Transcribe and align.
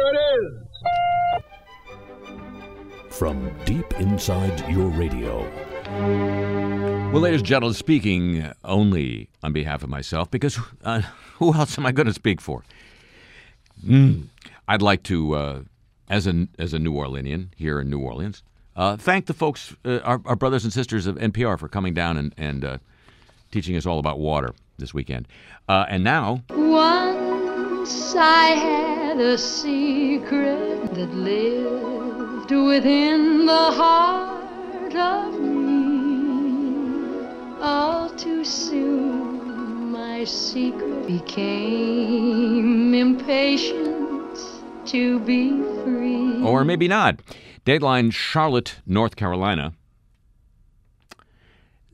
Here 0.00 0.12
it 0.14 0.18
is. 0.40 1.44
From 3.10 3.52
deep 3.66 3.92
inside 4.00 4.66
your 4.70 4.86
radio. 4.86 5.40
Well, 7.12 7.20
ladies 7.20 7.40
and 7.40 7.46
gentlemen, 7.46 7.74
speaking 7.74 8.50
only 8.64 9.28
on 9.42 9.52
behalf 9.52 9.82
of 9.82 9.90
myself, 9.90 10.30
because 10.30 10.58
uh, 10.84 11.02
who 11.34 11.52
else 11.52 11.76
am 11.76 11.84
I 11.84 11.92
going 11.92 12.06
to 12.06 12.14
speak 12.14 12.40
for? 12.40 12.64
Mm. 13.84 14.28
I'd 14.68 14.80
like 14.80 15.02
to, 15.04 15.34
uh, 15.34 15.62
as 16.08 16.26
a 16.26 16.46
as 16.58 16.72
a 16.72 16.78
New 16.78 16.92
Orleanian 16.92 17.48
here 17.56 17.78
in 17.80 17.90
New 17.90 17.98
Orleans, 17.98 18.42
uh, 18.76 18.96
thank 18.96 19.26
the 19.26 19.34
folks, 19.34 19.74
uh, 19.84 19.98
our, 19.98 20.22
our, 20.24 20.36
brothers 20.36 20.64
and 20.64 20.72
sisters 20.72 21.06
of 21.06 21.16
NPR, 21.16 21.58
for 21.58 21.68
coming 21.68 21.92
down 21.92 22.16
and, 22.16 22.34
and 22.38 22.64
uh, 22.64 22.78
teaching 23.50 23.76
us 23.76 23.84
all 23.84 23.98
about 23.98 24.18
water 24.18 24.54
this 24.78 24.94
weekend. 24.94 25.28
Uh, 25.68 25.84
and 25.88 26.02
now, 26.04 26.42
once 27.90 28.14
I 28.14 28.46
had 28.50 29.18
a 29.18 29.36
secret 29.36 30.94
that 30.94 31.12
lived 31.12 32.52
within 32.52 33.46
the 33.46 33.70
heart 33.72 34.94
of 34.94 35.40
me. 35.40 36.76
All 37.60 38.08
too 38.10 38.44
soon, 38.44 39.90
my 39.90 40.22
secret 40.22 41.04
became 41.08 42.94
impatient 42.94 44.38
to 44.86 45.18
be 45.20 45.60
free. 45.82 46.44
Or 46.44 46.64
maybe 46.64 46.86
not. 46.86 47.20
Dateline 47.66 48.12
Charlotte, 48.12 48.76
North 48.86 49.16
Carolina. 49.16 49.72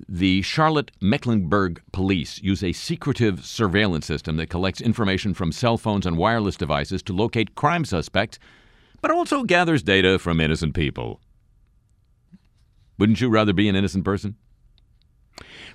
The 0.09 0.43
Charlotte 0.43 0.93
Mecklenburg 1.01 1.83
police 1.91 2.41
use 2.41 2.63
a 2.63 2.73
secretive 2.73 3.45
surveillance 3.45 4.07
system 4.07 4.37
that 4.37 4.51
collects 4.51 4.81
information 4.81 5.35
from 5.35 5.51
cell 5.51 5.77
phones 5.77 6.07
and 6.07 6.17
wireless 6.17 6.57
devices 6.57 7.03
to 7.05 7.13
locate 7.13 7.57
crime 7.57 7.85
suspects, 7.85 8.39
but 9.01 9.11
also 9.11 9.43
gathers 9.43 9.83
data 9.83 10.21
from 10.21 10.41
innocent 10.41 10.75
people. 10.75 11.21
Wouldn't 12.99 13.21
you 13.21 13.29
rather 13.29 13.53
be 13.53 13.69
an 13.69 13.75
innocent 13.75 14.05
person? 14.05 14.37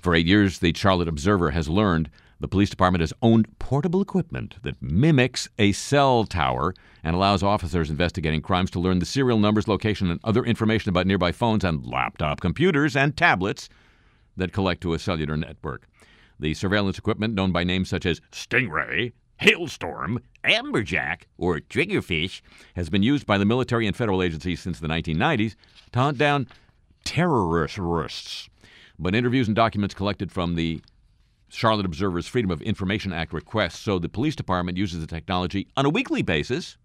For 0.00 0.14
eight 0.14 0.26
years, 0.26 0.60
the 0.60 0.72
Charlotte 0.74 1.08
Observer 1.08 1.50
has 1.50 1.68
learned 1.68 2.08
the 2.40 2.48
police 2.48 2.70
department 2.70 3.02
has 3.02 3.12
owned 3.20 3.58
portable 3.58 4.00
equipment 4.00 4.56
that 4.62 4.80
mimics 4.80 5.46
a 5.58 5.72
cell 5.72 6.24
tower 6.24 6.74
and 7.04 7.14
allows 7.14 7.42
officers 7.42 7.90
investigating 7.90 8.40
crimes 8.40 8.70
to 8.70 8.80
learn 8.80 8.98
the 8.98 9.06
serial 9.06 9.38
numbers, 9.38 9.68
location, 9.68 10.10
and 10.10 10.18
other 10.24 10.42
information 10.42 10.88
about 10.88 11.06
nearby 11.06 11.32
phones 11.32 11.64
and 11.64 11.84
laptop 11.86 12.40
computers 12.40 12.96
and 12.96 13.14
tablets 13.14 13.68
that 14.36 14.52
collect 14.52 14.80
to 14.82 14.94
a 14.94 14.98
cellular 14.98 15.36
network. 15.36 15.86
The 16.38 16.54
surveillance 16.54 16.98
equipment, 16.98 17.34
known 17.34 17.52
by 17.52 17.64
names 17.64 17.88
such 17.88 18.06
as 18.06 18.20
Stingray, 18.32 19.12
Hailstorm, 19.36 20.20
Amberjack, 20.44 21.22
or 21.36 21.58
Triggerfish, 21.60 22.42
has 22.74 22.88
been 22.88 23.02
used 23.02 23.26
by 23.26 23.38
the 23.38 23.44
military 23.44 23.86
and 23.86 23.96
federal 23.96 24.22
agencies 24.22 24.60
since 24.60 24.78
the 24.78 24.88
1990s 24.88 25.54
to 25.92 25.98
hunt 25.98 26.18
down 26.18 26.46
terrorists. 27.04 28.48
But 28.98 29.14
interviews 29.14 29.48
and 29.48 29.56
documents 29.56 29.94
collected 29.94 30.30
from 30.30 30.54
the 30.54 30.80
Charlotte 31.48 31.86
Observer's 31.86 32.26
Freedom 32.26 32.50
of 32.50 32.62
Information 32.62 33.12
Act 33.12 33.32
requests, 33.32 33.78
so 33.80 33.98
the 33.98 34.08
police 34.08 34.36
department 34.36 34.78
uses 34.78 35.00
the 35.00 35.06
technology 35.06 35.68
on 35.76 35.84
a 35.84 35.90
weekly 35.90 36.22
basis 36.22 36.78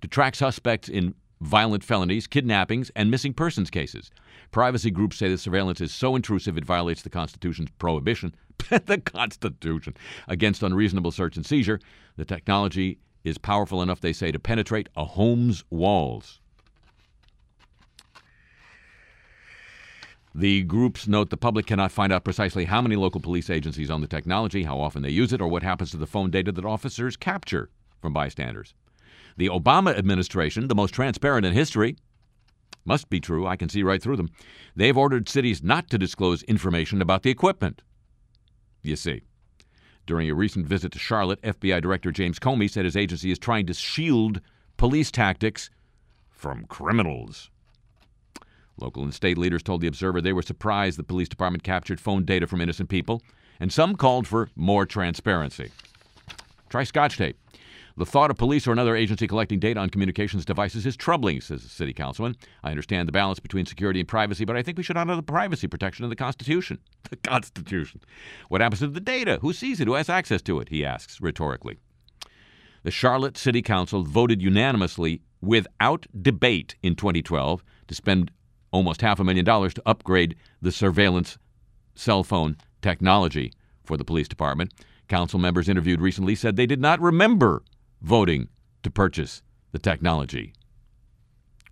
to 0.00 0.08
track 0.08 0.34
suspects 0.34 0.88
in 0.88 1.14
violent 1.44 1.84
felonies, 1.84 2.26
kidnappings, 2.26 2.90
and 2.96 3.10
missing 3.10 3.34
persons 3.34 3.70
cases. 3.70 4.10
Privacy 4.50 4.90
groups 4.90 5.18
say 5.18 5.28
the 5.28 5.36
surveillance 5.36 5.80
is 5.80 5.92
so 5.92 6.16
intrusive 6.16 6.56
it 6.56 6.64
violates 6.64 7.02
the 7.02 7.10
Constitution's 7.10 7.68
prohibition, 7.78 8.34
the 8.86 9.00
Constitution, 9.04 9.94
against 10.26 10.62
unreasonable 10.62 11.10
search 11.10 11.36
and 11.36 11.44
seizure. 11.44 11.80
The 12.16 12.24
technology 12.24 12.98
is 13.24 13.36
powerful 13.36 13.82
enough, 13.82 14.00
they 14.00 14.12
say, 14.12 14.32
to 14.32 14.38
penetrate 14.38 14.88
a 14.96 15.04
home's 15.04 15.64
walls. 15.70 16.40
The 20.34 20.62
groups 20.62 21.06
note 21.06 21.30
the 21.30 21.36
public 21.36 21.66
cannot 21.66 21.92
find 21.92 22.12
out 22.12 22.24
precisely 22.24 22.64
how 22.64 22.82
many 22.82 22.96
local 22.96 23.20
police 23.20 23.50
agencies 23.50 23.90
own 23.90 24.00
the 24.00 24.08
technology, 24.08 24.64
how 24.64 24.80
often 24.80 25.02
they 25.02 25.10
use 25.10 25.32
it, 25.32 25.40
or 25.40 25.46
what 25.46 25.62
happens 25.62 25.90
to 25.90 25.96
the 25.96 26.06
phone 26.06 26.30
data 26.30 26.50
that 26.50 26.64
officers 26.64 27.16
capture 27.16 27.70
from 28.00 28.12
bystanders. 28.12 28.74
The 29.36 29.48
Obama 29.48 29.96
administration, 29.96 30.68
the 30.68 30.74
most 30.74 30.94
transparent 30.94 31.44
in 31.44 31.52
history, 31.52 31.96
must 32.84 33.08
be 33.08 33.20
true, 33.20 33.46
I 33.46 33.56
can 33.56 33.68
see 33.68 33.82
right 33.82 34.02
through 34.02 34.16
them. 34.16 34.30
They've 34.76 34.96
ordered 34.96 35.28
cities 35.28 35.62
not 35.62 35.88
to 35.90 35.98
disclose 35.98 36.42
information 36.44 37.00
about 37.00 37.22
the 37.22 37.30
equipment. 37.30 37.82
You 38.82 38.96
see. 38.96 39.22
During 40.06 40.28
a 40.28 40.34
recent 40.34 40.66
visit 40.66 40.92
to 40.92 40.98
Charlotte, 40.98 41.40
FBI 41.40 41.80
Director 41.80 42.12
James 42.12 42.38
Comey 42.38 42.70
said 42.70 42.84
his 42.84 42.96
agency 42.96 43.30
is 43.30 43.38
trying 43.38 43.66
to 43.66 43.74
shield 43.74 44.40
police 44.76 45.10
tactics 45.10 45.70
from 46.30 46.66
criminals. 46.66 47.50
Local 48.76 49.02
and 49.02 49.14
state 49.14 49.38
leaders 49.38 49.62
told 49.62 49.80
the 49.80 49.86
Observer 49.86 50.20
they 50.20 50.32
were 50.32 50.42
surprised 50.42 50.98
the 50.98 51.04
police 51.04 51.28
department 51.28 51.62
captured 51.62 52.00
phone 52.00 52.24
data 52.24 52.46
from 52.46 52.60
innocent 52.60 52.90
people, 52.90 53.22
and 53.60 53.72
some 53.72 53.96
called 53.96 54.26
for 54.26 54.50
more 54.56 54.84
transparency. 54.84 55.70
Try 56.68 56.84
scotch 56.84 57.16
tape. 57.16 57.38
The 57.96 58.06
thought 58.06 58.30
of 58.30 58.36
police 58.36 58.66
or 58.66 58.72
another 58.72 58.96
agency 58.96 59.28
collecting 59.28 59.60
data 59.60 59.78
on 59.78 59.88
communications 59.88 60.44
devices 60.44 60.84
is 60.84 60.96
troubling, 60.96 61.40
says 61.40 61.62
the 61.62 61.68
city 61.68 61.92
councilman. 61.92 62.34
I 62.64 62.70
understand 62.70 63.06
the 63.06 63.12
balance 63.12 63.38
between 63.38 63.66
security 63.66 64.00
and 64.00 64.08
privacy, 64.08 64.44
but 64.44 64.56
I 64.56 64.62
think 64.62 64.76
we 64.76 64.82
should 64.82 64.96
honor 64.96 65.14
the 65.14 65.22
privacy 65.22 65.68
protection 65.68 66.04
of 66.04 66.10
the 66.10 66.16
Constitution. 66.16 66.78
The 67.10 67.16
Constitution. 67.16 68.00
What 68.48 68.60
happens 68.62 68.80
to 68.80 68.88
the 68.88 68.98
data? 68.98 69.38
Who 69.42 69.52
sees 69.52 69.78
it? 69.78 69.86
Who 69.86 69.94
has 69.94 70.08
access 70.08 70.42
to 70.42 70.58
it? 70.58 70.70
He 70.70 70.84
asks 70.84 71.20
rhetorically. 71.20 71.76
The 72.82 72.90
Charlotte 72.90 73.36
City 73.36 73.62
Council 73.62 74.02
voted 74.02 74.42
unanimously 74.42 75.20
without 75.40 76.06
debate 76.20 76.74
in 76.82 76.96
2012 76.96 77.62
to 77.86 77.94
spend 77.94 78.32
almost 78.72 79.02
half 79.02 79.20
a 79.20 79.24
million 79.24 79.44
dollars 79.44 79.74
to 79.74 79.82
upgrade 79.86 80.34
the 80.60 80.72
surveillance 80.72 81.38
cell 81.94 82.24
phone 82.24 82.56
technology 82.82 83.52
for 83.84 83.96
the 83.96 84.04
police 84.04 84.26
department. 84.26 84.72
Council 85.08 85.38
members 85.38 85.68
interviewed 85.68 86.00
recently 86.00 86.34
said 86.34 86.56
they 86.56 86.66
did 86.66 86.80
not 86.80 87.00
remember 87.00 87.62
voting 88.04 88.48
to 88.82 88.90
purchase 88.90 89.42
the 89.72 89.78
technology. 89.78 90.52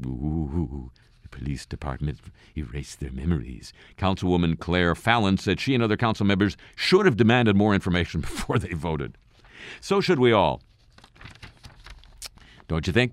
Ooh, 0.05 0.91
the 1.23 1.29
police 1.29 1.67
department 1.67 2.19
erased 2.57 3.01
their 3.01 3.13
memories. 3.13 3.73
Councilwoman 3.99 4.59
Claire 4.59 4.95
Fallon 4.95 5.37
said 5.37 5.61
she 5.61 5.75
and 5.75 5.83
other 5.83 5.97
council 5.97 6.25
members 6.25 6.57
should 6.75 7.05
have 7.05 7.19
demanded 7.19 7.55
more 7.55 7.75
information 7.75 8.21
before 8.23 8.59
they 8.59 8.73
voted. 8.73 9.19
So 9.81 10.01
should 10.01 10.19
we 10.19 10.33
all. 10.33 10.63
Don't 12.67 12.87
you 12.87 12.93
think? 12.95 13.13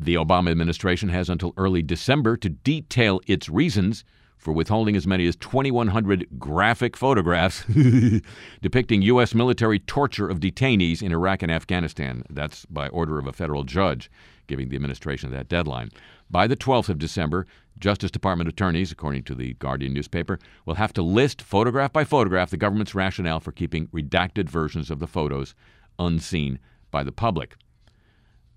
The 0.00 0.16
Obama 0.16 0.50
administration 0.50 1.08
has 1.10 1.30
until 1.30 1.54
early 1.56 1.82
December 1.82 2.36
to 2.38 2.48
detail 2.50 3.20
its 3.26 3.48
reasons 3.48 4.04
for 4.46 4.52
withholding 4.52 4.94
as 4.94 5.08
many 5.08 5.26
as 5.26 5.34
2,100 5.34 6.28
graphic 6.38 6.96
photographs 6.96 7.64
depicting 8.62 9.02
U.S. 9.02 9.34
military 9.34 9.80
torture 9.80 10.28
of 10.28 10.38
detainees 10.38 11.02
in 11.02 11.10
Iraq 11.10 11.42
and 11.42 11.50
Afghanistan. 11.50 12.22
That's 12.30 12.64
by 12.66 12.86
order 12.90 13.18
of 13.18 13.26
a 13.26 13.32
federal 13.32 13.64
judge, 13.64 14.08
giving 14.46 14.68
the 14.68 14.76
administration 14.76 15.32
that 15.32 15.48
deadline. 15.48 15.90
By 16.30 16.46
the 16.46 16.54
12th 16.54 16.90
of 16.90 17.00
December, 17.00 17.44
Justice 17.80 18.12
Department 18.12 18.48
attorneys, 18.48 18.92
according 18.92 19.24
to 19.24 19.34
the 19.34 19.54
Guardian 19.54 19.92
newspaper, 19.92 20.38
will 20.64 20.74
have 20.74 20.92
to 20.92 21.02
list 21.02 21.42
photograph 21.42 21.92
by 21.92 22.04
photograph 22.04 22.50
the 22.50 22.56
government's 22.56 22.94
rationale 22.94 23.40
for 23.40 23.50
keeping 23.50 23.88
redacted 23.88 24.48
versions 24.48 24.92
of 24.92 25.00
the 25.00 25.08
photos 25.08 25.56
unseen 25.98 26.60
by 26.92 27.02
the 27.02 27.10
public. 27.10 27.56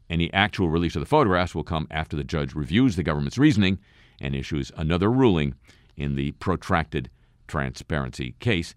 Any 0.08 0.32
actual 0.34 0.70
release 0.70 0.96
of 0.96 1.00
the 1.00 1.08
photographs 1.08 1.56
will 1.56 1.64
come 1.64 1.88
after 1.90 2.16
the 2.16 2.24
judge 2.24 2.54
reviews 2.54 2.96
the 2.96 3.02
government's 3.02 3.40
reasoning 3.40 3.80
and 4.22 4.36
issues 4.36 4.72
another 4.78 5.12
ruling 5.12 5.56
in 6.00 6.16
the 6.16 6.32
protracted 6.34 7.10
transparency 7.48 8.36
case. 8.40 8.74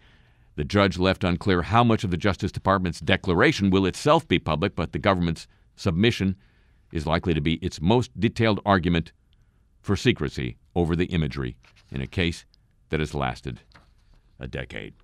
The 0.56 0.64
judge 0.64 0.98
left 0.98 1.24
unclear 1.24 1.62
how 1.62 1.84
much 1.84 2.04
of 2.04 2.10
the 2.10 2.16
Justice 2.16 2.52
Department's 2.52 3.00
declaration 3.00 3.70
will 3.70 3.86
itself 3.86 4.28
be 4.28 4.38
public, 4.38 4.76
but 4.76 4.92
the 4.92 4.98
government's 4.98 5.46
submission 5.76 6.36
is 6.92 7.06
likely 7.06 7.32
to 7.32 7.40
be 7.40 7.54
its 7.54 7.80
most 7.80 8.18
detailed 8.20 8.60
argument 8.66 9.12
for 9.80 9.96
secrecy 9.96 10.56
over 10.74 10.94
the 10.94 11.06
imagery 11.06 11.56
in 11.90 12.00
a 12.00 12.06
case 12.06 12.44
that 12.90 13.00
has 13.00 13.14
lasted 13.14 13.60
a 14.38 14.46
decade. 14.46 14.94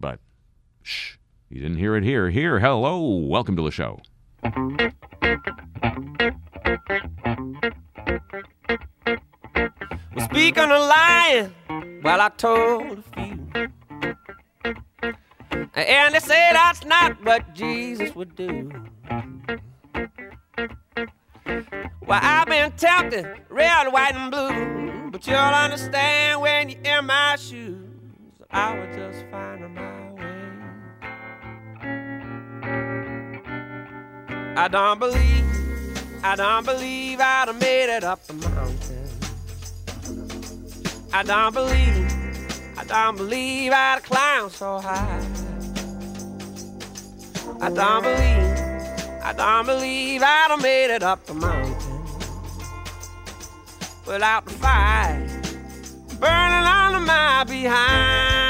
But 0.00 0.18
shh, 0.82 1.16
you 1.48 1.60
didn't 1.60 1.78
hear 1.78 1.94
it 1.96 2.04
here. 2.04 2.30
Here, 2.30 2.58
hello, 2.58 3.00
welcome 3.18 3.56
to 3.56 3.62
the 3.62 3.70
show. 3.70 4.00
Well, 10.14 10.24
speaking 10.24 10.64
of 10.64 10.88
lying, 10.88 11.54
well, 12.02 12.20
I 12.20 12.28
told 12.30 12.98
a 12.98 13.02
few. 13.02 13.48
And 15.74 16.14
they 16.14 16.18
say 16.18 16.50
that's 16.52 16.84
not 16.84 17.24
what 17.24 17.54
Jesus 17.54 18.14
would 18.14 18.34
do. 18.34 18.70
Well, 22.06 22.20
I've 22.22 22.48
been 22.48 22.72
tempted, 22.72 23.26
red, 23.48 23.92
white, 23.92 24.14
and 24.14 24.30
blue. 24.30 25.10
But 25.10 25.26
you'll 25.26 25.36
understand 25.36 26.40
when 26.40 26.68
you're 26.70 26.98
in 26.98 27.06
my 27.06 27.36
shoes. 27.36 27.76
I 28.50 28.78
was 28.78 28.96
just 28.96 29.24
finding 29.30 29.74
my 29.74 30.10
way. 30.12 30.28
I 34.56 34.68
don't 34.68 34.98
believe 34.98 35.44
I 36.22 36.34
don't 36.34 36.64
believe 36.64 37.20
I'd 37.20 37.48
have 37.48 37.60
made 37.60 37.94
it 37.94 38.04
up 38.04 38.26
the 38.26 38.34
mountain. 38.34 39.07
I 41.12 41.22
don't 41.22 41.54
believe, 41.54 42.76
I 42.76 42.84
don't 42.84 43.16
believe 43.16 43.72
I'd 43.72 44.02
climbed 44.02 44.52
so 44.52 44.78
high. 44.78 45.24
I 47.60 47.70
don't 47.70 48.02
believe, 48.02 49.22
I 49.24 49.32
don't 49.36 49.66
believe 49.66 50.22
I'd 50.22 50.46
have 50.50 50.62
made 50.62 50.94
it 50.94 51.02
up 51.02 51.24
the 51.26 51.34
mountain 51.34 52.04
without 54.06 54.44
the 54.44 54.52
fire 54.52 55.28
burning 56.20 56.66
under 56.66 57.00
my 57.00 57.44
behind. 57.44 58.47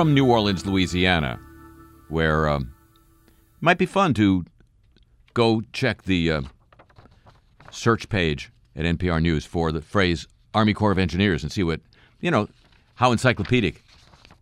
From 0.00 0.14
New 0.14 0.24
Orleans, 0.24 0.64
Louisiana, 0.64 1.38
where 2.08 2.48
um, 2.48 2.72
might 3.60 3.76
be 3.76 3.84
fun 3.84 4.14
to 4.14 4.46
go 5.34 5.60
check 5.74 6.04
the 6.04 6.32
uh, 6.32 6.42
search 7.70 8.08
page 8.08 8.50
at 8.74 8.86
NPR 8.86 9.20
News 9.20 9.44
for 9.44 9.70
the 9.70 9.82
phrase 9.82 10.26
Army 10.54 10.72
Corps 10.72 10.92
of 10.92 10.98
Engineers 10.98 11.42
and 11.42 11.52
see 11.52 11.62
what, 11.62 11.82
you 12.18 12.30
know, 12.30 12.48
how 12.94 13.12
encyclopedic 13.12 13.84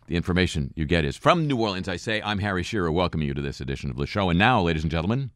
the 0.06 0.14
information 0.14 0.72
you 0.76 0.84
get 0.84 1.05
is. 1.05 1.16
From 1.16 1.49
New 1.49 1.56
Orleans, 1.56 1.88
I 1.88 1.96
say, 1.96 2.22
I'm 2.22 2.38
Harry 2.38 2.62
Shearer, 2.62 2.93
welcoming 2.93 3.26
you 3.26 3.34
to 3.34 3.43
this 3.43 3.60
edition 3.60 3.90
of 3.90 3.96
the 3.96 4.06
show. 4.06 4.31
And 4.31 4.38
now, 4.38 4.62
ladies 4.62 4.84
and 4.84 4.93
gentlemen, 4.93 5.32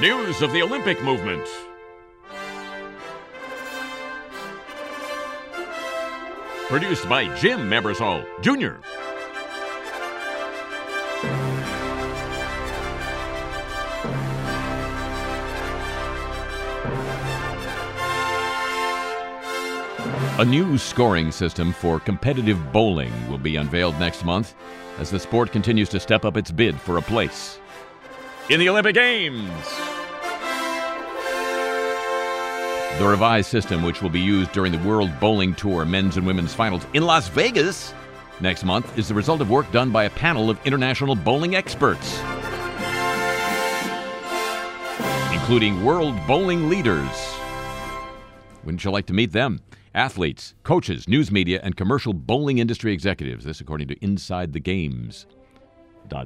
news 0.00 0.40
of 0.40 0.52
the 0.52 0.62
Olympic 0.62 1.02
movement. 1.02 1.48
Produced 6.70 7.08
by 7.08 7.24
Jim 7.34 7.68
Ebersol 7.70 8.24
Jr. 8.42 8.76
A 20.38 20.44
new 20.44 20.78
scoring 20.78 21.32
system 21.32 21.72
for 21.72 21.98
competitive 21.98 22.72
bowling 22.72 23.12
will 23.28 23.36
be 23.36 23.56
unveiled 23.56 23.98
next 23.98 24.24
month 24.24 24.54
as 25.00 25.10
the 25.10 25.18
sport 25.18 25.50
continues 25.50 25.88
to 25.88 25.98
step 25.98 26.24
up 26.24 26.36
its 26.36 26.52
bid 26.52 26.80
for 26.80 26.98
a 26.98 27.02
place 27.02 27.58
in 28.48 28.60
the 28.60 28.68
Olympic 28.68 28.94
Games. 28.94 29.89
The 32.98 33.06
revised 33.08 33.48
system, 33.48 33.82
which 33.82 34.02
will 34.02 34.10
be 34.10 34.20
used 34.20 34.52
during 34.52 34.72
the 34.72 34.78
World 34.86 35.10
Bowling 35.20 35.54
Tour 35.54 35.84
men's 35.84 36.18
and 36.18 36.26
women's 36.26 36.52
finals 36.52 36.86
in 36.92 37.04
Las 37.04 37.28
Vegas 37.28 37.94
next 38.40 38.64
month, 38.64 38.98
is 38.98 39.08
the 39.08 39.14
result 39.14 39.40
of 39.40 39.48
work 39.48 39.70
done 39.72 39.90
by 39.90 40.04
a 40.04 40.10
panel 40.10 40.50
of 40.50 40.58
international 40.66 41.14
bowling 41.14 41.54
experts, 41.54 42.20
including 45.32 45.82
world 45.82 46.14
bowling 46.26 46.68
leaders. 46.68 47.34
Wouldn't 48.64 48.84
you 48.84 48.90
like 48.90 49.06
to 49.06 49.14
meet 49.14 49.32
them? 49.32 49.60
Athletes, 49.94 50.54
coaches, 50.62 51.08
news 51.08 51.32
media, 51.32 51.58
and 51.62 51.76
commercial 51.76 52.12
bowling 52.12 52.58
industry 52.58 52.92
executives. 52.92 53.44
This, 53.44 53.60
according 53.60 53.88
to 53.88 54.04
Inside 54.04 54.52
the 54.52 54.60
Games. 54.60 55.26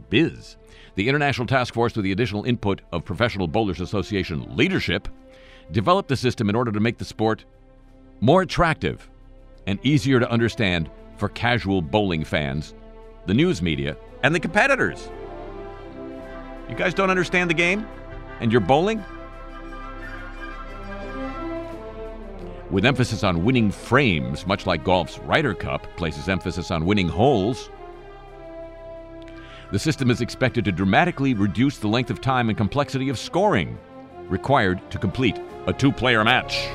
Biz. 0.08 0.56
The 0.94 1.08
International 1.08 1.46
Task 1.46 1.74
Force, 1.74 1.94
with 1.94 2.04
the 2.04 2.12
additional 2.12 2.44
input 2.44 2.80
of 2.90 3.04
Professional 3.04 3.46
Bowlers 3.46 3.80
Association 3.80 4.56
leadership, 4.56 5.08
developed 5.70 6.08
the 6.08 6.16
system 6.16 6.48
in 6.48 6.56
order 6.56 6.72
to 6.72 6.80
make 6.80 6.98
the 6.98 7.04
sport 7.04 7.44
more 8.20 8.42
attractive 8.42 9.08
and 9.66 9.78
easier 9.82 10.20
to 10.20 10.30
understand 10.30 10.90
for 11.16 11.28
casual 11.28 11.80
bowling 11.80 12.24
fans, 12.24 12.74
the 13.26 13.34
news 13.34 13.62
media, 13.62 13.96
and 14.22 14.34
the 14.34 14.40
competitors. 14.40 15.10
You 16.68 16.74
guys 16.74 16.94
don't 16.94 17.10
understand 17.10 17.50
the 17.50 17.54
game? 17.54 17.86
And 18.40 18.50
you're 18.50 18.60
bowling? 18.60 19.02
With 22.70 22.84
emphasis 22.84 23.22
on 23.22 23.44
winning 23.44 23.70
frames, 23.70 24.46
much 24.46 24.66
like 24.66 24.82
golf's 24.82 25.18
Ryder 25.18 25.54
Cup 25.54 25.86
places 25.96 26.28
emphasis 26.28 26.70
on 26.70 26.84
winning 26.84 27.08
holes, 27.08 27.70
the 29.70 29.78
system 29.78 30.10
is 30.10 30.20
expected 30.20 30.64
to 30.64 30.72
dramatically 30.72 31.34
reduce 31.34 31.78
the 31.78 31.88
length 31.88 32.10
of 32.10 32.20
time 32.20 32.48
and 32.48 32.56
complexity 32.56 33.08
of 33.08 33.18
scoring 33.18 33.78
required 34.28 34.80
to 34.90 34.98
complete 34.98 35.38
a 35.66 35.72
two 35.72 35.92
player 35.92 36.24
match. 36.24 36.68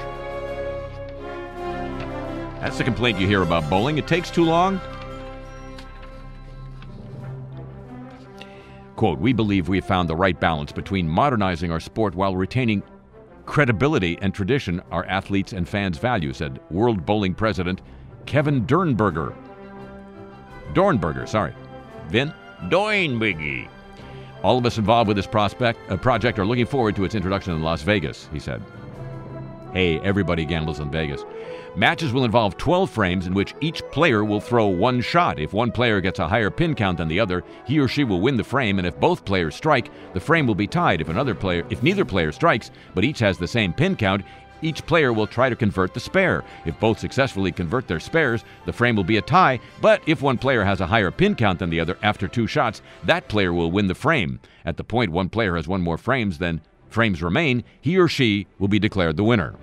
That's 2.62 2.78
the 2.78 2.84
complaint 2.84 3.20
you 3.20 3.28
hear 3.28 3.42
about 3.42 3.70
bowling. 3.70 3.98
It 3.98 4.08
takes 4.08 4.30
too 4.30 4.44
long. 4.44 4.82
Quote, 8.98 9.20
we 9.20 9.32
believe 9.32 9.70
we 9.70 9.78
have 9.78 9.86
found 9.86 10.10
the 10.10 10.16
right 10.16 10.38
balance 10.38 10.74
between 10.74 11.08
modernizing 11.08 11.72
our 11.72 11.80
sport 11.80 12.16
while 12.16 12.36
retaining 12.36 12.84
credibility 13.46 14.18
and 14.22 14.34
tradition 14.34 14.82
our 14.92 15.06
athletes 15.06 15.54
and 15.54 15.68
fans 15.68 15.98
value, 15.98 16.34
said 16.34 16.60
World 16.70 17.06
Bowling 17.06 17.34
President 17.34 17.82
Kevin 18.26 18.66
Dernberger. 18.68 19.34
Dornberger, 20.74 21.28
sorry. 21.28 21.54
Vin 22.10 22.34
Doinbiggy. 22.64 23.70
All 24.44 24.58
of 24.58 24.66
us 24.66 24.78
involved 24.78 25.08
with 25.08 25.18
this 25.18 25.28
prospect, 25.28 25.80
uh, 25.92 25.98
project 25.98 26.40
are 26.40 26.46
looking 26.46 26.66
forward 26.66 26.96
to 26.96 27.04
its 27.04 27.16
introduction 27.16 27.54
in 27.54 27.62
Las 27.62 27.82
Vegas, 27.82 28.30
he 28.32 28.40
said. 28.40 28.62
Hey, 29.74 30.00
everybody 30.00 30.46
gambles 30.46 30.80
in 30.80 30.90
Vegas. 30.90 31.24
Matches 31.76 32.12
will 32.12 32.26
involve 32.26 32.58
12 32.58 32.90
frames 32.90 33.28
in 33.28 33.36
which 33.36 33.54
each 33.62 33.84
player 33.92 34.26
will 34.26 34.42
throw 34.42 34.66
one 34.66 35.00
shot. 35.02 35.40
If 35.40 35.54
one 35.54 35.72
player 35.72 36.02
gets 36.02 36.18
a 36.18 36.28
higher 36.28 36.50
pin 36.50 36.74
count 36.74 36.98
than 36.98 37.08
the 37.08 37.20
other, 37.20 37.44
he 37.66 37.80
or 37.80 37.88
she 37.88 38.04
will 38.04 38.22
win 38.22 38.38
the 38.38 38.44
frame, 38.44 38.80
and 38.80 38.88
if 38.88 39.00
both 39.00 39.26
players 39.26 39.56
strike, 39.56 39.92
the 40.14 40.20
frame 40.20 40.48
will 40.48 40.56
be 40.56 40.66
tied. 40.66 41.02
If 41.02 41.10
another 41.10 41.36
player 41.36 41.66
if 41.70 41.84
neither 41.84 42.04
player 42.04 42.32
strikes, 42.32 42.72
but 42.96 43.04
each 43.04 43.20
has 43.20 43.38
the 43.38 43.48
same 43.48 43.74
pin 43.74 43.96
count, 43.96 44.24
each 44.62 44.86
player 44.86 45.14
will 45.14 45.28
try 45.28 45.50
to 45.50 45.56
convert 45.56 45.94
the 45.94 46.00
spare. 46.00 46.44
If 46.66 46.80
both 46.80 47.00
successfully 47.00 47.52
convert 47.52 47.88
their 47.88 48.00
spares, 48.00 48.44
the 48.66 48.74
frame 48.74 48.96
will 48.96 49.04
be 49.04 49.18
a 49.18 49.22
tie, 49.22 49.60
but 49.82 50.02
if 50.06 50.22
one 50.22 50.38
player 50.38 50.64
has 50.64 50.82
a 50.82 50.88
higher 50.88 51.12
pin 51.12 51.36
count 51.36 51.60
than 51.60 51.70
the 51.70 51.80
other 51.80 51.98
after 52.02 52.28
two 52.28 52.48
shots, 52.48 52.82
that 53.04 53.28
player 53.28 53.54
will 53.54 53.72
win 53.72 53.88
the 53.88 53.96
frame. 53.96 54.40
At 54.66 54.78
the 54.78 54.84
point 54.84 55.12
one 55.12 55.30
player 55.30 55.56
has 55.56 55.68
one 55.68 55.82
more 55.82 55.98
frames 55.98 56.38
than 56.38 56.62
frames 56.90 57.22
remain, 57.22 57.64
he 57.82 57.98
or 57.98 58.08
she 58.08 58.48
will 58.58 58.68
be 58.68 58.80
declared 58.80 59.18
the 59.18 59.24
winner. 59.24 59.56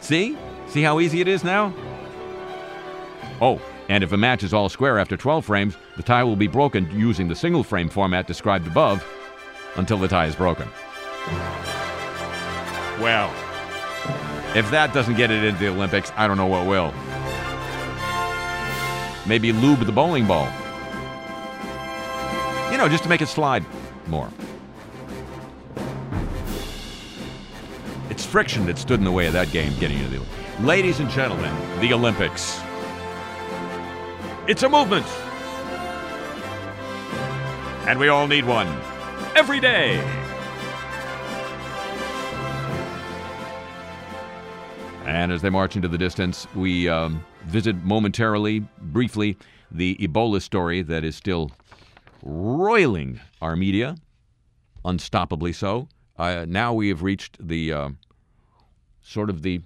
See? 0.00 0.36
See 0.68 0.82
how 0.82 1.00
easy 1.00 1.20
it 1.20 1.28
is 1.28 1.44
now? 1.44 1.74
Oh, 3.40 3.60
and 3.88 4.04
if 4.04 4.12
a 4.12 4.16
match 4.16 4.42
is 4.42 4.54
all 4.54 4.68
square 4.68 4.98
after 4.98 5.16
12 5.16 5.44
frames, 5.44 5.76
the 5.96 6.02
tie 6.02 6.22
will 6.22 6.36
be 6.36 6.46
broken 6.46 6.88
using 6.92 7.28
the 7.28 7.34
single 7.34 7.64
frame 7.64 7.88
format 7.88 8.26
described 8.26 8.66
above 8.66 9.04
until 9.76 9.98
the 9.98 10.08
tie 10.08 10.26
is 10.26 10.36
broken. 10.36 10.68
Well, 13.00 13.30
if 14.54 14.70
that 14.72 14.92
doesn't 14.92 15.16
get 15.16 15.30
it 15.30 15.42
into 15.42 15.58
the 15.58 15.68
Olympics, 15.68 16.12
I 16.16 16.26
don't 16.26 16.36
know 16.36 16.46
what 16.46 16.66
will. 16.66 16.92
Maybe 19.26 19.52
lube 19.52 19.80
the 19.86 19.92
bowling 19.92 20.26
ball. 20.26 20.48
You 22.70 22.76
know, 22.76 22.88
just 22.90 23.04
to 23.04 23.08
make 23.08 23.22
it 23.22 23.28
slide 23.28 23.64
more. 24.06 24.28
It's 28.10 28.26
friction 28.26 28.66
that 28.66 28.76
stood 28.76 28.98
in 28.98 29.04
the 29.04 29.12
way 29.12 29.26
of 29.26 29.32
that 29.32 29.50
game 29.50 29.72
getting 29.78 29.98
into 29.98 30.10
the 30.10 30.16
Olympics. 30.16 30.60
Ladies 30.60 31.00
and 31.00 31.08
gentlemen, 31.08 31.80
the 31.80 31.94
Olympics. 31.94 32.60
It's 34.46 34.62
a 34.62 34.68
movement. 34.68 35.06
And 37.88 37.98
we 37.98 38.08
all 38.08 38.26
need 38.26 38.44
one. 38.44 38.66
Every 39.34 39.58
day. 39.58 40.19
And 45.10 45.32
as 45.32 45.42
they 45.42 45.50
march 45.50 45.74
into 45.74 45.88
the 45.88 45.98
distance, 45.98 46.46
we 46.54 46.88
um, 46.88 47.24
visit 47.46 47.74
momentarily, 47.82 48.60
briefly, 48.80 49.36
the 49.72 49.96
Ebola 49.96 50.40
story 50.40 50.82
that 50.82 51.02
is 51.02 51.16
still 51.16 51.50
roiling 52.22 53.20
our 53.42 53.56
media, 53.56 53.96
unstoppably 54.84 55.52
so. 55.52 55.88
Uh, 56.16 56.46
now 56.48 56.72
we 56.72 56.90
have 56.90 57.02
reached 57.02 57.44
the 57.44 57.72
uh, 57.72 57.88
sort 59.02 59.30
of 59.30 59.42
the 59.42 59.60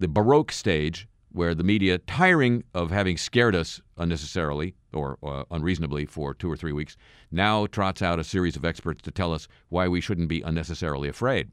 the 0.00 0.08
baroque 0.08 0.50
stage 0.50 1.06
where 1.30 1.54
the 1.54 1.62
media, 1.62 1.98
tiring 1.98 2.64
of 2.74 2.90
having 2.90 3.16
scared 3.16 3.54
us 3.54 3.80
unnecessarily 3.96 4.74
or 4.92 5.18
uh, 5.22 5.44
unreasonably 5.52 6.04
for 6.04 6.34
two 6.34 6.50
or 6.50 6.56
three 6.56 6.72
weeks, 6.72 6.96
now 7.30 7.64
trots 7.66 8.02
out 8.02 8.18
a 8.18 8.24
series 8.24 8.56
of 8.56 8.64
experts 8.64 9.02
to 9.02 9.12
tell 9.12 9.32
us 9.32 9.46
why 9.68 9.86
we 9.86 10.00
shouldn't 10.00 10.28
be 10.28 10.42
unnecessarily 10.42 11.08
afraid. 11.08 11.48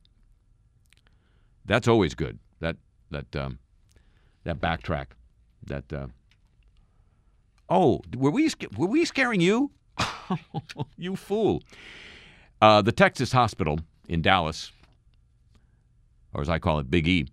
That's 1.66 1.88
always 1.88 2.16
good. 2.16 2.40
That 2.60 2.78
that 3.12 3.36
um, 3.36 3.60
that 4.44 4.60
backtrack. 4.60 5.08
That 5.66 5.92
uh, 5.92 6.08
oh, 7.70 8.02
were 8.16 8.32
we 8.32 8.50
were 8.78 8.88
we 8.88 9.06
scaring 9.06 9.42
you? 9.42 9.72
you 10.98 11.16
fool! 11.16 11.64
Uh, 12.62 12.82
the 12.82 12.92
Texas 12.92 13.32
hospital 13.32 13.80
in 14.08 14.22
Dallas, 14.22 14.72
or 16.34 16.42
as 16.42 16.50
I 16.50 16.60
call 16.60 16.80
it, 16.80 16.92
Big 16.92 17.08
E, 17.08 17.28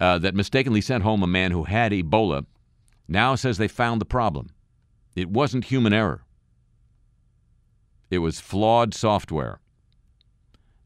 uh, 0.00 0.18
that 0.18 0.34
mistakenly 0.34 0.80
sent 0.80 1.02
home 1.02 1.22
a 1.22 1.26
man 1.26 1.50
who 1.50 1.64
had 1.64 1.92
Ebola, 1.92 2.44
now 3.08 3.34
says 3.34 3.58
they 3.58 3.68
found 3.68 4.00
the 4.00 4.06
problem. 4.06 4.50
It 5.16 5.30
wasn't 5.30 5.64
human 5.64 5.92
error. 5.92 6.22
It 8.10 8.18
was 8.18 8.40
flawed 8.40 8.94
software. 8.94 9.60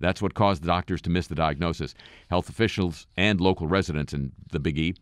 That's 0.02 0.20
what 0.20 0.34
caused 0.34 0.62
the 0.62 0.66
doctors 0.66 1.00
to 1.02 1.10
miss 1.10 1.28
the 1.28 1.34
diagnosis. 1.34 1.94
Health 2.28 2.48
officials 2.48 3.06
and 3.16 3.40
local 3.40 3.66
residents 3.66 4.12
in 4.12 4.32
the 4.50 4.60
Big 4.60 4.78
E 4.78 4.94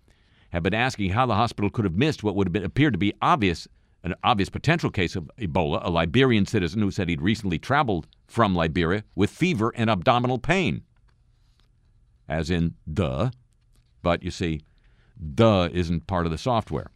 have 0.51 0.63
been 0.63 0.75
asking 0.75 1.11
how 1.11 1.27
the 1.27 1.35
hospital 1.35 1.71
could 1.71 1.87
have 1.87 1.97
missed 1.97 2.23
what 2.23 2.37
would 2.37 2.47
have 2.47 2.53
been, 2.53 2.65
appeared 2.65 2.93
to 2.93 2.99
be 2.99 3.15
obvious 3.23 3.67
an 4.03 4.15
obvious 4.25 4.49
potential 4.49 4.91
case 4.91 5.15
of 5.15 5.31
Ebola, 5.39 5.85
a 5.85 5.91
Liberian 5.91 6.47
citizen 6.47 6.81
who 6.81 6.91
said 6.91 7.09
he'd 7.09 7.21
recently 7.21 7.59
traveled 7.59 8.07
from 8.27 8.55
Liberia 8.55 9.05
with 9.15 9.31
fever 9.31 9.73
and 9.77 9.91
abdominal 9.91 10.39
pain. 10.39 10.83
As 12.29 12.51
in, 12.51 12.75
duh. 12.91 13.31
But 14.03 14.23
you 14.23 14.31
see, 14.31 14.63
duh 15.35 15.69
isn't 15.73 16.07
part 16.07 16.25
of 16.25 16.33
the 16.33 16.39
software. 16.39 16.91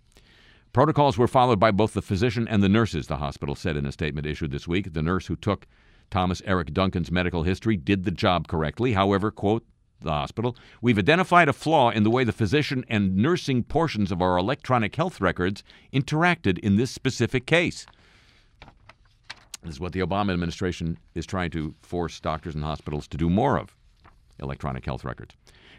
Protocols 0.73 1.19
were 1.19 1.29
followed 1.29 1.61
by 1.61 1.71
both 1.71 1.93
the 1.93 2.03
physician 2.03 2.49
and 2.49 2.63
the 2.63 2.69
nurses, 2.69 3.07
the 3.07 3.19
hospital 3.19 3.55
said 3.55 3.77
in 3.77 3.87
a 3.87 3.93
statement 3.93 4.27
issued 4.27 4.51
this 4.51 4.67
week. 4.67 4.93
The 4.93 5.03
nurse 5.03 5.27
who 5.27 5.37
took 5.37 5.67
Thomas 6.11 6.43
Eric 6.45 6.73
Duncan's 6.73 7.11
medical 7.11 7.43
history 7.43 7.77
did 7.77 8.05
the 8.05 8.11
job 8.11 8.49
correctly. 8.49 8.93
However, 8.93 9.31
quote, 9.31 9.65
the 10.01 10.11
hospital, 10.11 10.57
we've 10.81 10.99
identified 10.99 11.49
a 11.49 11.53
flaw 11.53 11.91
in 11.91 12.03
the 12.03 12.11
way 12.11 12.25
the 12.25 12.33
physician 12.33 12.85
and 12.89 13.17
nursing 13.17 13.63
portions 13.63 14.13
of 14.13 14.21
our 14.21 14.37
electronic 14.37 14.95
health 14.95 15.21
records 15.21 15.65
interacted 15.93 16.59
in 16.59 16.77
this 16.77 16.91
specific 16.91 17.47
case. 17.47 17.87
This 19.63 19.75
is 19.75 19.81
what 19.81 19.93
the 19.93 20.01
Obama 20.01 20.33
administration 20.33 20.99
is 21.15 21.25
trying 21.25 21.51
to 21.53 21.75
force 21.81 22.21
doctors 22.21 22.55
and 22.55 22.63
hospitals 22.63 23.09
to 23.09 23.17
do 23.17 23.31
more 23.31 23.59
of 23.59 23.75
electronic 24.39 24.85
health 24.85 25.05
records. 25.05 25.35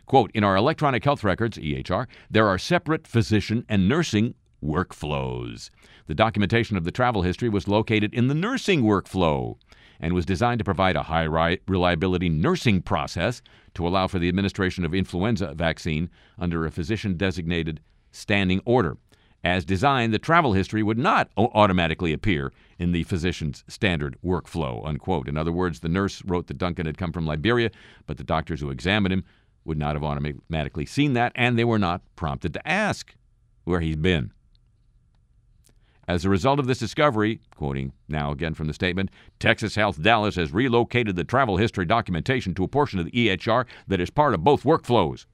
Quote 0.08 0.32
In 0.34 0.44
our 0.44 0.56
electronic 0.56 1.04
health 1.04 1.24
records, 1.24 1.58
EHR, 1.58 2.08
there 2.30 2.48
are 2.48 2.58
separate 2.58 3.08
physician 3.08 3.66
and 3.70 3.88
nursing 3.88 4.34
workflows. 4.66 5.70
The 6.08 6.16
documentation 6.16 6.78
of 6.78 6.84
the 6.84 6.92
travel 6.92 7.22
history 7.22 7.50
was 7.50 7.68
located 7.68 8.14
in 8.14 8.28
the 8.28 8.36
nursing 8.36 8.84
workflow 8.84 9.58
and 10.00 10.14
was 10.14 10.26
designed 10.26 10.60
to 10.60 10.66
provide 10.66 10.96
a 10.96 11.04
high 11.04 11.58
reliability 11.68 12.30
nursing 12.30 12.82
process 12.82 13.42
to 13.76 13.88
allow 13.88 14.08
for 14.08 14.20
the 14.20 14.28
administration 14.28 14.84
of 14.84 14.94
influenza 14.94 15.54
vaccine 15.56 16.10
under 16.38 16.66
a 16.66 16.72
physician 16.72 17.16
designated 17.16 17.80
standing 18.12 18.62
order. 18.66 18.98
As 19.44 19.64
designed, 19.64 20.12
the 20.12 20.20
travel 20.20 20.54
history 20.54 20.82
would 20.82 20.98
not 20.98 21.30
automatically 21.38 22.12
appear 22.12 22.52
in 22.80 22.92
the 22.92 23.04
physician's 23.04 23.64
standard 23.68 24.18
workflow. 24.26 24.86
Unquote. 24.88 25.28
In 25.28 25.38
other 25.38 25.52
words, 25.52 25.82
the 25.82 25.88
nurse 25.88 26.24
wrote 26.26 26.48
that 26.48 26.58
Duncan 26.58 26.88
had 26.88 26.98
come 26.98 27.12
from 27.12 27.28
Liberia, 27.28 27.70
but 28.08 28.18
the 28.18 28.24
doctors 28.24 28.60
who 28.60 28.72
examined 28.72 29.14
him 29.14 29.24
would 29.64 29.78
not 29.78 29.96
have 29.96 30.04
automatically 30.04 30.86
seen 30.86 31.14
that, 31.14 31.32
and 31.36 31.58
they 31.58 31.64
were 31.64 31.80
not 31.80 32.02
prompted 32.16 32.54
to 32.54 32.68
ask 32.68 33.16
where 33.66 33.82
he'd 33.82 34.02
been. 34.02 34.32
As 36.08 36.24
a 36.24 36.30
result 36.30 36.60
of 36.60 36.68
this 36.68 36.78
discovery, 36.78 37.40
quoting 37.56 37.92
now 38.08 38.32
again 38.32 38.54
from 38.54 38.68
the 38.68 38.74
statement, 38.74 39.10
Texas 39.40 39.76
Health 39.76 40.02
Dallas 40.02 40.36
has 40.36 40.54
relocated 40.54 41.16
the 41.16 41.24
travel 41.24 41.58
history 41.58 41.86
documentation 41.86 42.54
to 42.56 42.64
a 42.64 42.68
portion 42.68 43.00
of 43.00 43.06
the 43.06 43.12
EHR 43.12 43.66
that 43.88 44.00
is 44.00 44.12
part 44.12 44.36
of 44.36 44.44
both 44.44 44.64
workflows. 44.64 45.26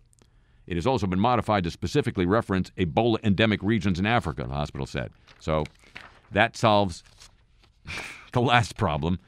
It 0.68 0.76
has 0.76 0.88
also 0.88 1.08
been 1.08 1.20
modified 1.20 1.66
to 1.66 1.72
specifically 1.72 2.26
reference 2.26 2.72
Ebola 2.78 3.18
endemic 3.24 3.62
regions 3.62 4.00
in 4.00 4.06
Africa, 4.06 4.46
the 4.48 4.54
hospital 4.54 4.86
said. 4.86 5.12
So 5.40 5.66
that 6.32 6.56
solves 6.56 7.04
the 8.32 8.42
last 8.42 8.78
problem. 8.78 9.20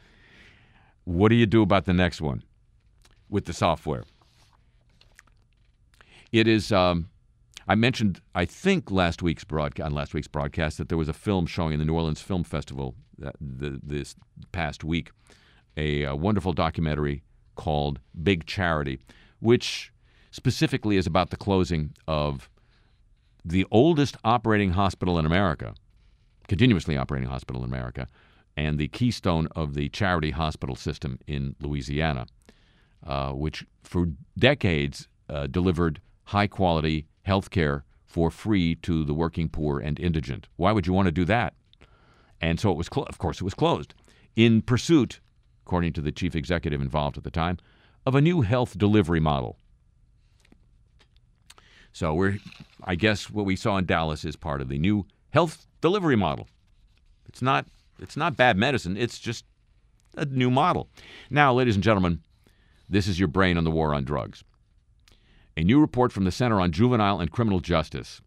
What 1.03 1.29
do 1.29 1.35
you 1.35 1.45
do 1.45 1.61
about 1.61 1.83
the 1.83 1.93
next 1.93 2.21
one 2.21 2.43
with 3.29 3.45
the 3.45 3.53
software? 3.53 4.05
It 6.31 6.47
is 6.47 6.71
um, 6.71 7.09
I 7.67 7.75
mentioned, 7.75 8.21
I 8.35 8.45
think, 8.45 8.91
last 8.91 9.21
week's 9.21 9.43
broadcast, 9.43 9.85
on 9.85 9.93
last 9.93 10.13
week's 10.13 10.27
broadcast, 10.27 10.77
that 10.77 10.89
there 10.89 10.97
was 10.97 11.09
a 11.09 11.13
film 11.13 11.45
showing 11.45 11.73
in 11.73 11.79
the 11.79 11.85
New 11.85 11.95
Orleans 11.95 12.21
Film 12.21 12.43
Festival 12.43 12.95
that, 13.17 13.35
the, 13.39 13.79
this 13.81 14.15
past 14.51 14.83
week, 14.83 15.11
a, 15.77 16.03
a 16.03 16.15
wonderful 16.15 16.53
documentary 16.53 17.23
called 17.55 17.99
Big 18.21 18.45
Charity, 18.45 18.99
which 19.39 19.91
specifically 20.31 20.97
is 20.97 21.07
about 21.07 21.29
the 21.29 21.37
closing 21.37 21.93
of 22.07 22.49
the 23.45 23.65
oldest 23.71 24.17
operating 24.23 24.71
hospital 24.71 25.19
in 25.19 25.25
America, 25.25 25.73
continuously 26.47 26.97
operating 26.97 27.29
hospital 27.29 27.63
in 27.63 27.69
America, 27.69 28.07
and 28.55 28.77
the 28.77 28.87
keystone 28.87 29.47
of 29.55 29.73
the 29.73 29.89
charity 29.89 30.31
hospital 30.31 30.75
system 30.75 31.19
in 31.27 31.55
Louisiana, 31.59 32.25
uh, 33.05 33.31
which 33.31 33.65
for 33.83 34.07
decades 34.37 35.07
uh, 35.29 35.47
delivered 35.47 36.01
high 36.25 36.47
quality 36.47 37.05
health 37.23 37.49
care 37.49 37.83
for 38.05 38.29
free 38.29 38.75
to 38.75 39.03
the 39.03 39.13
working 39.13 39.49
poor 39.49 39.79
and 39.79 39.99
indigent. 39.99 40.47
Why 40.55 40.71
would 40.71 40.85
you 40.85 40.93
want 40.93 41.07
to 41.07 41.11
do 41.11 41.25
that? 41.25 41.55
And 42.39 42.59
so 42.59 42.71
it 42.71 42.77
was, 42.77 42.89
clo- 42.89 43.03
of 43.03 43.17
course, 43.17 43.41
it 43.41 43.43
was 43.43 43.53
closed 43.53 43.93
in 44.35 44.61
pursuit, 44.61 45.19
according 45.65 45.93
to 45.93 46.01
the 46.01 46.11
chief 46.11 46.35
executive 46.35 46.81
involved 46.81 47.17
at 47.17 47.23
the 47.23 47.31
time, 47.31 47.57
of 48.05 48.15
a 48.15 48.21
new 48.21 48.41
health 48.41 48.77
delivery 48.77 49.19
model. 49.19 49.57
So 51.91 52.13
we're, 52.13 52.37
I 52.83 52.95
guess, 52.95 53.29
what 53.29 53.45
we 53.45 53.55
saw 53.55 53.77
in 53.77 53.85
Dallas 53.85 54.25
is 54.25 54.35
part 54.35 54.61
of 54.61 54.69
the 54.69 54.79
new 54.79 55.05
health 55.31 55.67
delivery 55.79 56.15
model. 56.15 56.47
It's 57.27 57.41
not, 57.41 57.65
it's 57.99 58.17
not 58.17 58.35
bad 58.35 58.57
medicine. 58.57 58.97
It's 58.97 59.19
just 59.19 59.45
a 60.17 60.25
new 60.25 60.51
model. 60.51 60.89
Now, 61.29 61.53
ladies 61.53 61.75
and 61.75 61.83
gentlemen, 61.83 62.21
this 62.89 63.07
is 63.07 63.19
your 63.19 63.27
brain 63.27 63.57
on 63.57 63.63
the 63.63 63.71
war 63.71 63.93
on 63.93 64.03
drugs. 64.03 64.43
A 65.55 65.63
new 65.63 65.79
report 65.79 66.11
from 66.11 66.23
the 66.23 66.31
Center 66.31 66.59
on 66.59 66.71
Juvenile 66.71 67.19
and 67.19 67.29
Criminal 67.29 67.59
Justice 67.59 68.21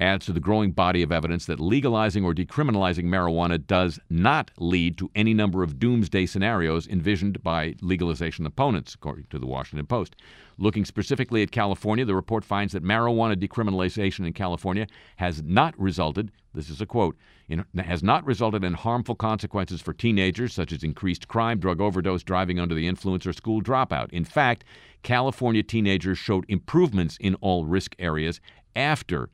adds 0.00 0.26
to 0.26 0.32
the 0.32 0.40
growing 0.40 0.72
body 0.72 1.02
of 1.02 1.12
evidence 1.12 1.46
that 1.46 1.60
legalizing 1.60 2.24
or 2.24 2.34
decriminalizing 2.34 3.04
marijuana 3.04 3.64
does 3.66 3.98
not 4.10 4.50
lead 4.58 4.98
to 4.98 5.10
any 5.14 5.32
number 5.32 5.62
of 5.62 5.78
doomsday 5.78 6.26
scenarios 6.26 6.86
envisioned 6.88 7.42
by 7.42 7.74
legalization 7.80 8.44
opponents, 8.46 8.94
according 8.94 9.26
to 9.30 9.38
the 9.38 9.46
Washington 9.46 9.86
Post. 9.86 10.16
Looking 10.58 10.84
specifically 10.84 11.42
at 11.42 11.50
California, 11.50 12.04
the 12.04 12.14
report 12.14 12.44
finds 12.44 12.72
that 12.72 12.84
marijuana 12.84 13.36
decriminalization 13.36 14.26
in 14.26 14.32
California 14.32 14.86
has 15.16 15.42
not 15.42 15.78
resulted, 15.78 16.30
this 16.54 16.70
is 16.70 16.80
a 16.80 16.86
quote, 16.86 17.16
in, 17.48 17.64
has 17.76 18.02
not 18.02 18.24
resulted 18.24 18.64
in 18.64 18.74
harmful 18.74 19.14
consequences 19.14 19.80
for 19.80 19.92
teenagers, 19.92 20.54
such 20.54 20.72
as 20.72 20.82
increased 20.82 21.28
crime, 21.28 21.58
drug 21.58 21.80
overdose, 21.80 22.22
driving 22.22 22.58
under 22.58 22.74
the 22.74 22.86
influence, 22.86 23.26
or 23.26 23.32
school 23.32 23.62
dropout. 23.62 24.10
In 24.12 24.24
fact, 24.24 24.64
California 25.02 25.62
teenagers 25.62 26.18
showed 26.18 26.44
improvements 26.48 27.16
in 27.20 27.34
all 27.36 27.64
risk 27.64 27.94
areas 27.98 28.40
after 28.76 29.28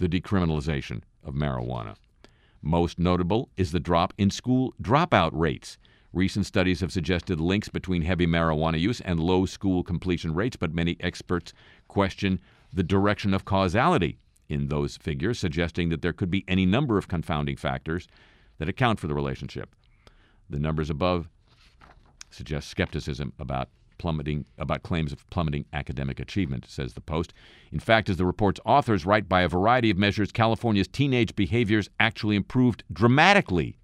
the 0.00 0.08
decriminalization 0.08 1.02
of 1.22 1.34
marijuana. 1.34 1.94
Most 2.62 2.98
notable 2.98 3.50
is 3.56 3.70
the 3.70 3.78
drop 3.78 4.12
in 4.18 4.30
school 4.30 4.74
dropout 4.82 5.30
rates. 5.32 5.78
Recent 6.12 6.46
studies 6.46 6.80
have 6.80 6.90
suggested 6.90 7.38
links 7.40 7.68
between 7.68 8.02
heavy 8.02 8.26
marijuana 8.26 8.80
use 8.80 9.00
and 9.02 9.20
low 9.20 9.46
school 9.46 9.84
completion 9.84 10.34
rates, 10.34 10.56
but 10.56 10.74
many 10.74 10.96
experts 11.00 11.52
question 11.86 12.40
the 12.72 12.82
direction 12.82 13.34
of 13.34 13.44
causality 13.44 14.18
in 14.48 14.68
those 14.68 14.96
figures, 14.96 15.38
suggesting 15.38 15.90
that 15.90 16.02
there 16.02 16.12
could 16.12 16.30
be 16.30 16.44
any 16.48 16.66
number 16.66 16.98
of 16.98 17.06
confounding 17.06 17.56
factors 17.56 18.08
that 18.58 18.68
account 18.68 18.98
for 18.98 19.06
the 19.06 19.14
relationship. 19.14 19.74
The 20.48 20.58
numbers 20.58 20.90
above 20.90 21.28
suggest 22.30 22.68
skepticism 22.68 23.32
about 23.38 23.68
plummeting 24.00 24.46
about 24.56 24.82
claims 24.82 25.12
of 25.12 25.28
plummeting 25.28 25.66
academic 25.74 26.18
achievement, 26.18 26.64
says 26.66 26.94
the 26.94 27.02
Post. 27.02 27.34
In 27.70 27.78
fact, 27.78 28.08
as 28.08 28.16
the 28.16 28.24
report's 28.24 28.58
authors 28.64 29.04
write, 29.04 29.28
by 29.28 29.42
a 29.42 29.48
variety 29.48 29.90
of 29.90 29.98
measures, 29.98 30.32
California's 30.32 30.88
teenage 30.88 31.36
behaviors 31.36 31.90
actually 32.00 32.34
improved 32.34 32.82
dramatically 32.90 33.76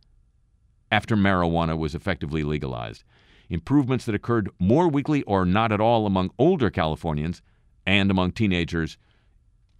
after 0.90 1.16
marijuana 1.16 1.76
was 1.76 1.94
effectively 1.94 2.42
legalized. 2.42 3.04
Improvements 3.50 4.06
that 4.06 4.14
occurred 4.14 4.48
more 4.58 4.88
weakly 4.88 5.22
or 5.24 5.44
not 5.44 5.70
at 5.70 5.82
all 5.82 6.06
among 6.06 6.30
older 6.38 6.70
Californians 6.70 7.42
and 7.84 8.10
among 8.10 8.32
teenagers 8.32 8.96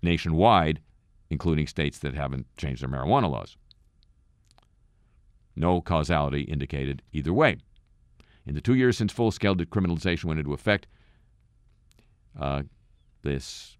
nationwide, 0.02 0.80
including 1.30 1.66
states 1.66 1.98
that 2.00 2.12
haven't 2.12 2.46
changed 2.58 2.82
their 2.82 2.90
marijuana 2.90 3.30
laws. 3.30 3.56
No 5.56 5.80
causality 5.80 6.42
indicated 6.42 7.00
either 7.10 7.32
way. 7.32 7.56
In 8.46 8.54
the 8.54 8.60
two 8.60 8.74
years 8.74 8.96
since 8.96 9.12
full 9.12 9.30
scale 9.30 9.56
decriminalization 9.56 10.24
went 10.26 10.38
into 10.38 10.52
effect, 10.52 10.86
uh, 12.38 12.62
this 13.22 13.76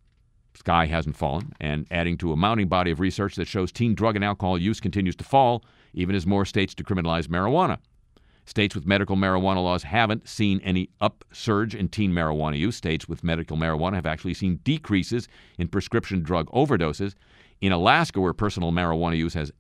sky 0.55 0.87
hasn't 0.87 1.17
fallen, 1.17 1.53
and 1.61 1.87
adding 1.91 2.17
to 2.19 2.33
a 2.33 2.37
mounting 2.37 2.69
body 2.69 2.91
of 2.91 2.99
research 2.99 3.37
that 3.37 3.47
shows 3.47 3.71
teen 3.71 3.95
drug 3.95 4.17
and 4.17 4.25
alcohol 4.25 4.59
use 4.59 4.81
continues 4.81 5.15
to 5.17 5.25
fall, 5.25 5.63
even 5.95 6.17
as 6.17 6.27
more 6.27 6.45
states 6.45 6.75
decriminalize 6.75 7.27
marijuana. 7.27 7.79
States 8.47 8.75
with 8.75 8.87
medical 8.87 9.17
marijuana 9.17 9.63
laws 9.63 9.83
haven't 9.83 10.29
seen 10.29 10.61
any 10.61 10.89
upsurge 11.01 11.75
in 11.75 11.89
teen 11.89 12.13
marijuana 12.13 12.57
use. 12.57 12.77
States 12.77 13.09
with 13.09 13.25
medical 13.25 13.57
marijuana 13.57 13.95
have 13.95 14.07
actually 14.07 14.35
seen 14.35 14.61
decreases 14.63 15.27
in 15.59 15.67
prescription 15.67 16.23
drug 16.23 16.49
overdoses. 16.51 17.15
In 17.61 17.73
Alaska, 17.73 18.21
where 18.21 18.33
personal 18.33 18.71
marijuana 18.71 19.17
use 19.17 19.35
has 19.35 19.51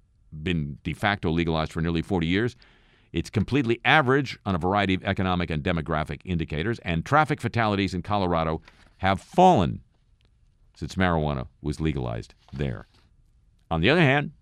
been 0.43 0.79
de 0.85 0.93
facto 0.93 1.31
legalized 1.31 1.73
for 1.73 1.81
nearly 1.81 2.03
40 2.03 2.27
years, 2.29 2.57
it's 3.13 3.31
completely 3.31 3.81
average 3.85 4.39
on 4.45 4.55
a 4.55 4.59
variety 4.59 4.95
of 4.95 5.05
economic 5.05 5.51
and 5.51 5.63
demographic 5.63 6.21
indicators, 6.25 6.79
and 6.81 7.05
traffic 7.05 7.41
fatalities 7.41 7.95
in 7.95 8.03
Colorado 8.03 8.61
have 8.99 9.21
fallen 9.21 9.81
since 10.77 10.95
marijuana 10.95 11.47
was 11.63 11.81
legalized 11.81 12.35
there. 12.53 12.87
On 13.71 13.81
the 13.81 13.91
other 13.91 14.01
hand, 14.01 14.33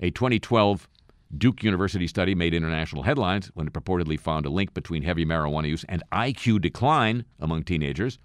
a 0.00 0.10
2012 0.10 0.88
Duke 1.36 1.62
University 1.62 2.06
study 2.06 2.34
made 2.34 2.54
international 2.54 3.02
headlines 3.02 3.50
when 3.54 3.66
it 3.66 3.72
purportedly 3.72 4.18
found 4.18 4.46
a 4.46 4.50
link 4.50 4.72
between 4.72 5.02
heavy 5.02 5.24
marijuana 5.24 5.68
use 5.68 5.84
and 5.88 6.02
IQ 6.12 6.60
decline 6.60 7.24
among 7.40 7.64
teenagers. 7.64 8.18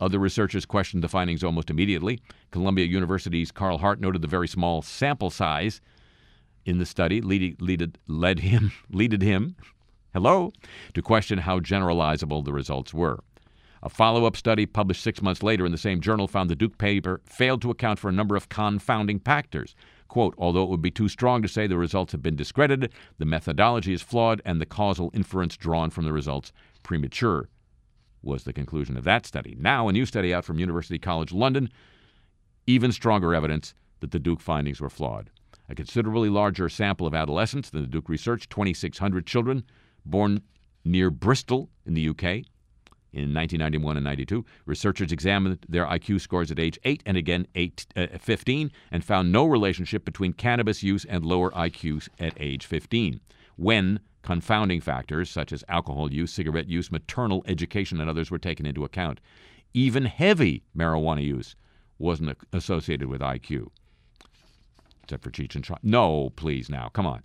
Other 0.00 0.18
researchers 0.18 0.66
questioned 0.66 1.02
the 1.02 1.08
findings 1.08 1.44
almost 1.44 1.70
immediately. 1.70 2.20
Columbia 2.50 2.86
University's 2.86 3.50
Carl 3.50 3.78
Hart 3.78 4.00
noted 4.00 4.22
the 4.22 4.28
very 4.28 4.48
small 4.48 4.82
sample 4.82 5.30
size 5.30 5.80
in 6.64 6.78
the 6.78 6.86
study 6.86 7.20
led 7.20 8.38
him, 8.40 8.72
leaded 8.90 9.22
him, 9.22 9.56
hello, 10.12 10.52
to 10.94 11.02
question 11.02 11.38
how 11.38 11.60
generalizable 11.60 12.44
the 12.44 12.52
results 12.52 12.92
were. 12.92 13.20
A 13.82 13.88
follow 13.88 14.26
up 14.26 14.36
study 14.36 14.66
published 14.66 15.02
six 15.02 15.22
months 15.22 15.42
later 15.42 15.64
in 15.64 15.72
the 15.72 15.78
same 15.78 16.00
journal 16.00 16.28
found 16.28 16.50
the 16.50 16.56
Duke 16.56 16.76
paper 16.76 17.22
failed 17.24 17.62
to 17.62 17.70
account 17.70 17.98
for 17.98 18.10
a 18.10 18.12
number 18.12 18.36
of 18.36 18.50
confounding 18.50 19.18
factors. 19.18 19.74
Quote, 20.06 20.34
although 20.36 20.64
it 20.64 20.68
would 20.68 20.82
be 20.82 20.90
too 20.90 21.08
strong 21.08 21.40
to 21.40 21.48
say 21.48 21.66
the 21.66 21.78
results 21.78 22.12
have 22.12 22.22
been 22.22 22.36
discredited, 22.36 22.92
the 23.18 23.24
methodology 23.24 23.94
is 23.94 24.02
flawed 24.02 24.42
and 24.44 24.60
the 24.60 24.66
causal 24.66 25.10
inference 25.14 25.56
drawn 25.56 25.88
from 25.88 26.04
the 26.04 26.12
results 26.12 26.52
premature, 26.82 27.48
was 28.22 28.44
the 28.44 28.52
conclusion 28.52 28.98
of 28.98 29.04
that 29.04 29.24
study. 29.24 29.56
Now, 29.58 29.88
a 29.88 29.92
new 29.92 30.04
study 30.04 30.34
out 30.34 30.44
from 30.44 30.58
University 30.58 30.98
College 30.98 31.32
London, 31.32 31.70
even 32.66 32.92
stronger 32.92 33.34
evidence 33.34 33.72
that 34.00 34.10
the 34.10 34.18
Duke 34.18 34.40
findings 34.40 34.80
were 34.80 34.90
flawed 34.90 35.30
a 35.70 35.74
considerably 35.74 36.28
larger 36.28 36.68
sample 36.68 37.06
of 37.06 37.14
adolescents 37.14 37.70
than 37.70 37.82
the 37.82 37.86
Duke 37.86 38.08
research 38.08 38.48
2,600 38.48 39.24
children 39.24 39.62
born 40.04 40.42
near 40.84 41.10
Bristol 41.10 41.70
in 41.86 41.94
the 41.94 42.08
UK. 42.08 42.44
In 43.12 43.34
1991 43.34 43.96
and 43.96 44.04
92, 44.04 44.44
researchers 44.66 45.10
examined 45.10 45.64
their 45.68 45.86
IQ 45.86 46.20
scores 46.20 46.50
at 46.50 46.58
age 46.58 46.78
8 46.84 47.02
and 47.06 47.16
again 47.16 47.46
eight, 47.54 47.86
uh, 47.96 48.06
15 48.18 48.70
and 48.92 49.04
found 49.04 49.32
no 49.32 49.46
relationship 49.46 50.04
between 50.04 50.32
cannabis 50.32 50.82
use 50.82 51.04
and 51.04 51.24
lower 51.24 51.50
IQs 51.52 52.08
at 52.18 52.34
age 52.36 52.66
15. 52.66 53.20
When 53.56 54.00
confounding 54.22 54.80
factors 54.80 55.30
such 55.30 55.52
as 55.52 55.64
alcohol 55.68 56.12
use, 56.12 56.32
cigarette 56.32 56.68
use, 56.68 56.92
maternal 56.92 57.42
education, 57.46 58.00
and 58.00 58.10
others 58.10 58.30
were 58.30 58.38
taken 58.38 58.66
into 58.66 58.84
account. 58.84 59.20
Even 59.72 60.04
heavy 60.04 60.62
marijuana 60.76 61.22
use 61.24 61.56
wasn't 61.98 62.36
associated 62.52 63.08
with 63.08 63.20
IQ 63.20 63.68
except 65.10 65.24
for 65.24 65.30
Cheech 65.30 65.56
and 65.56 65.64
Chong. 65.64 65.78
No, 65.82 66.30
please 66.36 66.70
now, 66.70 66.88
come 66.92 67.04
on. 67.04 67.22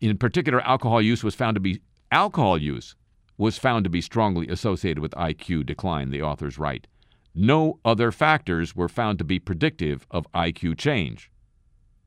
In 0.00 0.18
particular, 0.18 0.60
alcohol 0.60 1.00
use 1.00 1.24
was 1.24 1.34
found 1.34 1.54
to 1.54 1.60
be 1.60 1.80
alcohol 2.12 2.58
use 2.58 2.94
was 3.38 3.56
found 3.56 3.84
to 3.84 3.90
be 3.90 4.02
strongly 4.02 4.46
associated 4.48 5.00
with 5.00 5.12
IQ 5.12 5.64
decline, 5.64 6.10
the 6.10 6.20
authors 6.20 6.58
write. 6.58 6.86
No 7.34 7.78
other 7.84 8.12
factors 8.12 8.76
were 8.76 8.88
found 8.88 9.16
to 9.18 9.24
be 9.24 9.38
predictive 9.38 10.06
of 10.10 10.30
IQ 10.32 10.76
change. 10.76 11.30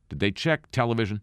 Did 0.10 0.20
they 0.20 0.30
check 0.30 0.70
television? 0.72 1.22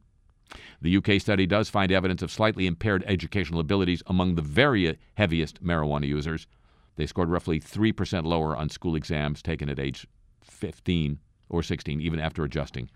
The 0.80 0.96
UK 0.96 1.20
study 1.20 1.46
does 1.46 1.68
find 1.68 1.92
evidence 1.92 2.22
of 2.22 2.32
slightly 2.32 2.66
impaired 2.66 3.04
educational 3.06 3.60
abilities 3.60 4.02
among 4.06 4.34
the 4.34 4.42
very 4.42 4.98
heaviest 5.14 5.62
marijuana 5.62 6.08
users. 6.08 6.48
They 6.96 7.06
scored 7.06 7.28
roughly 7.28 7.60
3% 7.60 8.24
lower 8.24 8.56
on 8.56 8.70
school 8.70 8.96
exams 8.96 9.42
taken 9.42 9.68
at 9.68 9.78
age 9.78 10.06
15 10.42 11.18
or 11.50 11.62
16, 11.62 12.00
even 12.00 12.18
after 12.18 12.44
adjusting 12.44 12.88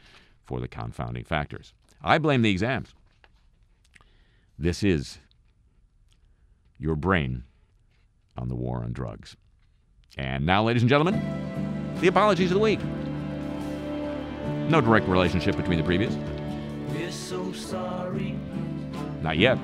for 0.45 0.61
the 0.61 0.69
confounding 0.69 1.25
factors. 1.25 1.73
I 2.03 2.19
blame 2.19 2.43
the 2.43 2.51
exams. 2.51 2.95
This 4.59 4.83
is 4.83 5.19
your 6.79 6.97
brain 6.97 7.45
on 8.37 8.49
the 8.49 8.55
war 8.55 8.83
on 8.83 8.93
drugs. 8.93 9.37
And 10.17 10.45
now, 10.45 10.65
ladies 10.65 10.83
and 10.83 10.91
gentlemen, 10.91 11.21
the 12.01 12.09
apologies 12.09 12.51
of 12.51 12.55
the 12.55 12.61
week. 12.61 12.81
No 14.69 14.81
direct 14.81 15.09
relationship 15.09 15.57
between 15.57 15.79
the 15.79 15.85
previous. 15.85 16.15
We're 16.91 17.11
so 17.11 17.53
sorry. 17.53 18.37
Not 19.23 19.39
yet. 19.39 19.59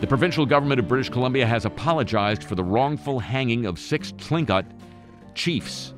The 0.00 0.06
provincial 0.06 0.44
government 0.44 0.80
of 0.80 0.88
British 0.88 1.08
Columbia 1.08 1.46
has 1.46 1.64
apologized 1.64 2.44
for 2.44 2.56
the 2.56 2.64
wrongful 2.64 3.20
hanging 3.20 3.64
of 3.64 3.78
six 3.78 4.12
Tsilhqot'in 4.12 4.66
chiefs 5.34 5.93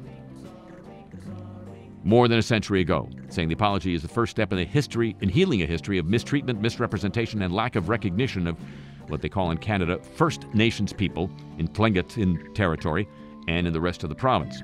more 2.06 2.28
than 2.28 2.38
a 2.38 2.42
century 2.42 2.80
ago, 2.80 3.08
saying 3.30 3.48
the 3.48 3.54
apology 3.54 3.92
is 3.92 4.00
the 4.00 4.06
first 4.06 4.30
step 4.30 4.52
in 4.52 4.58
the 4.58 4.64
history 4.64 5.16
in 5.22 5.28
healing 5.28 5.62
a 5.62 5.66
history 5.66 5.98
of 5.98 6.06
mistreatment, 6.06 6.60
misrepresentation, 6.60 7.42
and 7.42 7.52
lack 7.52 7.74
of 7.74 7.88
recognition 7.88 8.46
of 8.46 8.56
what 9.08 9.20
they 9.20 9.28
call 9.28 9.50
in 9.50 9.58
Canada 9.58 9.98
First 10.14 10.46
Nations 10.54 10.92
people 10.92 11.28
in 11.58 11.66
Tsilhqot'in 11.66 12.18
in 12.18 12.54
territory 12.54 13.08
and 13.48 13.66
in 13.66 13.72
the 13.72 13.80
rest 13.80 14.04
of 14.04 14.08
the 14.08 14.14
province. 14.14 14.62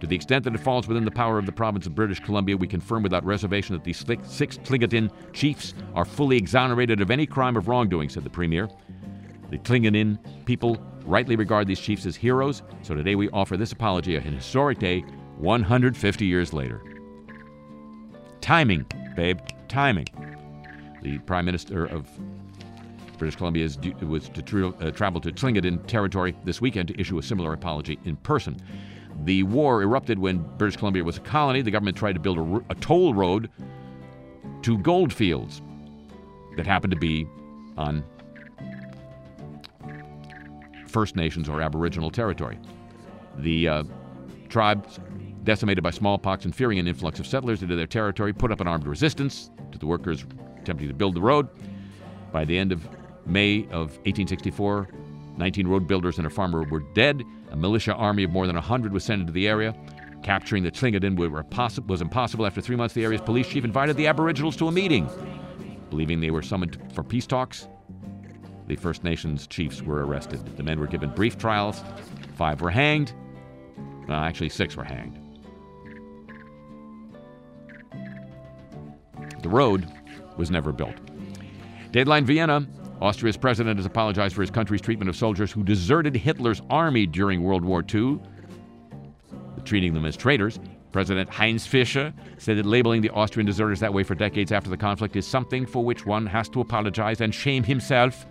To 0.00 0.06
the 0.08 0.16
extent 0.16 0.42
that 0.44 0.54
it 0.54 0.58
falls 0.58 0.88
within 0.88 1.04
the 1.04 1.12
power 1.12 1.38
of 1.38 1.46
the 1.46 1.52
province 1.52 1.86
of 1.86 1.94
British 1.94 2.18
Columbia, 2.18 2.56
we 2.56 2.66
confirm 2.66 3.04
without 3.04 3.24
reservation 3.24 3.76
that 3.76 3.84
these 3.84 3.98
six 4.24 4.58
Tsilhqot'in 4.58 5.12
chiefs 5.32 5.74
are 5.94 6.04
fully 6.04 6.36
exonerated 6.36 7.00
of 7.00 7.12
any 7.12 7.24
crime 7.24 7.56
of 7.56 7.68
wrongdoing, 7.68 8.08
said 8.08 8.24
the 8.24 8.30
Premier. 8.30 8.68
The 9.50 9.58
Tsilhqot'in 9.58 10.18
people 10.44 10.80
rightly 11.04 11.36
regard 11.36 11.68
these 11.68 11.78
chiefs 11.78 12.04
as 12.04 12.16
heroes, 12.16 12.62
so 12.82 12.96
today 12.96 13.14
we 13.14 13.30
offer 13.30 13.56
this 13.56 13.70
apology, 13.70 14.16
a 14.16 14.20
historic 14.20 14.80
day 14.80 15.04
150 15.40 16.26
years 16.26 16.52
later. 16.52 16.82
Timing, 18.40 18.86
babe, 19.16 19.38
timing. 19.68 20.06
The 21.02 21.18
Prime 21.20 21.44
Minister 21.44 21.86
of 21.86 22.08
British 23.18 23.36
Columbia 23.36 23.64
is, 23.64 23.78
was 24.02 24.28
to 24.30 24.74
uh, 24.80 24.90
travel 24.90 25.20
to 25.20 25.30
Tsilhqot'in 25.30 25.86
territory 25.86 26.36
this 26.44 26.60
weekend 26.60 26.88
to 26.88 27.00
issue 27.00 27.18
a 27.18 27.22
similar 27.22 27.52
apology 27.52 27.98
in 28.04 28.16
person. 28.16 28.56
The 29.24 29.42
war 29.42 29.82
erupted 29.82 30.18
when 30.18 30.38
British 30.56 30.76
Columbia 30.78 31.04
was 31.04 31.18
a 31.18 31.20
colony. 31.20 31.60
The 31.60 31.70
government 31.70 31.96
tried 31.96 32.14
to 32.14 32.20
build 32.20 32.38
a, 32.38 32.64
a 32.70 32.74
toll 32.76 33.12
road 33.12 33.50
to 34.62 34.78
gold 34.78 35.12
fields 35.12 35.60
that 36.56 36.66
happened 36.66 36.92
to 36.92 36.98
be 36.98 37.26
on 37.76 38.04
First 40.86 41.16
Nations 41.16 41.48
or 41.48 41.60
Aboriginal 41.60 42.10
territory. 42.10 42.58
The 43.36 43.68
uh, 43.68 43.84
tribes, 44.48 44.98
decimated 45.44 45.82
by 45.82 45.90
smallpox 45.90 46.44
and 46.44 46.54
fearing 46.54 46.78
an 46.78 46.86
influx 46.86 47.18
of 47.18 47.26
settlers 47.26 47.62
into 47.62 47.76
their 47.76 47.86
territory, 47.86 48.32
put 48.32 48.52
up 48.52 48.60
an 48.60 48.68
armed 48.68 48.86
resistance 48.86 49.50
to 49.72 49.78
the 49.78 49.86
workers 49.86 50.24
attempting 50.58 50.88
to 50.88 50.94
build 50.94 51.14
the 51.14 51.20
road. 51.20 51.48
By 52.32 52.44
the 52.44 52.56
end 52.56 52.72
of 52.72 52.86
May 53.26 53.64
of 53.66 53.96
1864, 54.04 54.88
19 55.36 55.66
road 55.66 55.86
builders 55.86 56.18
and 56.18 56.26
a 56.26 56.30
farmer 56.30 56.62
were 56.64 56.80
dead. 56.94 57.22
A 57.50 57.56
militia 57.56 57.94
army 57.94 58.24
of 58.24 58.30
more 58.30 58.46
than 58.46 58.56
100 58.56 58.92
was 58.92 59.04
sent 59.04 59.20
into 59.20 59.32
the 59.32 59.48
area. 59.48 59.74
Capturing 60.22 60.62
the 60.62 60.70
Tsilhqot'in 60.70 61.16
was 61.86 62.00
impossible. 62.02 62.46
After 62.46 62.60
three 62.60 62.76
months, 62.76 62.94
the 62.94 63.04
area's 63.04 63.22
police 63.22 63.48
chief 63.48 63.64
invited 63.64 63.96
the 63.96 64.06
Aboriginals 64.06 64.56
to 64.56 64.68
a 64.68 64.72
meeting. 64.72 65.08
Believing 65.88 66.20
they 66.20 66.30
were 66.30 66.42
summoned 66.42 66.78
for 66.92 67.02
peace 67.02 67.26
talks, 67.26 67.68
the 68.66 68.76
First 68.76 69.02
Nations 69.02 69.46
chiefs 69.46 69.82
were 69.82 70.06
arrested. 70.06 70.56
The 70.56 70.62
men 70.62 70.78
were 70.78 70.86
given 70.86 71.10
brief 71.10 71.38
trials. 71.38 71.82
Five 72.36 72.60
were 72.60 72.70
hanged. 72.70 73.12
Well, 74.06 74.20
actually, 74.20 74.50
six 74.50 74.76
were 74.76 74.84
hanged. 74.84 75.19
The 79.42 79.48
road 79.48 79.86
was 80.36 80.50
never 80.50 80.72
built. 80.72 80.94
Deadline 81.92 82.24
Vienna 82.24 82.66
Austria's 83.00 83.36
president 83.36 83.78
has 83.78 83.86
apologized 83.86 84.34
for 84.34 84.42
his 84.42 84.50
country's 84.50 84.82
treatment 84.82 85.08
of 85.08 85.16
soldiers 85.16 85.50
who 85.50 85.64
deserted 85.64 86.14
Hitler's 86.14 86.60
army 86.68 87.06
during 87.06 87.42
World 87.42 87.64
War 87.64 87.82
II, 87.82 88.20
treating 89.64 89.94
them 89.94 90.04
as 90.04 90.16
traitors. 90.16 90.60
President 90.92 91.30
Heinz 91.30 91.66
Fischer 91.66 92.12
said 92.36 92.58
that 92.58 92.66
labeling 92.66 93.00
the 93.00 93.10
Austrian 93.10 93.46
deserters 93.46 93.80
that 93.80 93.94
way 93.94 94.02
for 94.02 94.14
decades 94.14 94.52
after 94.52 94.68
the 94.68 94.76
conflict 94.76 95.16
is 95.16 95.26
something 95.26 95.64
for 95.64 95.84
which 95.84 96.04
one 96.04 96.26
has 96.26 96.48
to 96.50 96.60
apologize 96.60 97.20
and 97.20 97.34
shame 97.34 97.62
himself. 97.62 98.26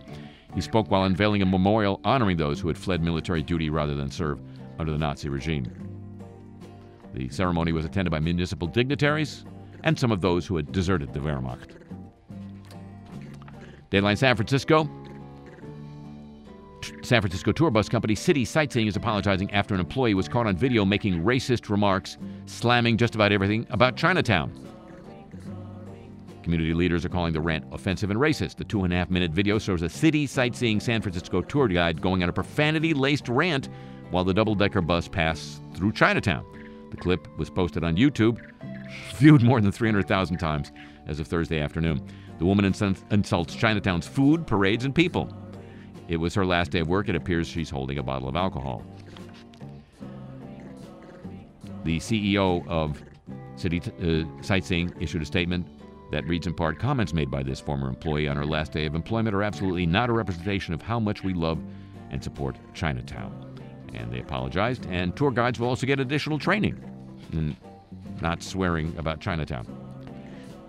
He 0.54 0.62
spoke 0.62 0.92
while 0.92 1.04
unveiling 1.06 1.42
a 1.42 1.46
memorial 1.46 2.00
honoring 2.04 2.38
those 2.38 2.60
who 2.60 2.68
had 2.68 2.78
fled 2.78 3.02
military 3.02 3.42
duty 3.42 3.70
rather 3.70 3.96
than 3.96 4.12
serve 4.12 4.40
under 4.78 4.92
the 4.92 4.98
Nazi 4.98 5.30
regime. 5.30 5.72
The 7.14 7.30
ceremony 7.30 7.72
was 7.72 7.86
attended 7.86 8.12
by 8.12 8.20
municipal 8.20 8.68
dignitaries 8.68 9.46
and 9.84 9.98
some 9.98 10.12
of 10.12 10.22
those 10.22 10.46
who 10.46 10.56
had 10.56 10.72
deserted 10.72 11.14
the 11.14 11.20
Wehrmacht. 11.20 11.76
Deadline 13.90 14.18
San 14.18 14.36
Francisco. 14.36 14.90
San 17.02 17.22
Francisco 17.22 17.52
tour 17.52 17.72
bus 17.72 17.90
company 17.90 18.16
City 18.16 18.46
Sightseeing 18.46 18.88
is 18.88 18.96
apologizing 18.96 19.52
after 19.52 19.74
an 19.74 19.80
employee 19.80 20.14
was 20.14 20.28
caught 20.28 20.48
on 20.48 20.56
video 20.56 20.86
making 20.86 21.24
racist 21.24 21.70
remarks, 21.70 22.18
slamming 22.46 22.98
just 22.98 23.16
about 23.16 23.32
everything 23.32 23.66
about 23.70 23.96
Chinatown. 23.96 24.52
Community 26.44 26.74
leaders 26.74 27.06
are 27.06 27.10
calling 27.10 27.34
the 27.34 27.42
rant 27.42 27.66
offensive 27.72 28.10
and 28.10 28.20
racist. 28.20 28.56
The 28.56 28.64
two 28.64 28.84
and 28.84 28.94
a 28.94 28.96
half 28.96 29.10
minute 29.10 29.32
video 29.32 29.60
shows 29.60 29.82
a 29.82 29.90
city 29.90 30.26
sightseeing 30.26 30.80
San 30.80 31.02
Francisco 31.02 31.42
tour 31.42 31.68
guide 31.68 32.02
going 32.02 32.24
on 32.24 32.30
a 32.30 32.34
profanity 32.34 32.94
laced 32.94 33.28
rant 33.28 33.70
while 34.12 34.24
the 34.24 34.34
double 34.34 34.56
decker 34.56 34.82
bus 34.82 35.08
passed 35.08 35.62
through 35.76 35.92
Chinatown. 35.92 36.46
The 36.92 36.98
clip 36.98 37.28
was 37.38 37.50
posted 37.50 37.84
on 37.84 37.98
YouTube, 37.98 38.40
viewed 39.16 39.44
more 39.44 39.62
than 39.62 39.72
300,000 39.72 40.38
times 40.38 40.72
as 41.08 41.20
of 41.20 41.28
Thursday 41.28 41.60
afternoon. 41.60 42.02
The 42.38 42.46
woman 42.46 42.66
insults 42.66 43.56
Chinatown's 43.56 44.08
food, 44.08 44.48
parades, 44.48 44.86
and 44.86 44.96
people. 44.96 45.34
It 46.08 46.18
was 46.18 46.34
her 46.36 46.46
last 46.46 46.72
day 46.72 46.80
of 46.80 46.88
work. 46.88 47.10
It 47.10 47.16
appears 47.16 47.48
she's 47.48 47.70
holding 47.70 47.98
a 47.98 48.04
bottle 48.04 48.30
of 48.30 48.36
alcohol. 48.36 48.84
The 51.84 51.98
CEO 51.98 52.68
of 52.68 53.02
City 53.56 53.82
uh, 53.82 54.42
Sightseeing 54.42 54.94
issued 55.00 55.22
a 55.22 55.26
statement 55.26 55.68
that 56.12 56.26
reads 56.26 56.48
in 56.48 56.54
part 56.54 56.80
Comments 56.80 57.14
made 57.14 57.30
by 57.30 57.44
this 57.44 57.60
former 57.60 57.88
employee 57.88 58.28
on 58.28 58.38
her 58.38 58.46
last 58.46 58.72
day 58.72 58.86
of 58.86 58.96
employment 58.96 59.36
are 59.36 59.44
absolutely 59.44 59.86
not 59.86 60.10
a 60.10 60.14
representation 60.14 60.74
of 60.74 60.82
how 60.82 61.00
much 61.00 61.24
we 61.24 61.34
love 61.34 61.60
and 62.10 62.24
support 62.24 62.56
Chinatown. 62.74 63.46
And 63.94 64.12
they 64.12 64.20
apologized, 64.20 64.88
and 64.90 65.16
tour 65.16 65.32
guides 65.32 65.60
will 65.60 65.68
also 65.68 65.86
get 65.86 66.00
additional 66.00 66.40
training 66.40 66.84
in 67.34 67.56
not 68.22 68.44
swearing 68.44 68.96
about 68.98 69.20
Chinatown. 69.20 69.68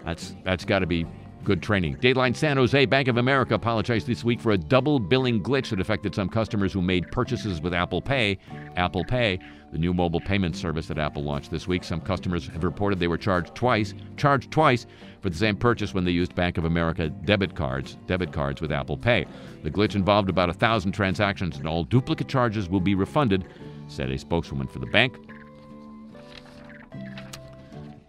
That's, 0.05 0.35
that's 0.45 0.65
got 0.65 0.81
to 0.81 0.87
be 0.87 1.07
good 1.45 1.63
training. 1.63 1.97
Dateline 1.97 2.37
San 2.37 2.57
Jose 2.57 2.87
Bank 2.87 3.09
of 3.09 3.17
America 3.17 3.55
apologized 3.55 4.07
this 4.07 4.25
week 4.25 4.41
for 4.41 4.53
a 4.53 4.59
double 4.59 4.99
billing 4.99 5.43
glitch 5.43 5.71
that 5.71 5.81
affected 5.81 6.15
some 6.15 6.29
customers 6.29 6.73
who 6.73 6.83
made 6.83 7.11
purchases 7.11 7.61
with 7.61 7.73
Apple 7.73 8.03
Pay. 8.03 8.39
Apple 8.77 9.05
Pay, 9.05 9.39
the 9.73 9.79
new 9.79 9.95
mobile 9.95 10.21
payment 10.21 10.57
service 10.57 10.87
that 10.89 10.99
Apple 10.99 11.23
launched 11.23 11.51
this 11.51 11.67
week, 11.67 11.85
some 11.85 12.01
customers 12.01 12.49
have 12.49 12.65
reported 12.65 12.99
they 12.99 13.09
were 13.09 13.17
charged 13.17 13.55
twice, 13.55 13.95
charged 14.17 14.51
twice 14.51 14.87
for 15.21 15.31
the 15.31 15.37
same 15.37 15.57
purchase 15.57 15.95
when 15.95 16.05
they 16.05 16.11
used 16.11 16.35
Bank 16.35 16.59
of 16.59 16.65
America 16.65 17.09
debit 17.09 17.55
cards, 17.55 17.97
debit 18.07 18.33
cards 18.33 18.61
with 18.61 18.73
Apple 18.73 18.97
Pay. 18.97 19.27
The 19.63 19.71
glitch 19.71 19.95
involved 19.95 20.29
about 20.29 20.51
a 20.51 20.55
thousand 20.55 20.93
transactions, 20.93 21.57
and 21.57 21.67
all 21.67 21.85
duplicate 21.85 22.29
charges 22.29 22.69
will 22.69 22.81
be 22.81 22.95
refunded, 22.95 23.47
said 23.89 24.11
a 24.11 24.19
spokeswoman 24.19 24.67
for 24.67 24.79
the 24.79 24.87
bank. 24.87 25.30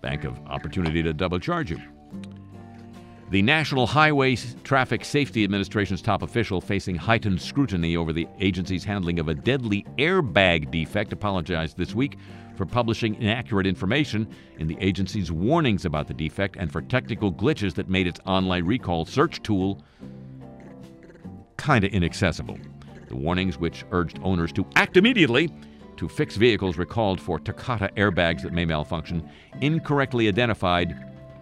Bank 0.01 0.23
of 0.23 0.39
opportunity 0.47 1.03
to 1.03 1.13
double 1.13 1.39
charge 1.39 1.71
you. 1.71 1.79
The 3.29 3.41
National 3.41 3.87
Highway 3.87 4.35
Traffic 4.65 5.05
Safety 5.05 5.45
Administration's 5.45 6.01
top 6.01 6.21
official 6.21 6.59
facing 6.59 6.95
heightened 6.95 7.41
scrutiny 7.41 7.95
over 7.95 8.11
the 8.11 8.27
agency's 8.39 8.83
handling 8.83 9.19
of 9.19 9.29
a 9.29 9.33
deadly 9.33 9.85
airbag 9.97 10.69
defect 10.69 11.13
apologized 11.13 11.77
this 11.77 11.95
week 11.95 12.17
for 12.57 12.65
publishing 12.65 13.15
inaccurate 13.21 13.65
information 13.65 14.27
in 14.57 14.67
the 14.67 14.77
agency's 14.81 15.31
warnings 15.31 15.85
about 15.85 16.09
the 16.09 16.13
defect 16.13 16.57
and 16.57 16.71
for 16.71 16.81
technical 16.81 17.31
glitches 17.31 17.73
that 17.75 17.87
made 17.87 18.05
its 18.05 18.19
online 18.25 18.65
recall 18.65 19.05
search 19.05 19.41
tool 19.43 19.81
kind 21.55 21.85
of 21.85 21.93
inaccessible. 21.93 22.57
The 23.07 23.15
warnings, 23.15 23.57
which 23.57 23.85
urged 23.91 24.19
owners 24.23 24.51
to 24.53 24.65
act 24.75 24.97
immediately 24.97 25.49
to 26.01 26.09
fix 26.09 26.35
vehicles 26.35 26.79
recalled 26.79 27.21
for 27.21 27.37
Takata 27.37 27.91
airbags 27.95 28.41
that 28.41 28.53
may 28.53 28.65
malfunction, 28.65 29.29
incorrectly 29.61 30.27
identified 30.27 30.99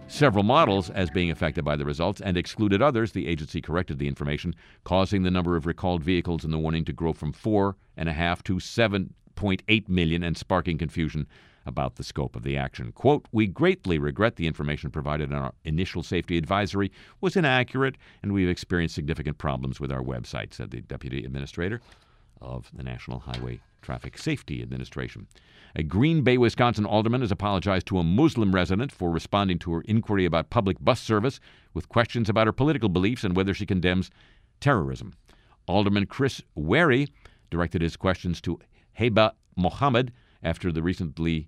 several 0.10 0.43
models 0.43 0.89
as 0.89 1.10
being 1.10 1.32
affected 1.32 1.63
by 1.63 1.78
the 1.78 1.86
results 1.86 2.19
and 2.19 2.36
excluded 2.36 2.82
others. 2.82 3.13
The 3.13 3.30
agency 3.30 3.62
corrected 3.62 4.00
the 4.00 4.08
information, 4.10 4.54
causing 4.84 5.24
the 5.24 5.32
number 5.32 5.56
of 5.56 5.65
recalled 5.65 6.04
vehicles 6.04 6.43
in 6.43 6.52
the 6.52 6.60
warning 6.60 6.84
to 6.84 6.91
grow 6.91 7.13
from 7.13 7.32
4.5 7.32 8.43
to 8.43 8.56
7.8 8.56 9.88
million 9.88 10.24
and 10.24 10.36
sparking 10.36 10.78
confusion 10.78 11.26
about 11.65 11.95
the 11.95 12.04
scope 12.04 12.36
of 12.36 12.43
the 12.43 12.58
action. 12.58 12.91
Quote, 12.91 13.30
We 13.32 13.48
greatly 13.48 13.98
regret 13.98 14.36
the 14.36 14.48
information 14.48 14.91
provided 14.91 15.32
in 15.32 15.38
our 15.38 15.54
initial 15.63 16.04
safety 16.04 16.38
advisory 16.38 16.91
was 17.22 17.38
inaccurate, 17.38 17.95
and 18.22 18.34
we've 18.34 18.50
experienced 18.50 18.95
significant 18.95 19.38
problems 19.38 19.80
with 19.80 19.89
our 19.89 20.04
website, 20.04 20.54
said 20.54 20.72
the 20.72 20.82
deputy 20.82 21.24
administrator 21.24 21.80
of 22.41 22.69
the 22.74 22.84
National 22.84 23.19
Highway 23.19 23.62
Traffic 23.82 24.18
Safety 24.18 24.62
Administration. 24.62 25.28
A 25.76 25.84
Green 25.84 26.24
Bay, 26.24 26.38
Wisconsin 26.38 26.86
alderman 26.86 27.22
has 27.22 27.32
apologized 27.32 27.88
to 27.88 28.00
a 28.00 28.04
Muslim 28.04 28.54
resident 28.54 28.92
for 28.92 29.12
responding 29.12 29.60
to 29.60 29.74
her 29.74 29.82
inquiry 29.82 30.26
about 30.26 30.50
public 30.50 30.78
bus 30.80 31.00
service 31.00 31.39
with 31.74 31.89
questions 31.89 32.30
about 32.30 32.48
her 32.48 32.54
political 32.54 32.89
beliefs 32.89 33.24
and 33.24 33.36
whether 33.36 33.54
she 33.54 33.65
condemns 33.65 34.10
terrorism. 34.60 35.13
Alderman 35.68 36.08
Chris 36.08 36.42
Wery 36.56 37.08
directed 37.50 37.82
his 37.82 37.96
questions 37.96 38.42
to 38.42 38.60
Heba 39.00 39.34
Mohammed 39.56 40.12
after 40.42 40.72
the 40.72 40.82
recently 40.82 41.48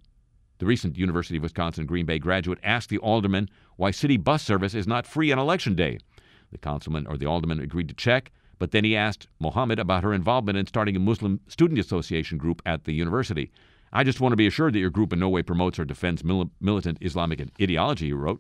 the 0.60 0.68
recent 0.68 0.96
University 0.96 1.38
of 1.38 1.44
Wisconsin 1.44 1.88
Green 1.88 2.06
Bay 2.06 2.20
graduate 2.20 2.60
asked 2.62 2.90
the 2.90 3.00
alderman 3.00 3.50
why 3.78 3.90
city 3.90 4.16
bus 4.16 4.44
service 4.44 4.76
is 4.76 4.86
not 4.86 5.08
free 5.08 5.32
on 5.32 5.40
election 5.40 5.74
day. 5.74 5.98
The 6.52 6.60
councilman 6.60 7.08
or 7.08 7.18
the 7.18 7.26
alderman 7.26 7.60
agreed 7.60 7.88
to 7.88 7.96
check, 7.96 8.32
but 8.62 8.70
then 8.70 8.84
he 8.84 8.96
asked 8.96 9.28
Mohammed 9.40 9.80
about 9.80 10.04
her 10.04 10.14
involvement 10.14 10.56
in 10.56 10.68
starting 10.68 10.96
a 10.96 11.00
Muslim 11.00 11.40
student 11.48 11.80
association 11.80 12.38
group 12.38 12.62
at 12.64 12.84
the 12.84 12.94
university. 12.94 13.52
I 13.92 14.04
just 14.04 14.22
want 14.22 14.34
to 14.34 14.38
be 14.38 14.46
assured 14.46 14.74
that 14.74 14.80
your 14.80 14.92
group 14.92 15.12
in 15.12 15.18
no 15.18 15.30
way 15.30 15.42
promotes 15.42 15.80
or 15.80 15.84
defends 15.84 16.24
mil- 16.24 16.52
militant 16.60 17.00
Islamic 17.02 17.42
ideology, 17.60 18.06
he 18.06 18.14
wrote, 18.14 18.40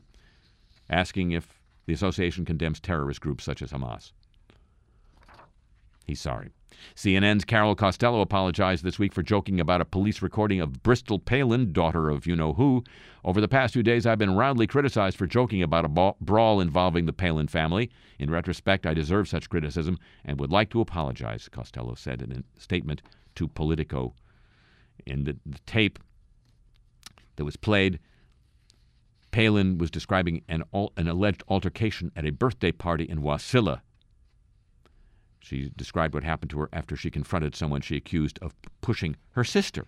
asking 0.91 1.31
if 1.31 1.59
the 1.87 1.93
association 1.93 2.45
condemns 2.45 2.79
terrorist 2.79 3.19
groups 3.19 3.43
such 3.43 3.63
as 3.63 3.71
Hamas. 3.71 4.11
He's 6.05 6.21
sorry. 6.21 6.49
CNN's 6.95 7.45
Carol 7.45 7.75
Costello 7.75 8.21
apologized 8.21 8.83
this 8.83 8.97
week 8.97 9.13
for 9.13 9.21
joking 9.21 9.59
about 9.59 9.81
a 9.81 9.85
police 9.85 10.21
recording 10.21 10.59
of 10.59 10.81
Bristol 10.81 11.19
Palin, 11.19 11.71
daughter 11.71 12.09
of 12.09 12.25
you 12.25 12.35
know 12.35 12.53
who. 12.53 12.83
Over 13.23 13.39
the 13.39 13.47
past 13.47 13.73
few 13.73 13.83
days, 13.83 14.05
I've 14.05 14.17
been 14.17 14.35
roundly 14.35 14.65
criticized 14.65 15.17
for 15.17 15.27
joking 15.27 15.61
about 15.61 15.85
a 15.85 16.13
brawl 16.19 16.59
involving 16.59 17.05
the 17.05 17.13
Palin 17.13 17.47
family. 17.47 17.91
In 18.17 18.31
retrospect, 18.31 18.87
I 18.87 18.93
deserve 18.93 19.27
such 19.27 19.49
criticism 19.49 19.99
and 20.25 20.39
would 20.39 20.51
like 20.51 20.71
to 20.71 20.81
apologize, 20.81 21.47
Costello 21.49 21.93
said 21.93 22.21
in 22.21 22.31
a 22.31 22.59
statement 22.59 23.01
to 23.35 23.47
Politico 23.47 24.15
in 25.05 25.23
the, 25.23 25.37
the 25.45 25.59
tape 25.65 25.99
that 27.35 27.45
was 27.45 27.55
played, 27.55 27.99
Palin 29.31 29.77
was 29.77 29.89
describing 29.89 30.43
an, 30.47 30.63
an 30.73 31.07
alleged 31.07 31.43
altercation 31.47 32.11
at 32.15 32.25
a 32.25 32.31
birthday 32.31 32.71
party 32.71 33.05
in 33.05 33.21
Wasilla. 33.21 33.81
She 35.41 35.71
described 35.75 36.13
what 36.13 36.23
happened 36.23 36.51
to 36.51 36.59
her 36.59 36.69
after 36.71 36.95
she 36.95 37.11
confronted 37.11 37.55
someone 37.55 37.81
she 37.81 37.97
accused 37.97 38.39
of 38.41 38.53
pushing 38.81 39.15
her 39.31 39.43
sister. 39.43 39.85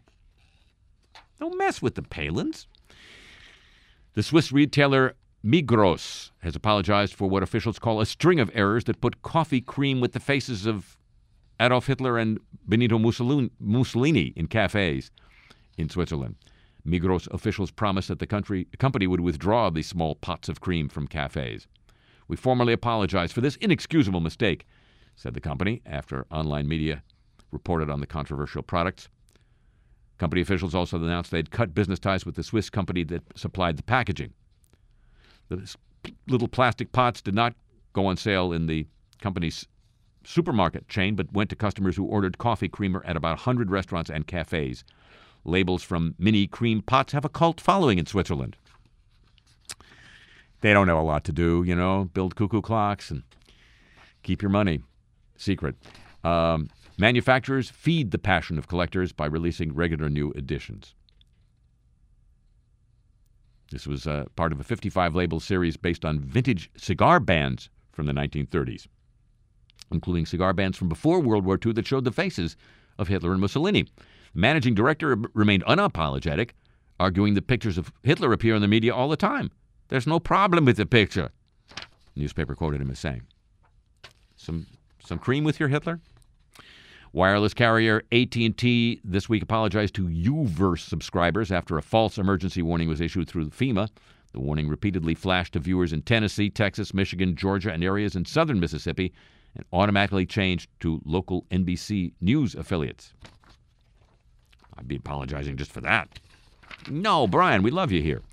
Don't 1.40 1.58
mess 1.58 1.82
with 1.82 1.96
the 1.96 2.02
Palins. 2.02 2.66
The 4.14 4.24
Swiss 4.24 4.52
retailer 4.52 5.16
Migros 5.44 6.32
has 6.40 6.56
apologized 6.56 7.14
for 7.14 7.30
what 7.30 7.44
officials 7.44 7.80
call 7.80 8.02
a 8.02 8.06
string 8.06 8.40
of 8.40 8.52
errors 8.54 8.86
that 8.86 9.02
put 9.02 9.22
coffee 9.22 9.62
cream 9.62 10.00
with 10.00 10.14
the 10.14 10.20
faces 10.20 10.66
of 10.66 10.98
Adolf 11.60 11.88
Hitler 11.88 12.18
and 12.18 12.40
Benito 12.68 12.98
Mussolini 12.98 14.34
in 14.36 14.48
cafes 14.48 15.12
in 15.78 15.90
Switzerland. 15.90 16.36
Migros 16.86 17.28
officials 17.32 17.72
promised 17.72 18.08
that 18.08 18.20
the 18.20 18.28
country, 18.28 18.68
company 18.80 19.08
would 19.08 19.22
withdraw 19.22 19.70
the 19.70 19.84
small 19.84 20.16
pots 20.16 20.50
of 20.50 20.62
cream 20.62 20.90
from 20.90 21.08
cafes. 21.08 21.68
We 22.28 22.36
formally 22.36 22.74
apologize 22.74 23.32
for 23.32 23.42
this 23.42 23.56
inexcusable 23.58 24.20
mistake, 24.20 24.66
said 25.16 25.34
the 25.34 25.42
company 25.42 25.82
after 25.86 26.26
online 26.32 26.68
media 26.68 27.04
reported 27.52 27.90
on 27.90 28.00
the 28.00 28.08
controversial 28.08 28.64
products. 28.64 29.08
Company 30.18 30.42
officials 30.42 30.76
also 30.76 30.98
announced 30.98 31.32
they'd 31.32 31.52
cut 31.52 31.74
business 31.74 32.00
ties 32.00 32.26
with 32.26 32.36
the 32.36 32.44
Swiss 32.44 32.70
company 32.70 33.04
that 33.06 33.24
supplied 33.38 33.78
the 33.78 33.84
packaging. 33.84 34.34
The 35.50 35.76
little 36.28 36.48
plastic 36.48 36.92
pots 36.92 37.22
did 37.22 37.36
not 37.36 37.56
go 37.94 38.06
on 38.06 38.18
sale 38.18 38.52
in 38.52 38.68
the 38.68 38.88
company's 39.22 39.68
supermarket 40.24 40.88
chain, 40.88 41.16
but 41.16 41.34
went 41.34 41.50
to 41.50 41.56
customers 41.56 41.96
who 41.96 42.06
ordered 42.06 42.38
coffee 42.38 42.70
creamer 42.70 43.04
at 43.06 43.18
about 43.18 43.38
100 43.38 43.70
restaurants 43.70 44.10
and 44.10 44.26
cafes. 44.26 44.84
Labels 45.46 45.84
from 45.84 46.16
mini 46.18 46.48
cream 46.48 46.82
pots 46.82 47.14
have 47.14 47.26
a 47.26 47.30
cult 47.30 47.60
following 47.60 48.00
in 48.00 48.06
Switzerland. 48.06 48.56
They 50.62 50.72
don't 50.72 50.88
know 50.88 51.00
a 51.00 51.04
lot 51.04 51.26
to 51.26 51.34
do, 51.34 51.64
you 51.64 51.76
know, 51.76 52.10
build 52.14 52.36
cuckoo 52.36 52.62
clocks 52.62 53.12
and 53.12 53.24
keep 54.22 54.42
your 54.42 54.52
money 54.52 54.82
secret. 55.44 55.76
Um, 56.24 56.70
manufacturers 56.98 57.70
feed 57.70 58.12
the 58.12 58.18
passion 58.18 58.58
of 58.58 58.68
collectors 58.68 59.12
by 59.12 59.26
releasing 59.26 59.74
regular 59.74 60.10
new 60.10 60.32
editions. 60.32 60.96
This 63.72 63.88
was 63.88 64.06
uh, 64.06 64.26
part 64.36 64.52
of 64.52 64.60
a 64.60 64.64
55 64.64 65.16
label 65.16 65.40
series 65.40 65.78
based 65.78 66.06
on 66.06 66.20
vintage 66.20 66.70
cigar 66.78 67.20
bands 67.20 67.70
from 67.92 68.06
the 68.06 68.14
1930s, 68.14 68.88
including 69.92 70.26
cigar 70.28 70.54
bands 70.54 70.78
from 70.78 70.90
before 70.90 71.20
World 71.20 71.44
War 71.44 71.58
II 71.64 71.74
that 71.74 71.88
showed 71.88 72.04
the 72.04 72.12
faces 72.12 72.56
of 73.00 73.08
Hitler 73.08 73.32
and 73.32 73.42
Mussolini. 73.42 73.84
The 74.34 74.40
managing 74.40 74.76
director 74.76 75.18
remained 75.34 75.66
unapologetic, 75.66 76.52
arguing 77.00 77.34
that 77.34 77.48
pictures 77.48 77.80
of 77.80 77.92
Hitler 78.04 78.32
appear 78.32 78.54
in 78.54 78.62
the 78.62 78.68
media 78.68 78.94
all 78.94 79.10
the 79.10 79.18
time. 79.18 79.52
There's 79.88 80.08
no 80.08 80.20
problem 80.20 80.66
with 80.66 80.78
the 80.78 80.86
picture. 80.86 81.32
The 81.76 82.22
newspaper 82.22 82.56
quoted 82.56 82.82
him 82.82 82.92
as 82.92 83.00
saying, 83.00 83.24
"Some 84.36 84.68
some 85.06 85.20
cream 85.20 85.44
with 85.44 85.60
your 85.60 85.70
Hitler." 85.70 86.00
Wireless 87.12 87.54
carrier 87.54 88.02
AT&T 88.12 89.02
this 89.04 89.30
week 89.30 89.44
apologized 89.44 89.94
to 89.96 90.08
UVerse 90.08 90.80
subscribers 90.80 91.52
after 91.52 91.78
a 91.78 91.84
false 91.84 92.18
emergency 92.18 92.64
warning 92.64 92.90
was 92.90 93.00
issued 93.00 93.28
through 93.28 93.52
FEMA. 93.52 93.88
The 94.32 94.40
warning 94.40 94.68
repeatedly 94.68 95.14
flashed 95.14 95.54
to 95.54 95.60
viewers 95.60 95.94
in 95.94 96.02
Tennessee, 96.02 96.50
Texas, 96.50 96.92
Michigan, 96.92 97.36
Georgia, 97.36 97.72
and 97.72 97.84
areas 97.84 98.16
in 98.16 98.26
southern 98.26 98.60
Mississippi 98.60 99.14
and 99.56 99.64
automatically 99.72 100.26
changed 100.26 100.72
to 100.80 101.02
local 101.06 101.46
NBC 101.52 102.14
News 102.20 102.56
affiliates. 102.56 103.14
I'd 104.76 104.88
be 104.88 104.96
apologizing 104.96 105.58
just 105.58 105.72
for 105.72 105.82
that. 105.82 106.20
No, 106.90 107.28
Brian, 107.28 107.62
we 107.62 107.70
love 107.70 107.92
you 107.92 108.02
here. 108.02 108.24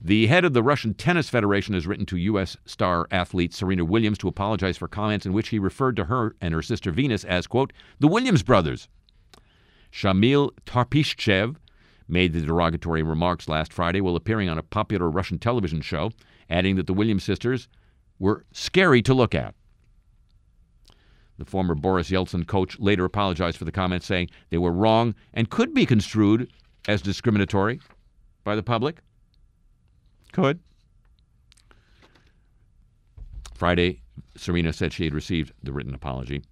The 0.00 0.26
head 0.26 0.44
of 0.44 0.52
the 0.52 0.62
Russian 0.62 0.94
Tennis 0.94 1.30
Federation 1.30 1.74
has 1.74 1.86
written 1.86 2.06
to 2.06 2.16
U.S. 2.16 2.56
star 2.66 3.06
athlete 3.10 3.54
Serena 3.54 3.84
Williams 3.84 4.18
to 4.18 4.28
apologize 4.28 4.76
for 4.76 4.88
comments 4.88 5.24
in 5.24 5.32
which 5.32 5.48
he 5.48 5.58
referred 5.58 5.96
to 5.96 6.04
her 6.04 6.36
and 6.40 6.52
her 6.52 6.62
sister 6.62 6.90
Venus 6.90 7.24
as, 7.24 7.46
quote, 7.46 7.72
the 7.98 8.08
Williams 8.08 8.42
brothers. 8.42 8.88
Shamil 9.90 10.50
Tarpishchev 10.66 11.56
made 12.08 12.32
the 12.32 12.42
derogatory 12.42 13.02
remarks 13.02 13.48
last 13.48 13.72
Friday 13.72 14.00
while 14.00 14.16
appearing 14.16 14.48
on 14.48 14.58
a 14.58 14.62
popular 14.62 15.10
Russian 15.10 15.38
television 15.38 15.80
show, 15.80 16.12
adding 16.50 16.76
that 16.76 16.86
the 16.86 16.94
Williams 16.94 17.24
sisters 17.24 17.66
were 18.18 18.44
scary 18.52 19.02
to 19.02 19.14
look 19.14 19.34
at. 19.34 19.54
The 21.38 21.44
former 21.44 21.74
Boris 21.74 22.10
Yeltsin 22.10 22.46
coach 22.46 22.78
later 22.78 23.04
apologized 23.04 23.58
for 23.58 23.64
the 23.64 23.72
comments, 23.72 24.06
saying 24.06 24.30
they 24.50 24.58
were 24.58 24.72
wrong 24.72 25.14
and 25.34 25.50
could 25.50 25.74
be 25.74 25.84
construed 25.84 26.50
as 26.86 27.02
discriminatory 27.02 27.80
by 28.44 28.54
the 28.54 28.62
public. 28.62 29.00
Could. 30.36 30.60
Friday, 33.54 34.02
Serena 34.36 34.70
said 34.74 34.92
she 34.92 35.04
had 35.04 35.14
received 35.14 35.54
the 35.62 35.72
written 35.72 35.94
apology. 35.94 36.42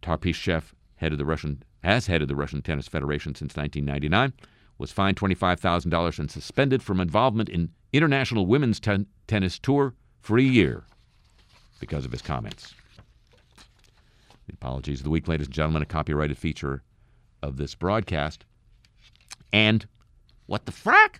Tarpishchev, 0.00 0.72
head 0.94 1.10
of 1.10 1.18
the 1.18 1.24
Russian, 1.24 1.64
has 1.82 2.06
headed 2.06 2.28
the 2.28 2.36
Russian 2.36 2.62
Tennis 2.62 2.86
Federation 2.86 3.34
since 3.34 3.56
1999, 3.56 4.32
was 4.78 4.92
fined 4.92 5.16
$25,000 5.16 6.18
and 6.20 6.30
suspended 6.30 6.84
from 6.84 7.00
involvement 7.00 7.48
in 7.48 7.70
international 7.92 8.46
women's 8.46 8.78
ten- 8.78 9.08
tennis 9.26 9.58
tour 9.58 9.92
for 10.20 10.38
a 10.38 10.42
year 10.42 10.84
because 11.80 12.04
of 12.04 12.12
his 12.12 12.22
comments. 12.22 12.74
The 14.46 14.52
apologies 14.52 15.00
of 15.00 15.04
the 15.04 15.10
week, 15.10 15.26
ladies 15.26 15.48
and 15.48 15.54
gentlemen, 15.54 15.82
a 15.82 15.86
copyrighted 15.86 16.38
feature 16.38 16.84
of 17.42 17.56
this 17.56 17.74
broadcast. 17.74 18.44
And 19.52 19.84
what 20.46 20.64
the 20.64 20.70
frack? 20.70 21.18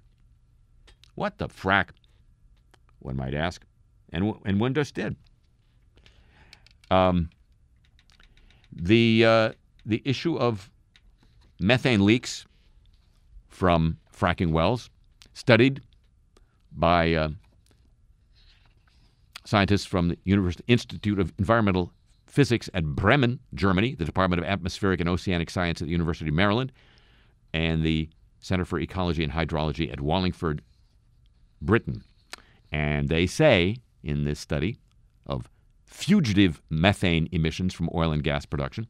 What 1.16 1.38
the 1.38 1.48
frack? 1.48 1.88
One 3.00 3.16
might 3.16 3.34
ask. 3.34 3.64
And, 4.12 4.34
and 4.44 4.74
just 4.74 4.94
did. 4.94 5.16
Um, 6.90 7.30
the, 8.72 9.24
uh, 9.24 9.52
the 9.84 10.00
issue 10.04 10.38
of 10.38 10.70
methane 11.58 12.04
leaks 12.04 12.46
from 13.48 13.98
fracking 14.14 14.52
wells, 14.52 14.90
studied 15.34 15.80
by 16.72 17.14
uh, 17.14 17.28
scientists 19.44 19.86
from 19.86 20.08
the 20.08 20.18
University 20.24 20.64
Institute 20.68 21.18
of 21.18 21.32
Environmental 21.38 21.92
Physics 22.26 22.68
at 22.74 22.84
Bremen, 22.84 23.40
Germany, 23.54 23.94
the 23.94 24.04
Department 24.04 24.42
of 24.42 24.46
Atmospheric 24.46 25.00
and 25.00 25.08
Oceanic 25.08 25.48
Science 25.48 25.80
at 25.80 25.86
the 25.86 25.92
University 25.92 26.28
of 26.28 26.34
Maryland, 26.34 26.70
and 27.54 27.82
the 27.82 28.08
Center 28.40 28.64
for 28.64 28.78
Ecology 28.78 29.24
and 29.24 29.32
Hydrology 29.32 29.90
at 29.90 30.00
Wallingford, 30.00 30.60
Britain. 31.66 32.02
And 32.72 33.08
they 33.08 33.26
say 33.26 33.76
in 34.02 34.24
this 34.24 34.40
study 34.40 34.78
of 35.26 35.50
fugitive 35.84 36.62
methane 36.70 37.28
emissions 37.32 37.74
from 37.74 37.90
oil 37.94 38.12
and 38.12 38.22
gas 38.22 38.46
production, 38.46 38.86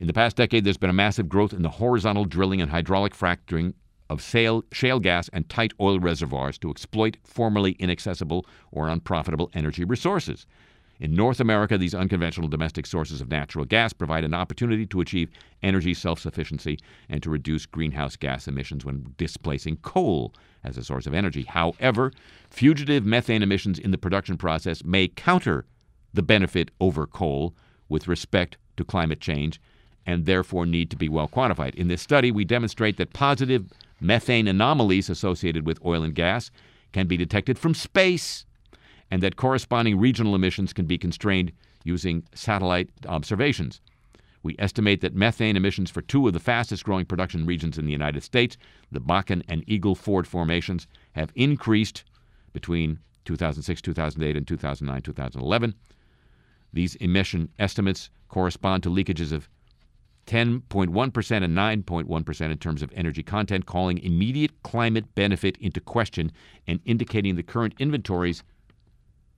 in 0.00 0.08
the 0.08 0.12
past 0.12 0.36
decade, 0.36 0.64
there's 0.64 0.76
been 0.76 0.90
a 0.90 0.92
massive 0.92 1.28
growth 1.28 1.52
in 1.52 1.62
the 1.62 1.68
horizontal 1.70 2.24
drilling 2.24 2.60
and 2.60 2.70
hydraulic 2.70 3.14
fracturing 3.14 3.74
of 4.10 4.20
shale, 4.20 4.98
gas 5.00 5.30
and 5.32 5.48
tight 5.48 5.72
oil 5.80 6.00
reservoirs 6.00 6.58
to 6.58 6.70
exploit 6.70 7.16
formerly 7.24 7.72
inaccessible 7.78 8.44
or 8.72 8.88
unprofitable 8.88 9.50
energy 9.54 9.84
resources. 9.84 10.44
In 11.02 11.16
North 11.16 11.40
America, 11.40 11.76
these 11.76 11.96
unconventional 11.96 12.46
domestic 12.46 12.86
sources 12.86 13.20
of 13.20 13.28
natural 13.28 13.64
gas 13.64 13.92
provide 13.92 14.22
an 14.22 14.34
opportunity 14.34 14.86
to 14.86 15.00
achieve 15.00 15.32
energy 15.60 15.94
self 15.94 16.20
sufficiency 16.20 16.78
and 17.08 17.20
to 17.24 17.28
reduce 17.28 17.66
greenhouse 17.66 18.14
gas 18.14 18.46
emissions 18.46 18.84
when 18.84 19.12
displacing 19.18 19.78
coal 19.78 20.32
as 20.62 20.78
a 20.78 20.84
source 20.84 21.08
of 21.08 21.12
energy. 21.12 21.42
However, 21.42 22.12
fugitive 22.50 23.04
methane 23.04 23.42
emissions 23.42 23.80
in 23.80 23.90
the 23.90 23.98
production 23.98 24.36
process 24.36 24.84
may 24.84 25.08
counter 25.08 25.66
the 26.14 26.22
benefit 26.22 26.70
over 26.78 27.04
coal 27.08 27.52
with 27.88 28.06
respect 28.06 28.56
to 28.76 28.84
climate 28.84 29.20
change 29.20 29.60
and 30.06 30.24
therefore 30.24 30.66
need 30.66 30.88
to 30.90 30.96
be 30.96 31.08
well 31.08 31.26
quantified. 31.26 31.74
In 31.74 31.88
this 31.88 32.00
study, 32.00 32.30
we 32.30 32.44
demonstrate 32.44 32.96
that 32.98 33.12
positive 33.12 33.72
methane 34.00 34.46
anomalies 34.46 35.10
associated 35.10 35.66
with 35.66 35.84
oil 35.84 36.04
and 36.04 36.14
gas 36.14 36.52
can 36.92 37.08
be 37.08 37.16
detected 37.16 37.58
from 37.58 37.74
space 37.74 38.46
and 39.12 39.22
that 39.22 39.36
corresponding 39.36 39.98
regional 40.00 40.34
emissions 40.34 40.72
can 40.72 40.86
be 40.86 40.96
constrained 40.96 41.52
using 41.84 42.24
satellite 42.34 42.88
observations. 43.06 43.82
We 44.42 44.56
estimate 44.58 45.02
that 45.02 45.14
methane 45.14 45.54
emissions 45.54 45.90
for 45.90 46.00
two 46.00 46.26
of 46.26 46.32
the 46.32 46.40
fastest 46.40 46.82
growing 46.82 47.04
production 47.04 47.44
regions 47.44 47.76
in 47.76 47.84
the 47.84 47.92
United 47.92 48.22
States, 48.22 48.56
the 48.90 49.02
Bakken 49.02 49.42
and 49.48 49.64
Eagle 49.66 49.94
Ford 49.94 50.26
formations, 50.26 50.86
have 51.12 51.30
increased 51.34 52.04
between 52.54 53.00
2006 53.26 53.82
2008 53.82 54.34
and 54.34 54.48
2009 54.48 55.02
2011. 55.02 55.74
These 56.72 56.94
emission 56.94 57.50
estimates 57.58 58.08
correspond 58.28 58.82
to 58.84 58.88
leakages 58.88 59.30
of 59.30 59.46
10.1% 60.26 61.44
and 61.44 61.84
9.1% 61.84 62.50
in 62.50 62.56
terms 62.56 62.82
of 62.82 62.90
energy 62.94 63.22
content, 63.22 63.66
calling 63.66 63.98
immediate 63.98 64.62
climate 64.62 65.14
benefit 65.14 65.58
into 65.58 65.82
question 65.82 66.32
and 66.66 66.80
indicating 66.86 67.36
the 67.36 67.42
current 67.42 67.74
inventories 67.78 68.42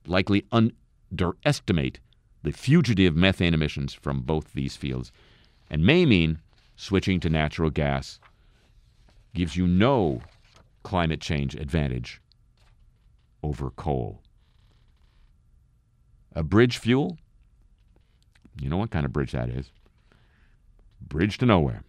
likely 0.07 0.45
underestimate 0.51 1.99
the 2.43 2.51
fugitive 2.51 3.15
methane 3.15 3.53
emissions 3.53 3.93
from 3.93 4.21
both 4.21 4.53
these 4.53 4.75
fields 4.75 5.11
and 5.69 5.85
may 5.85 6.05
mean 6.05 6.39
switching 6.75 7.19
to 7.19 7.29
natural 7.29 7.69
gas 7.69 8.19
gives 9.33 9.55
you 9.55 9.67
no 9.67 10.21
climate 10.83 11.19
change 11.19 11.55
advantage 11.55 12.21
over 13.41 13.69
coal. 13.71 14.21
A 16.33 16.43
bridge 16.43 16.77
fuel? 16.77 17.17
You 18.61 18.69
know 18.69 18.77
what 18.77 18.91
kind 18.91 19.05
of 19.05 19.13
bridge 19.13 19.31
that 19.31 19.49
is? 19.49 19.71
Bridge 21.01 21.37
to 21.39 21.45
nowhere. 21.45 21.83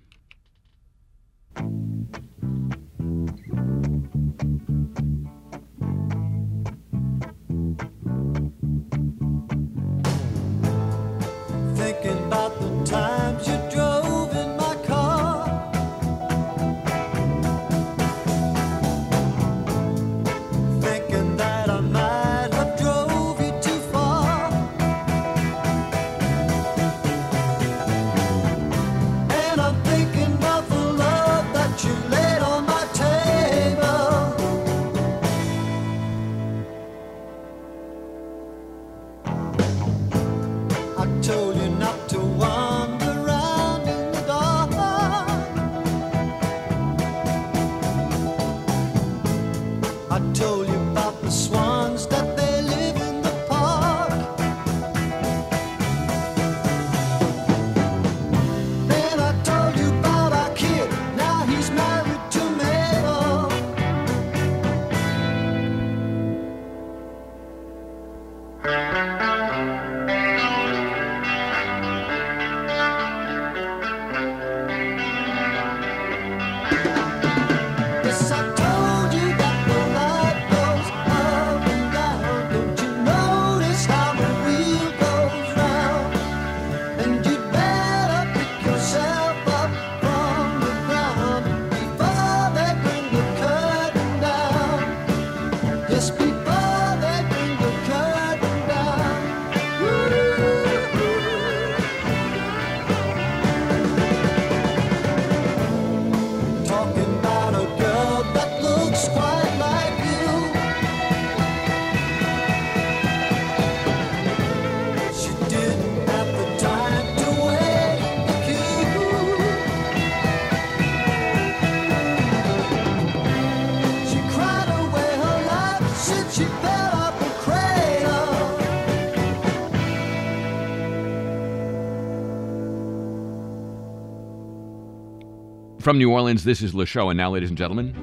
From 135.87 135.99
New 135.99 136.11
Orleans, 136.11 136.42
this 136.42 136.62
is 136.62 136.75
Le 136.75 136.85
Show, 136.85 137.11
and 137.11 137.16
now, 137.16 137.31
ladies 137.31 137.49
and 137.49 137.57
gentlemen, 137.57 137.94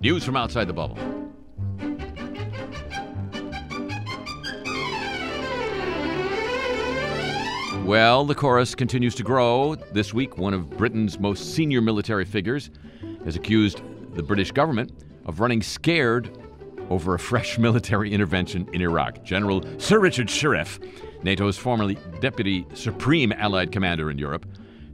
news 0.00 0.24
from 0.24 0.36
outside 0.36 0.66
the 0.66 0.72
bubble. 0.72 0.98
Well, 7.86 8.24
the 8.24 8.34
chorus 8.34 8.74
continues 8.74 9.14
to 9.14 9.22
grow. 9.22 9.76
This 9.92 10.12
week, 10.12 10.36
one 10.36 10.52
of 10.52 10.68
Britain's 10.70 11.20
most 11.20 11.54
senior 11.54 11.80
military 11.80 12.24
figures 12.24 12.70
has 13.24 13.36
accused 13.36 13.82
the 14.16 14.22
British 14.24 14.50
government 14.50 14.90
of 15.26 15.38
running 15.38 15.62
scared 15.62 16.36
over 16.88 17.14
a 17.14 17.20
fresh 17.20 17.56
military 17.60 18.12
intervention 18.12 18.68
in 18.72 18.82
Iraq. 18.82 19.22
General 19.22 19.62
Sir 19.78 20.00
Richard 20.00 20.26
Shirreff, 20.26 20.84
NATO's 21.22 21.56
formerly 21.56 21.98
deputy 22.20 22.66
supreme 22.74 23.30
allied 23.30 23.70
commander 23.70 24.10
in 24.10 24.18
Europe, 24.18 24.44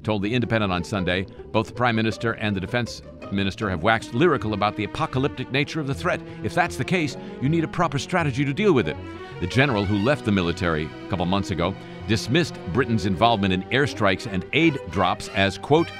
told 0.07 0.23
The 0.23 0.33
Independent 0.33 0.73
on 0.73 0.85
Sunday 0.85 1.27
both 1.51 1.67
the 1.67 1.73
Prime 1.73 1.97
Minister 1.97 2.35
and 2.35 2.55
the 2.55 2.61
Defense 2.61 3.03
Minister 3.33 3.69
have 3.69 3.83
waxed 3.83 4.15
lyrical 4.15 4.55
about 4.55 4.77
the 4.77 4.85
apocalyptic 4.85 5.51
nature 5.51 5.81
of 5.81 5.89
the 5.89 5.95
threat. 5.95 6.21
If 6.45 6.55
that's 6.55 6.77
the 6.77 6.85
case, 6.85 7.17
you 7.43 7.49
need 7.49 7.65
a 7.65 7.69
proper 7.69 7.99
strategy 7.99 8.45
to 8.45 8.55
deal 8.55 8.73
with 8.73 8.87
it. 8.87 8.97
The 9.41 9.49
general 9.49 9.85
who 9.85 9.97
left 9.97 10.25
the 10.25 10.31
military 10.31 10.85
a 10.85 11.09
couple 11.09 11.27
months 11.27 11.51
ago 11.51 11.75
dismissed 12.07 12.55
Britain's 12.73 13.05
involvement 13.05 13.53
in 13.53 13.65
airstrikes 13.65 14.33
and 14.33 14.47
aid 14.53 14.79
drops 14.91 15.29
as, 15.31 15.59
quote, 15.59 15.91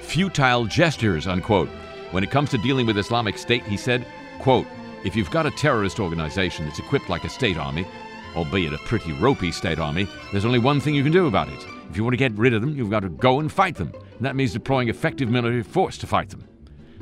futile 0.00 0.64
gestures, 0.64 1.26
unquote. 1.26 1.68
When 2.12 2.24
it 2.24 2.30
comes 2.30 2.48
to 2.52 2.58
dealing 2.58 2.86
with 2.86 2.96
Islamic 2.96 3.36
State, 3.36 3.64
he 3.64 3.76
said, 3.76 4.06
quote, 4.38 4.66
if 5.04 5.14
you've 5.14 5.30
got 5.30 5.44
a 5.44 5.50
terrorist 5.50 6.00
organization 6.00 6.64
that's 6.64 6.78
equipped 6.78 7.10
like 7.10 7.24
a 7.24 7.28
state 7.28 7.58
army, 7.58 7.86
albeit 8.34 8.72
a 8.72 8.78
pretty 8.78 9.12
ropey 9.12 9.52
state 9.52 9.78
army, 9.78 10.08
there's 10.32 10.46
only 10.46 10.58
one 10.58 10.80
thing 10.80 10.94
you 10.94 11.02
can 11.02 11.12
do 11.12 11.26
about 11.26 11.50
it. 11.50 11.77
If 11.88 11.96
you 11.96 12.04
want 12.04 12.12
to 12.12 12.18
get 12.18 12.32
rid 12.32 12.54
of 12.54 12.60
them, 12.60 12.76
you've 12.76 12.90
got 12.90 13.00
to 13.00 13.08
go 13.08 13.40
and 13.40 13.50
fight 13.50 13.76
them. 13.76 13.92
And 13.94 14.26
that 14.26 14.36
means 14.36 14.52
deploying 14.52 14.88
effective 14.88 15.30
military 15.30 15.62
force 15.62 15.96
to 15.98 16.06
fight 16.06 16.30
them. 16.30 16.46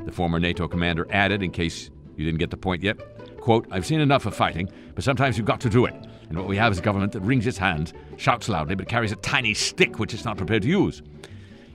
The 0.05 0.11
former 0.11 0.39
NATO 0.39 0.67
commander 0.67 1.05
added, 1.09 1.43
in 1.43 1.51
case 1.51 1.89
you 2.15 2.25
didn't 2.25 2.39
get 2.39 2.49
the 2.49 2.57
point 2.57 2.83
yet, 2.83 2.97
quote, 3.37 3.67
I've 3.71 3.85
seen 3.85 3.99
enough 3.99 4.25
of 4.25 4.35
fighting, 4.35 4.69
but 4.95 5.03
sometimes 5.03 5.37
you've 5.37 5.47
got 5.47 5.59
to 5.61 5.69
do 5.69 5.85
it. 5.85 5.93
And 6.29 6.37
what 6.37 6.47
we 6.47 6.57
have 6.57 6.71
is 6.71 6.79
a 6.79 6.81
government 6.81 7.11
that 7.13 7.21
wrings 7.21 7.47
its 7.47 7.57
hands, 7.57 7.93
shouts 8.17 8.49
loudly, 8.49 8.75
but 8.75 8.87
carries 8.87 9.11
a 9.11 9.17
tiny 9.17 9.53
stick 9.53 9.99
which 9.99 10.13
it's 10.13 10.25
not 10.25 10.37
prepared 10.37 10.63
to 10.63 10.67
use. 10.67 11.01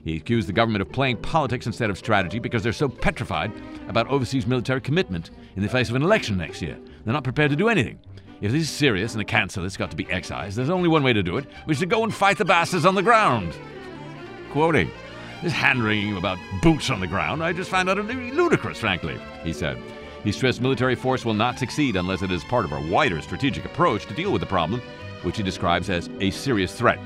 He 0.03 0.17
accused 0.17 0.47
the 0.49 0.53
government 0.53 0.81
of 0.81 0.91
playing 0.91 1.17
politics 1.17 1.65
instead 1.65 1.89
of 1.89 1.97
strategy 1.97 2.39
because 2.39 2.61
they're 2.61 2.73
so 2.73 2.89
petrified 2.89 3.51
about 3.87 4.07
overseas 4.07 4.45
military 4.45 4.81
commitment 4.81 5.31
in 5.55 5.63
the 5.63 5.69
face 5.69 5.89
of 5.89 5.95
an 5.95 6.03
election 6.03 6.37
next 6.37 6.61
year. 6.61 6.77
They're 7.05 7.13
not 7.13 7.23
prepared 7.23 7.51
to 7.51 7.55
do 7.55 7.69
anything. 7.69 7.99
If 8.43 8.51
this 8.51 8.63
is 8.63 8.69
serious 8.69 9.13
and 9.13 9.21
a 9.21 9.25
cancer 9.25 9.61
that's 9.61 9.77
got 9.77 9.89
to 9.91 9.95
be 9.95 10.11
excised, 10.11 10.57
there's 10.57 10.69
only 10.69 10.89
one 10.89 11.01
way 11.01 11.13
to 11.13 11.23
do 11.23 11.37
it, 11.37 11.45
which 11.63 11.75
is 11.75 11.79
to 11.79 11.85
go 11.85 12.03
and 12.03 12.13
fight 12.13 12.37
the 12.37 12.43
bastards 12.43 12.85
on 12.85 12.93
the 12.93 13.01
ground. 13.01 13.55
Quoting, 14.51 14.91
this 15.41 15.53
hand 15.53 15.81
wringing 15.81 16.17
about 16.17 16.37
boots 16.61 16.89
on 16.89 16.99
the 16.99 17.07
ground, 17.07 17.41
I 17.41 17.53
just 17.53 17.69
find 17.69 17.87
utterly 17.87 18.31
ludicrous, 18.31 18.79
frankly, 18.79 19.17
he 19.45 19.53
said. 19.53 19.81
He 20.25 20.33
stressed 20.33 20.59
military 20.59 20.95
force 20.95 21.23
will 21.23 21.33
not 21.33 21.57
succeed 21.57 21.95
unless 21.95 22.21
it 22.21 22.31
is 22.31 22.43
part 22.43 22.65
of 22.65 22.73
a 22.73 22.81
wider 22.91 23.21
strategic 23.21 23.63
approach 23.63 24.07
to 24.07 24.13
deal 24.13 24.33
with 24.33 24.41
the 24.41 24.45
problem, 24.45 24.81
which 25.21 25.37
he 25.37 25.43
describes 25.43 25.89
as 25.89 26.09
a 26.19 26.29
serious 26.29 26.75
threat. 26.75 26.99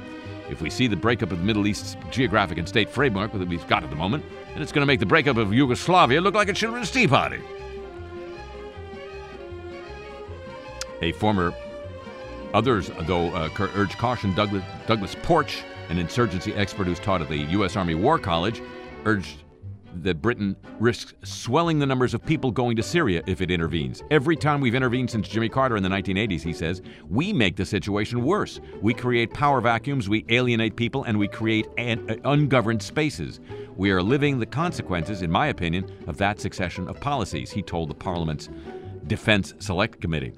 If 0.50 0.64
we 0.64 0.72
see 0.72 0.88
the 0.88 0.96
breakup 0.96 1.32
of 1.32 1.38
the 1.38 1.46
Middle 1.46 1.68
East's 1.68 1.98
geographic 2.10 2.58
and 2.58 2.68
state 2.68 2.90
framework 2.90 3.32
that 3.34 3.48
we've 3.48 3.68
got 3.68 3.84
at 3.84 3.92
the 3.92 3.96
moment, 3.96 4.26
then 4.54 4.64
it's 4.64 4.72
going 4.72 4.82
to 4.82 4.88
make 4.88 5.00
the 5.00 5.06
breakup 5.06 5.38
of 5.38 5.54
Yugoslavia 5.54 6.20
look 6.20 6.34
like 6.34 6.50
a 6.50 6.54
children's 6.54 6.90
tea 6.90 7.08
party. 7.08 7.44
A 11.02 11.12
former 11.14 11.54
others, 12.54 12.90
though, 13.02 13.30
uh, 13.30 13.50
urged 13.76 13.98
caution. 13.98 14.34
Douglas, 14.34 14.64
Douglas 14.88 15.16
Porch, 15.24 15.64
an 15.90 15.98
insurgency 15.98 16.54
expert 16.54 16.88
who's 16.88 17.00
taught 17.00 17.22
at 17.22 17.30
the 17.30 17.38
U.S. 17.38 17.76
Army 17.76 17.96
War 17.96 18.18
College, 18.18 18.62
urged 19.06 19.44
that 20.04 20.22
Britain 20.22 20.56
risks 20.80 21.14
swelling 21.24 21.80
the 21.80 21.86
numbers 21.86 22.14
of 22.14 22.26
people 22.26 22.52
going 22.52 22.76
to 22.76 22.84
Syria 22.84 23.24
if 23.26 23.42
it 23.42 23.50
intervenes. 23.50 24.04
Every 24.12 24.36
time 24.36 24.62
we've 24.62 24.76
intervened 24.76 25.10
since 25.10 25.28
Jimmy 25.28 25.50
Carter 25.50 25.78
in 25.78 25.84
the 25.84 25.90
1980s, 25.90 26.42
he 26.42 26.54
says, 26.54 26.82
we 27.10 27.34
make 27.34 27.56
the 27.56 27.66
situation 27.66 28.24
worse. 28.24 28.60
We 28.82 28.94
create 28.94 29.34
power 29.34 29.62
vacuums, 29.62 30.10
we 30.10 30.26
alienate 30.30 30.76
people, 30.76 31.04
and 31.04 31.18
we 31.18 31.28
create 31.28 31.68
an, 31.78 32.10
uh, 32.10 32.16
ungoverned 32.32 32.82
spaces. 32.82 33.40
We 33.76 33.92
are 33.92 34.02
living 34.02 34.40
the 34.40 34.46
consequences, 34.46 35.22
in 35.22 35.32
my 35.32 35.48
opinion, 35.48 35.90
of 36.08 36.18
that 36.18 36.40
succession 36.40 36.88
of 36.88 37.00
policies, 37.00 37.52
he 37.52 37.62
told 37.62 37.90
the 37.90 37.96
Parliament's 37.96 38.50
Defense 39.08 39.54
Select 39.60 40.02
Committee. 40.02 40.34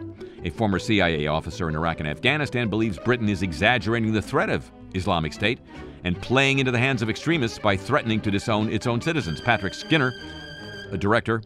A 0.46 0.50
former 0.50 0.80
CIA 0.80 1.28
officer 1.28 1.68
in 1.68 1.76
Iraq 1.76 2.00
and 2.00 2.08
Afghanistan 2.08 2.70
believes 2.70 2.98
Britain 2.98 3.28
is 3.28 3.42
exaggerating 3.42 4.14
the 4.14 4.22
threat 4.22 4.50
of 4.50 4.72
Islamic 4.96 5.34
State 5.34 5.60
and 6.06 6.20
playing 6.22 6.60
into 6.60 6.72
the 6.72 6.80
hands 6.80 7.02
of 7.02 7.10
extremists 7.10 7.60
by 7.60 7.76
threatening 7.76 8.22
to 8.22 8.32
disown 8.32 8.70
its 8.70 8.88
own 8.88 9.02
citizens. 9.02 9.42
Patrick 9.42 9.74
Skinner, 9.74 10.14
a 10.92 10.98
director 10.98 11.42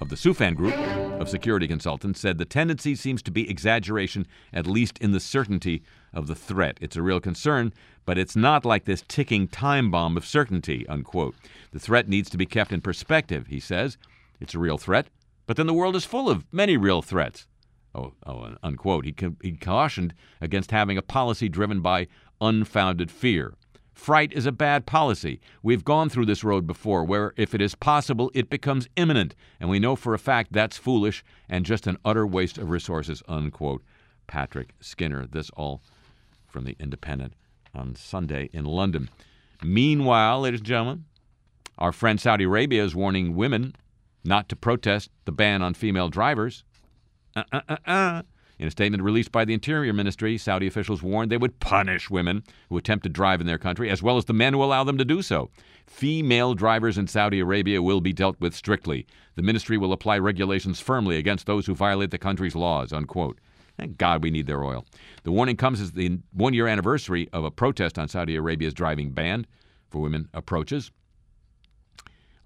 of 0.00 0.10
the 0.10 0.14
Soufan 0.14 0.54
Group 0.54 0.76
of 1.20 1.28
security 1.28 1.66
consultants, 1.66 2.20
said 2.20 2.38
the 2.38 2.44
tendency 2.44 2.94
seems 2.94 3.20
to 3.22 3.32
be 3.32 3.50
exaggeration, 3.50 4.28
at 4.52 4.68
least 4.68 4.96
in 4.98 5.10
the 5.10 5.18
certainty 5.18 5.82
of 6.12 6.28
the 6.28 6.36
threat. 6.36 6.78
It's 6.80 6.96
a 6.96 7.02
real 7.02 7.18
concern, 7.18 7.72
but 8.04 8.16
it's 8.16 8.36
not 8.36 8.64
like 8.64 8.84
this 8.84 9.02
ticking 9.08 9.48
time 9.48 9.90
bomb 9.90 10.16
of 10.16 10.24
certainty, 10.24 10.86
unquote. 10.88 11.34
The 11.72 11.80
threat 11.80 12.08
needs 12.08 12.30
to 12.30 12.36
be 12.36 12.46
kept 12.46 12.70
in 12.70 12.80
perspective, 12.80 13.48
he 13.48 13.58
says. 13.58 13.98
It's 14.38 14.54
a 14.54 14.60
real 14.60 14.78
threat, 14.78 15.08
but 15.48 15.56
then 15.56 15.66
the 15.66 15.74
world 15.74 15.96
is 15.96 16.04
full 16.04 16.30
of 16.30 16.44
many 16.52 16.76
real 16.76 17.02
threats. 17.02 17.48
Oh, 17.96 18.12
oh 18.26 18.42
uh, 18.42 18.54
unquote. 18.62 19.04
He, 19.06 19.14
he 19.42 19.52
cautioned 19.52 20.14
against 20.40 20.70
having 20.70 20.98
a 20.98 21.02
policy 21.02 21.48
driven 21.48 21.80
by 21.80 22.06
unfounded 22.40 23.10
fear. 23.10 23.54
Fright 23.94 24.32
is 24.34 24.44
a 24.44 24.52
bad 24.52 24.84
policy. 24.84 25.40
We've 25.62 25.84
gone 25.84 26.10
through 26.10 26.26
this 26.26 26.44
road 26.44 26.66
before 26.66 27.02
where 27.02 27.32
if 27.36 27.54
it 27.54 27.62
is 27.62 27.74
possible, 27.74 28.30
it 28.34 28.50
becomes 28.50 28.88
imminent. 28.96 29.34
And 29.58 29.70
we 29.70 29.78
know 29.78 29.96
for 29.96 30.12
a 30.12 30.18
fact 30.18 30.52
that's 30.52 30.76
foolish 30.76 31.24
and 31.48 31.64
just 31.64 31.86
an 31.86 31.96
utter 32.04 32.26
waste 32.26 32.58
of 32.58 32.68
resources, 32.68 33.22
unquote. 33.26 33.82
Patrick 34.26 34.74
Skinner. 34.80 35.26
This 35.26 35.50
all 35.50 35.82
from 36.46 36.64
The 36.64 36.76
Independent 36.78 37.34
on 37.74 37.94
Sunday 37.94 38.50
in 38.52 38.64
London. 38.64 39.08
Meanwhile, 39.62 40.42
ladies 40.42 40.60
and 40.60 40.66
gentlemen, 40.66 41.04
our 41.78 41.92
friend 41.92 42.20
Saudi 42.20 42.44
Arabia 42.44 42.84
is 42.84 42.94
warning 42.94 43.34
women 43.34 43.74
not 44.24 44.48
to 44.48 44.56
protest 44.56 45.10
the 45.24 45.32
ban 45.32 45.62
on 45.62 45.74
female 45.74 46.08
drivers. 46.08 46.64
Uh, 47.36 47.44
uh, 47.52 47.60
uh, 47.68 47.76
uh. 47.86 48.22
In 48.58 48.66
a 48.66 48.70
statement 48.70 49.02
released 49.02 49.30
by 49.30 49.44
the 49.44 49.52
Interior 49.52 49.92
Ministry, 49.92 50.38
Saudi 50.38 50.66
officials 50.66 51.02
warned 51.02 51.30
they 51.30 51.36
would 51.36 51.60
punish 51.60 52.08
women 52.08 52.42
who 52.70 52.78
attempt 52.78 53.02
to 53.02 53.10
drive 53.10 53.42
in 53.42 53.46
their 53.46 53.58
country, 53.58 53.90
as 53.90 54.02
well 54.02 54.16
as 54.16 54.24
the 54.24 54.32
men 54.32 54.54
who 54.54 54.64
allow 54.64 54.82
them 54.82 54.96
to 54.96 55.04
do 55.04 55.20
so. 55.20 55.50
Female 55.86 56.54
drivers 56.54 56.96
in 56.96 57.06
Saudi 57.06 57.38
Arabia 57.38 57.82
will 57.82 58.00
be 58.00 58.14
dealt 58.14 58.40
with 58.40 58.54
strictly. 58.54 59.06
The 59.34 59.42
ministry 59.42 59.76
will 59.76 59.92
apply 59.92 60.18
regulations 60.18 60.80
firmly 60.80 61.18
against 61.18 61.44
those 61.44 61.66
who 61.66 61.74
violate 61.74 62.10
the 62.10 62.18
country's 62.18 62.56
laws. 62.56 62.94
Unquote. 62.94 63.38
Thank 63.76 63.98
God 63.98 64.22
we 64.22 64.30
need 64.30 64.46
their 64.46 64.64
oil. 64.64 64.86
The 65.24 65.32
warning 65.32 65.58
comes 65.58 65.82
as 65.82 65.92
the 65.92 66.18
one 66.32 66.54
year 66.54 66.66
anniversary 66.66 67.28
of 67.34 67.44
a 67.44 67.50
protest 67.50 67.98
on 67.98 68.08
Saudi 68.08 68.34
Arabia's 68.34 68.72
driving 68.72 69.10
ban 69.10 69.46
for 69.90 70.00
women 70.00 70.30
approaches. 70.32 70.90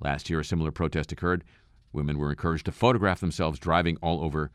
Last 0.00 0.28
year, 0.28 0.40
a 0.40 0.44
similar 0.44 0.72
protest 0.72 1.12
occurred. 1.12 1.44
Women 1.92 2.18
were 2.18 2.30
encouraged 2.30 2.66
to 2.66 2.72
photograph 2.72 3.20
themselves 3.20 3.60
driving 3.60 3.96
all 4.02 4.24
over 4.24 4.50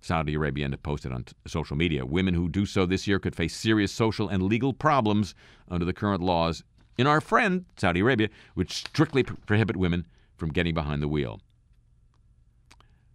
Saudi 0.00 0.34
Arabia 0.34 0.64
and 0.64 0.82
posted 0.82 1.12
on 1.12 1.24
t- 1.24 1.34
social 1.46 1.76
media. 1.76 2.06
Women 2.06 2.34
who 2.34 2.48
do 2.48 2.66
so 2.66 2.86
this 2.86 3.06
year 3.06 3.18
could 3.18 3.36
face 3.36 3.54
serious 3.54 3.92
social 3.92 4.28
and 4.28 4.42
legal 4.42 4.72
problems 4.72 5.34
under 5.68 5.84
the 5.84 5.92
current 5.92 6.22
laws 6.22 6.62
in 6.96 7.06
our 7.06 7.20
friend 7.20 7.64
Saudi 7.76 8.00
Arabia, 8.00 8.28
which 8.54 8.72
strictly 8.72 9.22
pr- 9.22 9.34
prohibit 9.46 9.76
women 9.76 10.06
from 10.36 10.50
getting 10.50 10.74
behind 10.74 11.02
the 11.02 11.08
wheel. 11.08 11.40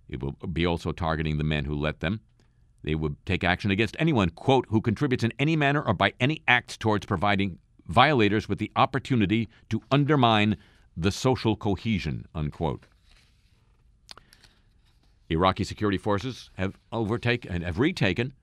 It 0.08 0.22
will 0.22 0.34
be 0.34 0.66
also 0.66 0.92
targeting 0.92 1.38
the 1.38 1.44
men 1.44 1.66
who 1.66 1.74
let 1.74 2.00
them. 2.00 2.22
They 2.84 2.94
would 2.94 3.16
take 3.26 3.44
action 3.44 3.72
against 3.72 3.96
anyone, 3.98 4.30
quote, 4.30 4.68
who 4.70 4.80
contributes 4.80 5.24
in 5.24 5.34
any 5.40 5.56
manner 5.56 5.82
or 5.82 5.96
by 5.96 6.14
any 6.20 6.44
act 6.48 6.80
towards 6.80 7.08
providing 7.08 7.58
violators 7.88 8.48
with 8.48 8.60
the 8.60 8.72
opportunity 8.76 9.50
to 9.70 9.82
undermine 9.92 10.58
the 10.96 11.12
social 11.12 11.56
cohesion, 11.56 12.28
unquote. 12.36 12.86
Iraqi 15.30 15.64
security 15.64 15.98
forces 15.98 16.50
have 16.58 16.78
overtaken 16.92 17.52
and 17.52 17.64
have 17.64 17.80
retaken 17.80 18.34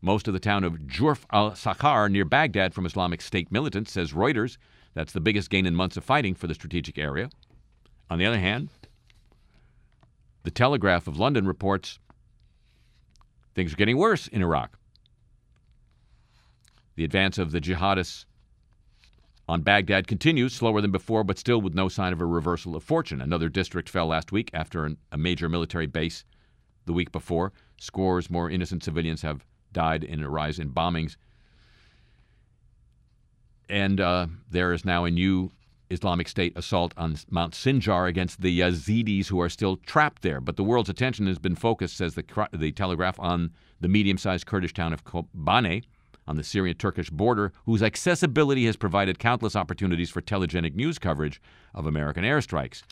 most 0.00 0.26
of 0.26 0.34
the 0.34 0.40
town 0.40 0.64
of 0.64 0.74
Jurf 0.80 1.24
al 1.32 1.52
Sakhar 1.52 2.10
near 2.10 2.24
Baghdad 2.24 2.72
from 2.72 2.86
Islamic 2.86 3.20
State 3.20 3.52
militants, 3.52 3.92
says 3.92 4.12
Reuters. 4.12 4.56
That's 4.94 5.12
the 5.12 5.20
biggest 5.20 5.50
gain 5.50 5.66
in 5.66 5.74
months 5.74 5.96
of 5.96 6.04
fighting 6.04 6.34
for 6.34 6.46
the 6.46 6.54
strategic 6.54 6.98
area. 6.98 7.28
On 8.08 8.18
the 8.18 8.26
other 8.26 8.38
hand, 8.38 8.70
the 10.42 10.50
Telegraph 10.50 11.06
of 11.06 11.18
London 11.18 11.46
reports 11.46 11.98
things 13.54 13.72
are 13.72 13.76
getting 13.76 13.98
worse 13.98 14.26
in 14.26 14.42
Iraq. 14.42 14.78
The 16.96 17.04
advance 17.04 17.38
of 17.38 17.52
the 17.52 17.60
jihadists 17.60 18.24
on 19.50 19.62
Baghdad 19.62 20.06
continues, 20.06 20.52
slower 20.52 20.80
than 20.80 20.92
before, 20.92 21.24
but 21.24 21.36
still 21.36 21.60
with 21.60 21.74
no 21.74 21.88
sign 21.88 22.12
of 22.12 22.20
a 22.20 22.24
reversal 22.24 22.76
of 22.76 22.84
fortune. 22.84 23.20
Another 23.20 23.48
district 23.48 23.88
fell 23.88 24.06
last 24.06 24.30
week 24.30 24.48
after 24.54 24.84
an, 24.84 24.96
a 25.10 25.18
major 25.18 25.48
military 25.48 25.88
base 25.88 26.24
the 26.86 26.92
week 26.92 27.10
before. 27.10 27.52
Scores 27.76 28.30
more 28.30 28.48
innocent 28.48 28.84
civilians 28.84 29.22
have 29.22 29.44
died 29.72 30.04
in 30.04 30.22
a 30.22 30.30
rise 30.30 30.60
in 30.60 30.70
bombings. 30.70 31.16
And 33.68 34.00
uh, 34.00 34.28
there 34.48 34.72
is 34.72 34.84
now 34.84 35.04
a 35.04 35.10
new 35.10 35.50
Islamic 35.90 36.28
State 36.28 36.56
assault 36.56 36.94
on 36.96 37.16
Mount 37.28 37.54
Sinjar 37.54 38.08
against 38.08 38.42
the 38.42 38.60
Yazidis 38.60 39.26
who 39.26 39.40
are 39.40 39.48
still 39.48 39.78
trapped 39.78 40.22
there. 40.22 40.40
But 40.40 40.56
the 40.56 40.64
world's 40.64 40.88
attention 40.88 41.26
has 41.26 41.40
been 41.40 41.56
focused, 41.56 41.96
says 41.96 42.14
the, 42.14 42.48
the 42.52 42.70
Telegraph, 42.70 43.18
on 43.18 43.50
the 43.80 43.88
medium 43.88 44.16
sized 44.16 44.46
Kurdish 44.46 44.74
town 44.74 44.92
of 44.92 45.04
Kobane 45.04 45.82
on 46.30 46.36
the 46.36 46.44
Syrian 46.44 46.76
Turkish 46.76 47.10
border, 47.10 47.52
whose 47.66 47.82
accessibility 47.82 48.64
has 48.66 48.76
provided 48.76 49.18
countless 49.18 49.56
opportunities 49.56 50.10
for 50.10 50.22
telegenic 50.22 50.76
news 50.76 50.96
coverage 50.96 51.42
of 51.74 51.86
American 51.86 52.22
airstrikes, 52.22 52.82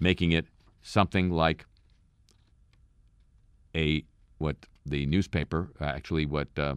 making 0.00 0.32
it 0.32 0.46
something 0.82 1.30
like 1.30 1.66
a 3.76 4.02
what 4.38 4.56
the 4.84 5.06
newspaper, 5.06 5.70
uh, 5.80 5.84
actually, 5.84 6.26
what 6.26 6.48
uh, 6.58 6.74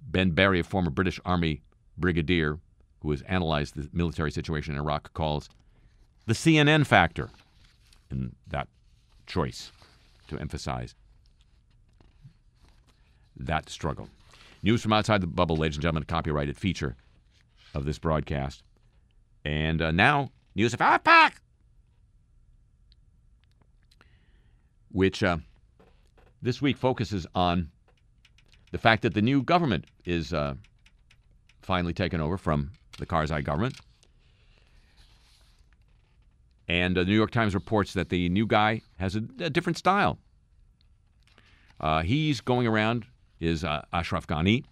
Ben 0.00 0.30
Barry, 0.30 0.60
a 0.60 0.64
former 0.64 0.88
British 0.88 1.20
Army 1.26 1.60
brigadier 1.98 2.58
who 3.02 3.10
has 3.10 3.20
analyzed 3.22 3.76
the 3.76 3.86
military 3.92 4.30
situation 4.30 4.72
in 4.72 4.80
Iraq, 4.80 5.12
calls 5.12 5.50
the 6.24 6.32
CNN 6.32 6.86
factor 6.86 7.28
in 8.10 8.34
that 8.46 8.66
choice 9.26 9.72
to 10.28 10.38
emphasize 10.38 10.94
that 13.36 13.68
struggle. 13.68 14.08
News 14.62 14.82
from 14.82 14.92
outside 14.92 15.20
the 15.20 15.26
bubble, 15.26 15.56
ladies 15.56 15.76
and 15.76 15.82
gentlemen, 15.82 16.04
copyrighted 16.04 16.56
feature 16.56 16.96
of 17.74 17.84
this 17.84 17.98
broadcast. 17.98 18.62
And 19.44 19.80
uh, 19.80 19.90
now, 19.90 20.30
news 20.54 20.74
of 20.74 20.80
AfPak, 20.80 21.32
which 24.92 25.22
uh, 25.22 25.38
this 26.42 26.60
week 26.60 26.76
focuses 26.76 27.26
on 27.34 27.70
the 28.70 28.78
fact 28.78 29.02
that 29.02 29.14
the 29.14 29.22
new 29.22 29.42
government 29.42 29.86
is 30.04 30.32
uh, 30.32 30.54
finally 31.62 31.92
taken 31.92 32.20
over 32.20 32.36
from 32.36 32.70
the 32.98 33.06
Karzai 33.06 33.42
government. 33.42 33.76
And 36.68 36.96
uh, 36.96 37.02
the 37.02 37.10
New 37.10 37.16
York 37.16 37.30
Times 37.30 37.54
reports 37.54 37.94
that 37.94 38.10
the 38.10 38.28
new 38.28 38.46
guy 38.46 38.82
has 38.98 39.16
a, 39.16 39.22
a 39.40 39.50
different 39.50 39.78
style. 39.78 40.18
Uh, 41.80 42.02
he's 42.02 42.40
going 42.40 42.66
around, 42.66 43.06
is 43.40 43.64
uh, 43.64 43.82
Ashraf 43.92 44.26
Ghani, 44.26 44.64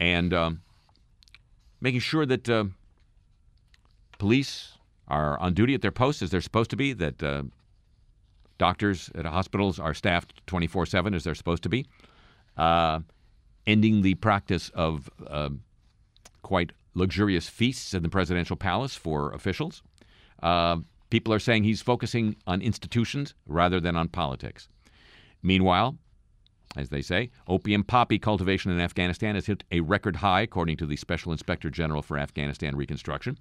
and 0.00 0.32
um, 0.32 0.62
making 1.80 2.00
sure 2.00 2.24
that 2.26 2.48
uh, 2.48 2.64
police 4.18 4.78
are 5.08 5.38
on 5.38 5.54
duty 5.54 5.74
at 5.74 5.82
their 5.82 5.90
posts 5.90 6.22
as 6.22 6.30
they're 6.30 6.40
supposed 6.40 6.70
to 6.70 6.76
be, 6.76 6.92
that 6.92 7.22
uh, 7.22 7.42
doctors 8.58 9.10
at 9.14 9.26
hospitals 9.26 9.78
are 9.78 9.94
staffed 9.94 10.46
24 10.46 10.86
7 10.86 11.14
as 11.14 11.24
they're 11.24 11.34
supposed 11.34 11.62
to 11.62 11.68
be, 11.68 11.86
uh, 12.56 13.00
ending 13.66 14.02
the 14.02 14.14
practice 14.14 14.70
of 14.74 15.10
quite 16.42 16.72
luxurious 16.94 17.48
feasts 17.48 17.94
in 17.94 18.02
the 18.02 18.08
presidential 18.08 18.56
palace 18.56 18.94
for 18.94 19.32
officials. 19.32 19.82
Uh, 20.42 20.76
people 21.10 21.32
are 21.32 21.38
saying 21.38 21.64
he's 21.64 21.80
focusing 21.80 22.36
on 22.46 22.60
institutions 22.60 23.34
rather 23.46 23.80
than 23.80 23.96
on 23.96 24.08
politics. 24.08 24.68
Meanwhile, 25.42 25.96
as 26.76 26.88
they 26.88 27.02
say, 27.02 27.30
opium 27.46 27.84
poppy 27.84 28.18
cultivation 28.18 28.70
in 28.70 28.80
Afghanistan 28.80 29.34
has 29.34 29.46
hit 29.46 29.64
a 29.70 29.80
record 29.80 30.16
high, 30.16 30.40
according 30.40 30.76
to 30.78 30.86
the 30.86 30.96
Special 30.96 31.32
Inspector 31.32 31.68
General 31.70 32.02
for 32.02 32.18
Afghanistan 32.18 32.76
Reconstruction. 32.76 33.38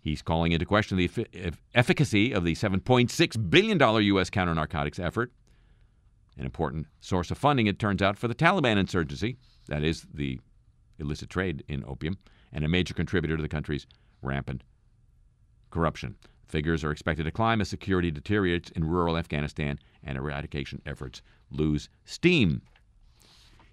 He's 0.00 0.22
calling 0.22 0.52
into 0.52 0.64
question 0.64 0.96
the 0.96 1.10
efficacy 1.74 2.32
of 2.32 2.44
the 2.44 2.54
$7.6 2.54 3.50
billion 3.50 3.78
U.S. 4.04 4.30
counter 4.30 4.54
narcotics 4.54 4.98
effort, 4.98 5.32
an 6.38 6.44
important 6.46 6.86
source 7.00 7.30
of 7.30 7.36
funding, 7.36 7.66
it 7.66 7.78
turns 7.78 8.00
out, 8.00 8.16
for 8.16 8.28
the 8.28 8.34
Taliban 8.34 8.78
insurgency, 8.78 9.36
that 9.68 9.82
is, 9.82 10.06
the 10.14 10.40
illicit 10.98 11.28
trade 11.28 11.64
in 11.68 11.84
opium 11.86 12.16
and 12.52 12.64
a 12.64 12.68
major 12.68 12.94
contributor 12.94 13.36
to 13.36 13.42
the 13.42 13.48
country's 13.48 13.86
rampant 14.22 14.62
corruption. 15.70 16.16
Figures 16.46 16.82
are 16.82 16.90
expected 16.90 17.24
to 17.24 17.30
climb 17.30 17.60
as 17.60 17.68
security 17.68 18.10
deteriorates 18.10 18.70
in 18.70 18.84
rural 18.84 19.16
Afghanistan 19.16 19.78
and 20.02 20.16
eradication 20.18 20.82
efforts 20.84 21.22
lose 21.50 21.88
steam. 22.04 22.62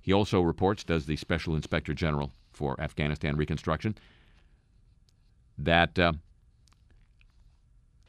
He 0.01 0.13
also 0.13 0.41
reports, 0.41 0.84
does 0.84 1.05
the 1.05 1.17
Special 1.17 1.55
Inspector 1.55 1.93
General 1.93 2.32
for 2.51 2.80
Afghanistan 2.80 3.36
Reconstruction, 3.36 3.95
that 5.57 5.97
uh, 5.99 6.13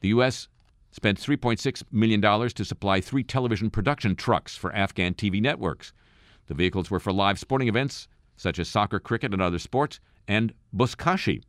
the 0.01 0.09
U.S. 0.09 0.49
spent 0.93 1.19
$3.6 1.19 1.83
million 1.91 2.21
to 2.21 2.65
supply 2.65 3.01
three 3.01 3.25
television 3.25 3.71
production 3.71 4.15
trucks 4.15 4.57
for 4.57 4.73
Afghan 4.75 5.15
TV 5.15 5.41
networks. 5.41 5.93
The 6.47 6.55
vehicles 6.55 6.91
were 6.91 7.01
for 7.01 7.13
live 7.13 7.39
sporting 7.39 7.69
events 7.69 8.09
such 8.39 8.59
as 8.59 8.69
soccer, 8.69 9.01
cricket, 9.01 9.33
and 9.33 9.43
other 9.43 9.59
sports, 9.59 10.01
and 10.27 10.55
buzkashi. 10.75 11.43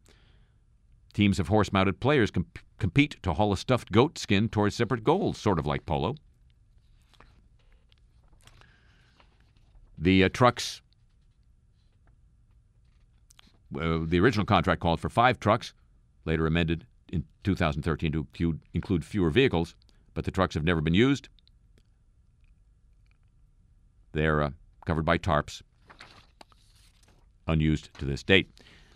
Teams 1.13 1.39
of 1.39 1.47
horse 1.47 1.71
mounted 1.71 1.99
players 1.99 2.31
comp- 2.31 2.59
compete 2.77 3.15
to 3.21 3.33
haul 3.33 3.53
a 3.53 3.57
stuffed 3.57 3.91
goat 3.91 4.17
skin 4.17 4.49
towards 4.49 4.75
separate 4.75 5.03
goals, 5.03 5.37
sort 5.37 5.59
of 5.59 5.65
like 5.65 5.85
polo. 5.85 6.15
The 10.01 10.23
uh, 10.23 10.29
trucks, 10.29 10.81
uh, 13.75 13.99
the 14.05 14.19
original 14.19 14.45
contract 14.45 14.81
called 14.81 15.01
for 15.01 15.09
five 15.09 15.39
trucks, 15.41 15.73
later 16.23 16.47
amended 16.47 16.85
in 17.11 17.25
2013 17.43 18.25
to 18.33 18.59
include 18.73 19.03
fewer 19.03 19.29
vehicles, 19.29 19.75
but 20.13 20.23
the 20.23 20.31
trucks 20.31 20.53
have 20.53 20.63
never 20.63 20.79
been 20.79 20.93
used. 20.93 21.27
They're 24.13 24.41
uh, 24.41 24.51
covered 24.85 25.03
by 25.03 25.17
tarps, 25.17 25.61
unused 27.45 27.89
to 27.99 28.05
this 28.05 28.23
date. 28.23 28.49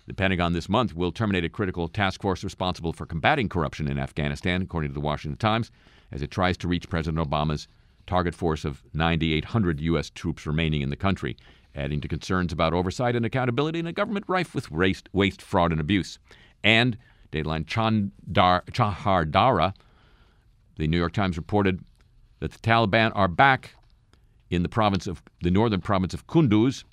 The 0.08 0.14
Pentagon 0.14 0.54
this 0.54 0.70
month 0.70 0.96
will 0.96 1.12
terminate 1.12 1.44
a 1.44 1.50
critical 1.50 1.90
task 1.90 2.22
force 2.22 2.46
responsible 2.46 2.94
for 2.94 3.06
combating 3.06 3.50
corruption 3.50 3.90
in 3.90 4.00
Afghanistan, 4.00 4.62
according 4.62 4.92
to 4.92 4.94
the 4.94 5.00
Washington 5.02 5.38
Times, 5.38 5.70
as 6.12 6.22
it 6.22 6.32
tries 6.32 6.58
to 6.58 6.68
reach 6.68 6.90
President 6.90 7.26
Obama's 7.26 7.68
target 8.08 8.36
force 8.36 8.66
of 8.66 8.84
9,800 8.94 9.80
U.S. 9.82 10.10
troops 10.10 10.46
remaining 10.46 10.82
in 10.82 10.90
the 10.90 10.96
country, 10.96 11.38
adding 11.76 12.02
to 12.02 12.08
concerns 12.08 12.52
about 12.52 12.74
oversight 12.74 13.16
and 13.16 13.26
accountability 13.26 13.80
in 13.80 13.88
a 13.88 13.94
government 13.94 14.26
rife 14.28 14.54
with 14.54 14.72
waste, 14.72 15.10
waste 15.14 15.42
fraud, 15.42 15.72
and 15.72 15.82
abuse. 15.82 16.20
And 16.64 16.98
Dateline 17.32 17.66
Chandar, 17.66 18.64
Chahardara, 18.72 19.74
the 20.78 20.88
New 20.88 20.98
York 20.98 21.14
Times 21.14 21.38
reported 21.38 21.84
that 22.40 22.52
the 22.52 22.60
Taliban 22.60 23.12
are 23.16 23.28
back 23.28 23.76
in 24.50 24.64
the 24.64 24.70
province 24.70 25.08
of 25.08 25.22
the 25.42 25.52
northern 25.52 25.82
province 25.82 26.14
of 26.14 26.28
Kunduz, 26.28 26.84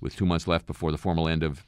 with 0.00 0.16
two 0.16 0.26
months 0.26 0.46
left 0.46 0.66
before 0.66 0.90
the 0.90 0.98
formal 0.98 1.28
end 1.28 1.42
of 1.42 1.64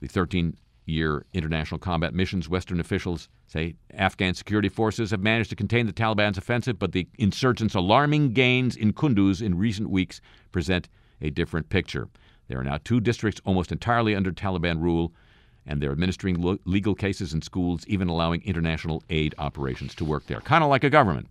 the 0.00 0.08
13 0.08 0.56
year 0.92 1.24
international 1.32 1.78
combat 1.78 2.14
missions, 2.14 2.48
Western 2.48 2.78
officials 2.78 3.28
say 3.46 3.74
Afghan 3.94 4.34
security 4.34 4.68
forces 4.68 5.10
have 5.10 5.20
managed 5.20 5.50
to 5.50 5.56
contain 5.56 5.86
the 5.86 5.92
Taliban's 5.92 6.38
offensive, 6.38 6.78
but 6.78 6.92
the 6.92 7.08
insurgents' 7.18 7.74
alarming 7.74 8.32
gains 8.32 8.76
in 8.76 8.92
Kunduz 8.92 9.42
in 9.42 9.56
recent 9.58 9.90
weeks 9.90 10.20
present 10.52 10.88
a 11.20 11.30
different 11.30 11.68
picture. 11.68 12.08
There 12.48 12.60
are 12.60 12.64
now 12.64 12.78
two 12.84 13.00
districts 13.00 13.40
almost 13.44 13.72
entirely 13.72 14.14
under 14.14 14.32
Taliban 14.32 14.80
rule, 14.80 15.12
and 15.66 15.80
they're 15.80 15.92
administering 15.92 16.40
lo- 16.40 16.58
legal 16.64 16.94
cases 16.94 17.32
in 17.32 17.42
schools, 17.42 17.84
even 17.86 18.08
allowing 18.08 18.42
international 18.42 19.02
aid 19.10 19.34
operations 19.38 19.94
to 19.96 20.04
work 20.04 20.26
there. 20.26 20.40
Kind 20.40 20.62
of 20.62 20.70
like 20.70 20.84
a 20.84 20.90
government. 20.90 21.28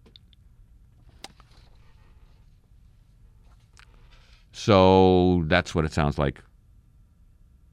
So 4.52 5.44
that's 5.46 5.74
what 5.74 5.86
it 5.86 5.94
sounds 5.94 6.18
like. 6.18 6.42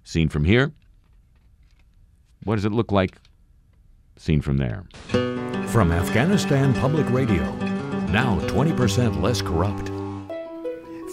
Seen 0.05 0.29
from 0.29 0.45
here. 0.45 0.73
What 2.45 2.57
does 2.57 2.65
it 2.65 2.73
look 2.73 2.93
like 2.93 3.17
seen 4.17 4.41
from 4.41 4.57
there? 4.59 4.85
From 5.69 5.93
Afghanistan 5.93 6.75
Public 6.75 7.09
Radio, 7.11 7.43
now 8.11 8.39
20% 8.47 9.21
less 9.21 9.43
corrupt. 9.43 9.89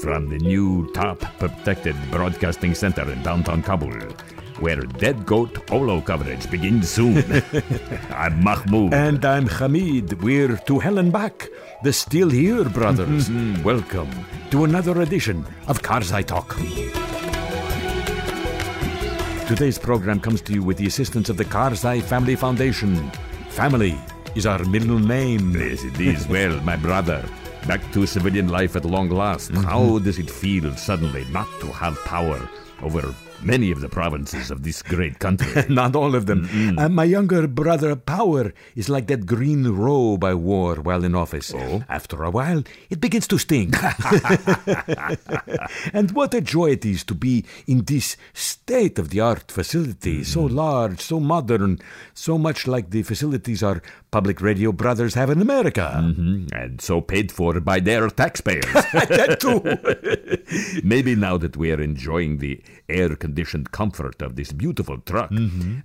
From 0.02 0.30
the 0.30 0.38
new 0.38 0.92
top 0.94 1.20
protected 1.40 1.96
broadcasting 2.12 2.74
center 2.76 3.10
in 3.12 3.22
downtown 3.24 3.62
Kabul, 3.62 3.92
where 4.60 4.80
Dead 4.82 5.26
Goat 5.26 5.66
Polo 5.68 6.02
coverage 6.02 6.50
begins 6.50 6.90
soon. 6.90 7.18
I'm 8.12 8.44
Mahmoud. 8.44 8.94
And 8.94 9.24
I'm 9.26 9.48
Hamid. 9.48 10.22
We're 10.22 10.58
to 10.58 10.80
hell 10.80 10.98
and 10.98 11.12
back. 11.12 11.48
The 11.84 11.94
Still 11.94 12.30
Here 12.30 12.64
brothers. 12.66 13.30
Welcome 13.64 14.10
to 14.52 14.64
another 14.66 15.02
edition 15.02 15.46
of 15.68 15.82
Karzai 15.82 16.26
Talk. 16.26 16.56
Today's 19.48 19.78
program 19.78 20.20
comes 20.20 20.42
to 20.42 20.54
you 20.54 20.64
with 20.64 20.78
the 20.78 20.88
assistance 20.88 21.30
of 21.30 21.38
the 21.38 21.46
Karzai 21.46 22.02
Family 22.02 22.36
Foundation. 22.36 23.12
Family 23.50 23.96
is 24.34 24.48
our 24.48 24.66
middle 24.66 24.98
name. 24.98 25.54
Yes, 25.56 25.84
it 25.84 26.00
is. 26.00 26.28
well, 26.28 26.60
my 26.62 26.76
brother, 26.76 27.24
back 27.68 27.82
to 27.94 28.06
civilian 28.06 28.48
life 28.48 28.76
at 28.76 28.86
long 28.86 29.10
last. 29.10 29.52
How 29.52 30.00
does 30.00 30.20
it 30.20 30.30
feel 30.30 30.76
suddenly 30.76 31.26
not 31.32 31.48
to 31.62 31.68
have 31.68 31.98
power 32.06 32.50
over 32.82 33.14
many 33.46 33.72
of 33.72 33.82
the 33.82 33.90
provinces 33.90 34.52
of 34.52 34.64
this 34.64 34.82
great 34.82 35.20
country. 35.20 35.64
Not 35.70 35.96
all 35.96 36.16
of 36.16 36.26
them. 36.26 36.50
Uh, 36.78 36.90
my 36.90 37.04
younger 37.04 37.48
brother 37.48 37.96
Power 37.96 38.54
is 38.76 38.90
like 38.90 39.08
that 39.08 39.26
green 39.26 39.68
robe 39.68 40.24
I 40.24 40.34
wore 40.34 40.76
while 40.76 41.04
in 41.04 41.16
office. 41.16 41.54
Oh? 41.54 41.84
After 41.88 42.24
a 42.24 42.32
while, 42.32 42.64
it 42.90 43.00
begins 43.00 43.28
to 43.28 43.38
stink. 43.38 43.76
and 45.94 46.12
what 46.12 46.34
a 46.34 46.42
joy 46.42 46.72
it 46.72 46.86
is 46.86 47.04
to 47.06 47.14
be 47.14 47.46
in 47.68 47.86
this 47.86 48.18
state 48.34 49.00
of 49.00 49.10
the 49.10 49.20
art 49.20 49.52
facility, 49.52 50.24
so 50.24 50.44
large, 50.44 51.02
so 51.02 51.20
modern, 51.20 51.80
so 52.14 52.38
much 52.38 52.68
like 52.68 52.90
the 52.90 53.04
facilities 53.04 53.62
our 53.62 53.82
public 54.16 54.40
radio 54.50 54.72
brothers 54.72 55.14
have 55.20 55.30
in 55.36 55.42
America. 55.42 55.86
Mhm, 56.04 56.52
And 56.62 56.74
so 56.88 57.02
paid 57.14 57.28
for 57.38 57.52
by 57.72 57.78
their 57.90 58.06
taxpayers. 58.22 58.74
that 59.20 59.32
too. 59.44 59.60
Maybe 60.94 61.16
now 61.16 61.36
that 61.44 61.58
we 61.58 61.72
are 61.74 61.82
enjoying 61.82 62.38
the 62.38 62.54
air 62.88 63.16
conditioned 63.16 63.72
comfort 63.72 64.22
of 64.22 64.36
this 64.36 64.52
beautiful 64.64 64.98
truck, 65.00 65.32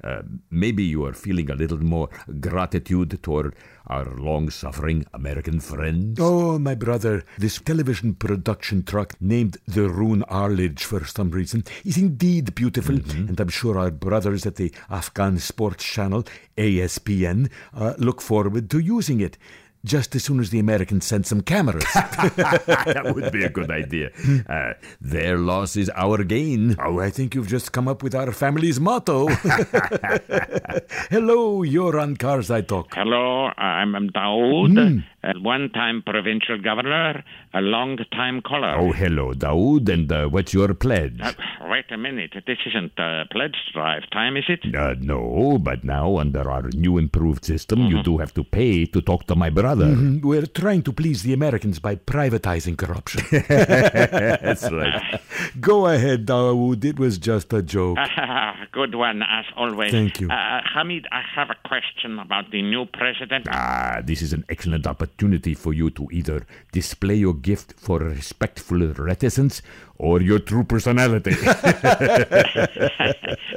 uh, 0.05 0.23
maybe 0.51 0.85
you 0.85 1.01
are 1.07 1.13
feeling 1.27 1.49
a 1.51 1.55
little 1.63 1.83
more 1.95 2.09
gratitude 2.49 3.11
toward 3.23 3.55
our 3.91 4.05
long 4.17 4.49
suffering 4.51 5.05
American 5.13 5.59
friends. 5.59 6.19
Oh, 6.21 6.59
my 6.59 6.75
brother, 6.77 7.25
this 7.37 7.59
television 7.59 8.15
production 8.15 8.85
truck 8.85 9.21
named 9.21 9.59
the 9.67 9.91
Roone 9.91 10.23
Arledge 10.29 10.85
for 10.85 11.05
some 11.05 11.31
reason 11.31 11.65
is 11.85 11.99
indeed 11.99 12.55
beautiful, 12.55 12.95
and 12.95 13.39
I'm 13.39 13.49
sure 13.49 13.79
our 13.79 13.91
brothers 13.91 14.47
at 14.47 14.55
the 14.55 14.73
Afghan 14.89 15.39
Sports 15.39 15.85
Channel, 15.85 16.25
ASPN, 16.57 17.51
uh, 17.75 17.95
look 17.99 18.21
forward 18.21 18.71
to 18.71 18.79
using 18.79 19.21
it. 19.21 19.37
Just 19.83 20.15
as 20.15 20.25
soon 20.25 20.41
as 20.41 20.51
the 20.51 20.59
Americans 20.59 21.07
send 21.07 21.25
some 21.27 21.41
cameras. 21.41 21.85
that 21.95 23.13
would 23.15 23.33
be 23.33 23.45
a 23.45 23.49
good 23.49 23.71
idea. 23.71 24.11
Uh, 24.47 24.75
their 25.01 25.39
loss 25.39 25.75
is 25.75 25.91
our 25.97 26.23
gain. 26.23 26.77
oh, 26.85 27.01
I 27.01 27.09
think 27.09 27.35
you've 27.35 27.49
just 27.49 27.73
come 27.73 27.89
up 27.89 28.03
with 28.03 28.15
our 28.15 28.31
family's 28.31 28.79
motto. 28.79 29.29
Hello, 31.11 31.63
you're 31.63 31.99
on 31.99 32.17
Karzai 32.17 32.67
Talk. 32.67 32.95
Hello, 32.95 33.51
I'm 33.57 33.95
I'm 33.97 34.11
Daoud, 34.11 35.03
a 35.25 35.39
one-time 35.39 36.03
provincial 36.05 36.59
governor, 36.61 37.25
a 37.55 37.61
long-time 37.61 38.43
caller. 38.43 38.77
Oh, 38.79 38.93
hello, 38.93 39.33
Daoud, 39.33 39.89
and 39.89 40.11
uh, 40.13 40.27
what's 40.29 40.53
your 40.53 40.75
pledge? 40.75 41.21
Uh, 41.23 41.33
wait 41.71 41.91
a 41.91 41.97
minute, 41.97 42.33
this 42.47 42.59
isn't 42.67 42.99
uh, 42.99 43.25
pledge 43.31 43.57
drive 43.73 44.03
time, 44.13 44.37
is 44.37 44.45
it? 44.49 44.75
Uh, 44.75 44.95
no, 45.01 45.59
but 45.59 45.85
now 45.85 46.19
under 46.19 46.51
our 46.51 46.69
new 46.75 46.99
improved 46.99 47.45
system, 47.45 47.87
you 47.87 48.03
do 48.03 48.19
have 48.19 48.35
to 48.35 48.45
pay 48.45 48.85
to 48.87 49.01
talk 49.01 49.27
to 49.27 49.35
my 49.35 49.49
brother. 49.49 49.70
Mm, 49.79 50.23
We're 50.23 50.47
trying 50.47 50.83
to 50.83 50.93
please 50.93 51.23
the 51.23 51.33
Americans 51.33 51.79
by 51.79 51.97
privatizing 51.97 52.77
corruption. 52.77 53.23
That's 53.49 54.71
right. 54.71 55.21
Go 55.61 55.87
ahead, 55.87 56.27
Dawood. 56.27 56.85
It 56.85 56.99
was 56.99 57.19
just 57.19 57.53
a 57.53 57.63
joke. 57.63 57.99
Good 58.73 58.95
one, 58.95 59.23
as 59.23 59.45
always. 59.57 59.91
Thank 59.91 60.21
you. 60.21 60.29
Uh, 60.31 60.61
Hamid, 60.75 61.07
I 61.13 61.23
have 61.35 61.51
a 61.51 61.57
question 61.69 62.19
about 62.19 62.51
the 62.51 62.63
new 62.63 62.87
president. 62.87 63.47
Ah, 63.51 64.01
this 64.05 64.23
is 64.23 64.33
an 64.33 64.45
excellent 64.49 64.87
opportunity 64.87 65.55
for 65.55 65.73
you 65.73 65.91
to 65.91 66.09
either 66.13 66.47
display 66.73 67.15
your 67.17 67.35
gift 67.35 67.75
for 67.79 67.99
respectful 68.01 68.79
reticence 68.95 69.63
or 69.99 70.21
your 70.23 70.39
true 70.39 70.65
personality. 70.65 71.35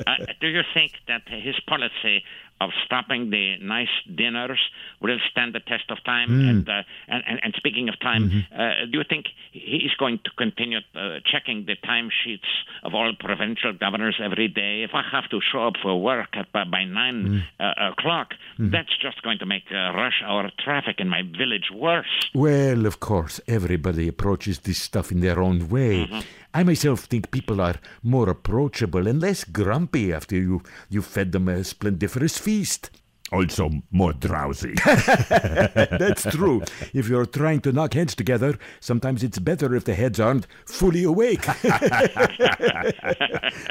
Uh, 0.06 0.16
do 0.42 0.48
you 0.48 0.62
think 0.74 0.92
that 1.08 1.22
his 1.28 1.56
policy 1.68 2.24
of 2.62 2.70
stopping 2.86 3.30
the 3.30 3.58
nice 3.62 3.90
dinners 4.16 4.60
will 5.02 5.18
stand 5.32 5.54
the 5.54 5.60
test 5.62 5.84
of 5.90 5.98
time? 6.04 6.30
And, 6.50 6.68
uh, 6.70 6.84
and, 7.08 7.24
and, 7.28 7.40
and 7.44 7.54
speaking 7.56 7.90
of 7.90 8.00
time, 8.00 8.46
uh, 8.54 8.86
do 8.92 9.00
you 9.00 9.04
think 9.08 9.26
he 9.52 9.78
is 9.78 9.94
going 9.98 10.20
to 10.24 10.32
continue 10.38 10.80
uh, 10.96 11.20
checking 11.32 11.66
the 11.66 11.76
timesheets 11.76 12.50
of 12.84 12.94
all 12.94 13.14
provincial 13.20 13.74
governors 13.74 14.20
every 14.24 14.48
day? 14.48 14.84
If 14.84 14.92
I 14.94 15.04
have 15.12 15.30
to 15.30 15.40
show 15.52 15.68
up 15.68 15.74
for 15.82 16.00
work 16.02 16.30
at, 16.34 16.52
by, 16.52 16.64
by 16.66 16.86
9 16.86 17.44
uh, 17.60 17.92
o'clock, 17.92 18.34
that's 18.60 18.96
just 19.02 19.22
going 19.24 19.40
to 19.40 19.46
make 19.46 19.64
uh, 19.72 19.94
rush 19.94 20.22
hour 20.26 20.50
traffic 20.64 20.96
in 21.00 21.10
my 21.10 21.22
village 21.22 21.70
worse. 21.74 22.30
Well, 22.34 22.86
of 22.86 23.00
course, 23.00 23.40
everybody 23.48 24.08
approaches 24.08 24.60
this 24.60 24.82
stuff 24.82 25.12
in 25.12 25.22
their 25.22 25.42
own 25.42 25.70
way. 25.70 26.08
I 26.54 26.64
myself 26.64 27.02
think 27.02 27.32
people 27.32 27.62
are 27.62 27.76
more 28.04 28.30
approachable 28.30 29.08
and 29.08 29.20
less 29.20 29.44
grumpy 29.44 30.14
after 30.14 30.36
you 30.36 30.62
you 30.90 31.02
fed 31.02 31.32
them 31.32 31.48
a 31.48 31.64
splendiferous 31.64 32.38
feast. 32.38 32.92
Also 33.34 33.70
more 33.92 34.14
drowsy. 34.14 34.74
That's 34.86 36.24
true. 36.24 36.64
if 36.94 37.10
you're 37.10 37.26
trying 37.26 37.62
to 37.62 37.72
knock 37.72 37.94
heads 37.94 38.16
together, 38.16 38.58
sometimes 38.80 39.24
it's 39.24 39.40
better 39.40 39.76
if 39.76 39.86
the 39.86 39.96
heads 39.96 40.20
aren't 40.20 40.48
fully 40.66 41.04
awake. 41.04 41.46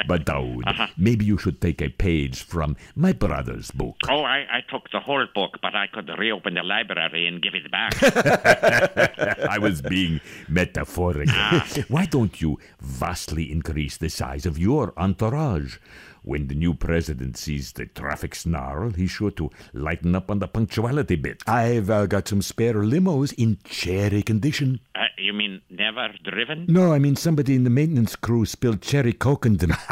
but 0.07 0.25
Daoud, 0.25 0.63
uh-huh. 0.65 0.87
maybe 0.97 1.25
you 1.25 1.37
should 1.37 1.61
take 1.61 1.81
a 1.81 1.89
page 1.89 2.43
from 2.43 2.75
my 2.95 3.13
brother's 3.13 3.71
book. 3.71 3.95
Oh, 4.09 4.23
I, 4.23 4.39
I 4.51 4.61
took 4.69 4.89
the 4.91 4.99
whole 4.99 5.25
book, 5.33 5.59
but 5.61 5.75
I 5.75 5.87
could 5.87 6.09
reopen 6.17 6.55
the 6.55 6.63
library 6.63 7.27
and 7.27 7.41
give 7.41 7.55
it 7.55 7.71
back. 7.71 7.93
I 9.49 9.57
was 9.59 9.81
being 9.81 10.19
metaphorical. 10.47 11.33
Ah. 11.35 11.67
Why 11.87 12.05
don't 12.05 12.41
you 12.41 12.59
vastly 12.79 13.51
increase 13.51 13.97
the 13.97 14.09
size 14.09 14.45
of 14.45 14.57
your 14.57 14.93
entourage? 14.97 15.77
When 16.23 16.47
the 16.47 16.55
new 16.55 16.73
president 16.73 17.35
sees 17.37 17.73
the 17.73 17.85
traffic 17.85 18.33
snarl, 18.33 18.91
he's 18.91 19.11
sure 19.11 19.31
to 19.31 19.49
lighten 19.73 20.15
up 20.15 20.31
on 20.31 20.39
the 20.39 20.47
punctuality 20.47 21.15
bit. 21.17 21.43
I've 21.47 21.89
uh, 21.89 22.05
got 22.05 22.29
some 22.29 22.41
spare 22.41 22.75
limos 22.75 23.33
in 23.37 23.57
cherry 23.65 24.23
condition. 24.23 24.79
uh, 24.95 25.01
you 25.17 25.33
mean 25.33 25.61
never 25.69 26.07
driven? 26.23 26.65
No, 26.69 26.93
I 26.93 26.99
mean 26.99 27.15
somebody 27.17 27.55
in 27.55 27.65
the 27.65 27.69
maintenance 27.69 28.15
crew 28.15 28.45
spilled 28.45 28.81
cherry 28.81 29.11
coke 29.13 29.45
in 29.45 29.57
them. 29.57 29.71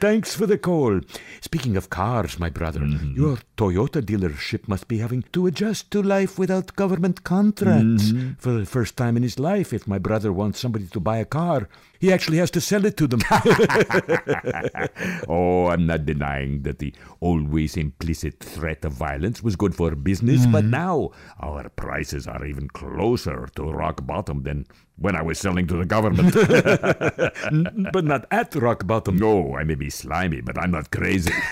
Thanks 0.00 0.34
for 0.34 0.46
the 0.46 0.58
call. 0.58 1.00
Speaking 1.40 1.76
of 1.76 1.90
cars, 1.90 2.38
my 2.38 2.50
brother, 2.50 2.84
your 2.84 3.38
Toyota 3.56 4.00
dealership 4.02 4.68
must 4.68 4.88
be 4.88 4.98
having 4.98 5.22
to 5.32 5.46
adjust 5.46 5.90
to 5.90 6.02
life 6.02 6.38
without 6.38 6.76
government 6.76 7.24
contracts. 7.24 8.12
For 8.38 8.52
the 8.52 8.66
first 8.66 8.96
time 8.96 9.16
in 9.16 9.22
his 9.22 9.38
life, 9.38 9.72
if 9.72 9.86
my 9.86 9.98
brother 9.98 10.32
wants 10.32 10.58
somebody 10.60 10.86
to 10.86 11.00
buy 11.00 11.18
a 11.18 11.24
car, 11.24 11.68
he 11.98 12.12
actually 12.12 12.38
has 12.38 12.50
to 12.52 12.60
sell 12.60 12.84
it 12.84 12.96
to 12.96 13.06
them. 13.06 13.20
Oh, 15.28 15.66
I'm 15.68 15.86
not 15.86 16.06
denying 16.06 16.62
that 16.62 16.78
the 16.78 16.94
always 17.20 17.76
implicit 17.76 18.40
threat 18.40 18.84
of 18.84 18.92
violence 18.92 19.42
was 19.42 19.56
good 19.56 19.74
for 19.74 19.94
business, 19.94 20.46
but 20.46 20.64
hmm. 20.64 20.70
now 20.70 21.10
our 21.40 21.68
prices 21.70 22.26
are 22.26 22.44
even 22.44 22.68
closer 22.68 23.48
to 23.56 23.62
rock 23.64 24.06
bottom 24.06 24.42
than 24.42 24.66
when 24.98 25.14
I 25.14 25.22
was 25.22 25.38
selling 25.38 25.66
to 25.68 25.76
the 25.76 25.84
government. 25.84 26.34
but 27.92 28.04
not 28.04 28.26
at 28.30 28.54
rock 28.54 28.86
bottom. 28.86 29.16
no, 29.16 29.54
I 29.56 29.64
may 29.64 29.74
be 29.74 29.90
slimy, 29.90 30.40
but 30.40 30.58
I'm 30.58 30.70
not 30.70 30.90
crazy. 30.90 31.32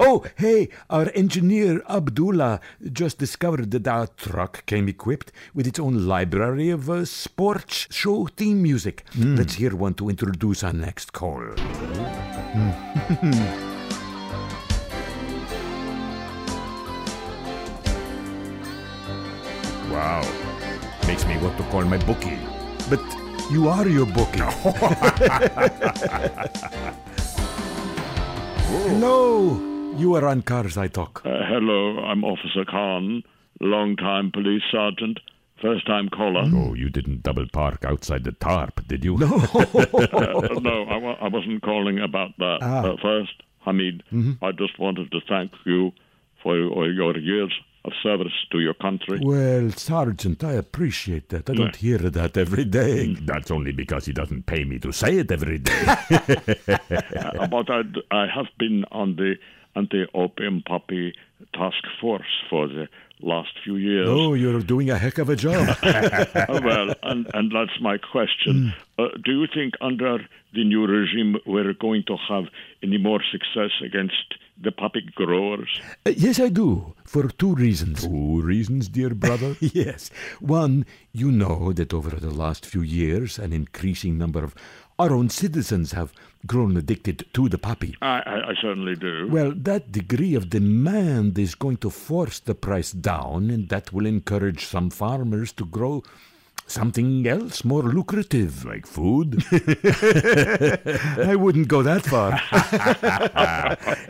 Oh, 0.00 0.24
hey, 0.36 0.68
our 0.90 1.10
engineer 1.14 1.82
Abdullah 1.88 2.60
just 2.92 3.18
discovered 3.18 3.70
that 3.72 3.86
our 3.88 4.06
truck 4.06 4.64
came 4.66 4.88
equipped 4.88 5.32
with 5.54 5.66
its 5.66 5.78
own 5.78 6.06
library 6.06 6.70
of 6.70 6.88
uh, 6.88 7.04
sports 7.04 7.86
show 7.90 8.26
theme 8.26 8.62
music. 8.62 9.04
Let's 9.16 9.54
hear 9.54 9.74
one 9.74 9.94
to 9.94 10.08
introduce 10.08 10.62
our 10.62 10.72
next 10.72 11.12
call. 11.12 11.42
wow. 19.90 20.47
Makes 21.08 21.24
me 21.26 21.36
want 21.38 21.56
to 21.56 21.64
call 21.70 21.84
my 21.84 21.96
bookie. 21.98 22.38
But 22.90 23.00
you 23.50 23.68
are 23.68 23.88
your 23.88 24.06
bookie. 24.06 24.40
Hello, 28.68 29.94
you 29.96 30.14
are 30.14 30.26
on 30.26 30.42
Karzai 30.42 30.92
Talk. 30.92 31.22
Uh, 31.24 31.30
hello, 31.48 31.98
I'm 32.00 32.24
Officer 32.24 32.64
Khan, 32.64 33.22
long-time 33.60 34.30
police 34.32 34.62
sergeant, 34.70 35.20
first-time 35.62 36.08
caller. 36.10 36.44
Oh, 36.54 36.74
you 36.74 36.90
didn't 36.90 37.22
double 37.22 37.46
park 37.52 37.84
outside 37.84 38.24
the 38.24 38.32
tarp, 38.32 38.86
did 38.86 39.04
you? 39.04 39.16
Uh, 39.18 40.60
no, 40.60 40.84
I, 40.84 40.96
wa- 40.98 41.18
I 41.20 41.28
wasn't 41.28 41.62
calling 41.62 41.98
about 42.00 42.30
that. 42.38 42.58
Uh, 42.62 42.96
first, 43.02 43.42
Hamid, 43.64 44.02
I 44.42 44.52
just 44.52 44.78
wanted 44.78 45.10
to 45.12 45.20
thank 45.28 45.52
you 45.64 45.92
for 46.42 46.56
your, 46.56 46.90
your 46.92 47.16
years 47.18 47.52
of 47.88 47.92
service 48.02 48.36
to 48.52 48.58
your 48.60 48.74
country. 48.74 49.18
Well, 49.22 49.70
Sergeant, 49.70 50.44
I 50.44 50.52
appreciate 50.52 51.26
that. 51.30 51.50
I 51.50 51.54
don't 51.54 51.76
hear 51.76 51.98
that 51.98 52.36
every 52.36 52.64
day. 52.64 53.14
That's 53.14 53.50
only 53.50 53.72
because 53.72 54.06
he 54.06 54.12
doesn't 54.12 54.44
pay 54.46 54.62
me 54.64 54.78
to 54.80 54.92
say 54.92 55.12
it 55.22 55.30
every 55.32 55.58
day. 55.58 55.82
Uh, 57.38 57.46
but 57.46 57.68
I, 57.70 57.80
I 58.10 58.26
have 58.36 58.50
been 58.58 58.84
on 58.92 59.16
the 59.16 59.34
anti-opium 59.74 60.62
puppy 60.66 61.14
task 61.54 61.82
force 62.00 62.32
for 62.50 62.68
the 62.68 62.88
last 63.20 63.50
few 63.64 63.76
years. 63.76 64.08
Oh, 64.08 64.34
you're 64.34 64.60
doing 64.60 64.90
a 64.90 64.98
heck 64.98 65.18
of 65.18 65.28
a 65.28 65.36
job. 65.36 65.76
Well, 66.48 66.94
and, 67.02 67.26
and 67.34 67.50
that's 67.52 67.80
my 67.80 67.98
question. 67.98 68.74
Uh, 68.98 69.08
do 69.24 69.32
you 69.40 69.46
think 69.52 69.74
under 69.80 70.18
the 70.54 70.64
new 70.64 70.86
regime 70.86 71.36
we're 71.46 71.72
going 71.74 72.04
to 72.06 72.16
have 72.28 72.44
any 72.82 72.98
more 72.98 73.20
success 73.30 73.70
against 73.84 74.34
the 74.60 74.72
puppy 74.72 75.02
growers? 75.14 75.80
Uh, 76.06 76.10
yes, 76.16 76.40
I 76.40 76.48
do. 76.48 76.94
for 77.04 77.28
two 77.28 77.54
reasons. 77.54 78.04
Two 78.04 78.40
reasons, 78.42 78.88
dear 78.88 79.14
brother. 79.14 79.56
yes. 79.60 80.10
One, 80.40 80.84
you 81.12 81.30
know 81.30 81.72
that 81.72 81.94
over 81.94 82.10
the 82.10 82.30
last 82.30 82.66
few 82.66 82.82
years, 82.82 83.38
an 83.38 83.52
increasing 83.52 84.18
number 84.18 84.42
of 84.44 84.54
our 84.98 85.12
own 85.12 85.28
citizens 85.28 85.92
have 85.92 86.12
grown 86.46 86.76
addicted 86.76 87.26
to 87.32 87.48
the 87.48 87.58
poppy. 87.58 87.96
I, 88.02 88.20
I, 88.20 88.50
I 88.50 88.54
certainly 88.60 88.96
do. 88.96 89.28
Well, 89.30 89.52
that 89.54 89.92
degree 89.92 90.34
of 90.34 90.50
demand 90.50 91.38
is 91.38 91.54
going 91.54 91.78
to 91.78 91.90
force 91.90 92.38
the 92.40 92.54
price 92.54 92.92
down, 92.92 93.50
and 93.50 93.68
that 93.68 93.92
will 93.92 94.06
encourage 94.06 94.66
some 94.66 94.90
farmers 94.90 95.52
to 95.52 95.66
grow 95.66 96.02
something 96.66 97.26
else 97.26 97.64
more 97.64 97.82
lucrative. 97.82 98.64
Like 98.64 98.86
food? 98.86 99.42
I 99.52 101.34
wouldn't 101.36 101.68
go 101.68 101.82
that 101.82 102.04
far. 102.04 102.32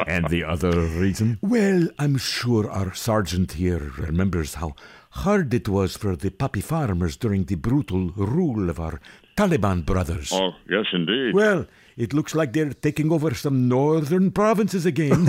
and 0.07 0.29
the 0.29 0.45
other 0.45 0.81
reason? 0.81 1.39
well, 1.41 1.89
I'm 1.99 2.19
sure 2.19 2.71
our 2.71 2.95
sergeant 2.95 3.53
here 3.53 3.93
remembers 3.99 4.55
how 4.55 4.75
hard 5.11 5.55
it 5.55 5.69
was 5.69 5.97
for 5.97 6.17
the 6.17 6.31
poppy 6.31 6.61
farmers 6.61 7.17
during 7.17 7.45
the 7.45 7.55
brutal 7.55 8.11
rule 8.11 8.69
of 8.69 8.79
our 8.79 9.01
Taliban 9.39 9.87
brothers. 9.87 10.33
Oh, 10.33 10.51
yes, 10.69 10.87
indeed. 10.93 11.33
Well, 11.33 11.67
it 11.97 12.13
looks 12.13 12.35
like 12.35 12.53
they're 12.53 12.73
taking 12.73 13.13
over 13.13 13.35
some 13.35 13.69
northern 13.69 14.33
provinces 14.33 14.85
again. 14.85 15.27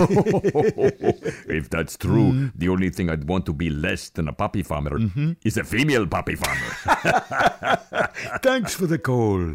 if 1.48 1.70
that's 1.70 1.96
true, 1.96 2.32
hmm. 2.32 2.46
the 2.56 2.70
only 2.70 2.90
thing 2.90 3.08
I'd 3.08 3.28
want 3.28 3.46
to 3.46 3.52
be 3.52 3.70
less 3.70 4.08
than 4.08 4.26
a 4.26 4.32
poppy 4.32 4.64
farmer 4.64 4.98
mm-hmm. 4.98 5.32
is 5.44 5.56
a 5.56 5.62
female 5.62 6.08
poppy 6.08 6.34
farmer. 6.34 6.70
Thanks 8.42 8.74
for 8.74 8.86
the 8.86 8.98
call. 8.98 9.54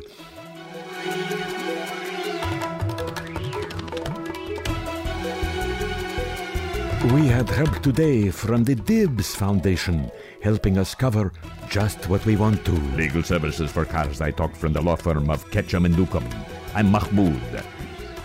We 7.13 7.27
had 7.27 7.49
help 7.49 7.81
today 7.81 8.29
from 8.31 8.63
the 8.63 8.75
Dibs 8.75 9.35
Foundation, 9.35 10.09
helping 10.45 10.77
us 10.77 10.93
cover 10.93 11.33
just 11.69 12.07
what 12.07 12.23
we 12.27 12.35
want 12.35 12.63
to. 12.63 12.71
Legal 12.95 13.23
services 13.23 13.71
for 13.71 13.83
Karzai 13.83 14.35
Talk 14.35 14.55
from 14.55 14.73
the 14.73 14.81
law 14.81 14.95
firm 14.95 15.31
of 15.31 15.49
Ketchum 15.49 15.85
and 15.85 15.97
Newcomb. 15.97 16.29
I'm 16.75 16.91
Mahmoud. 16.91 17.63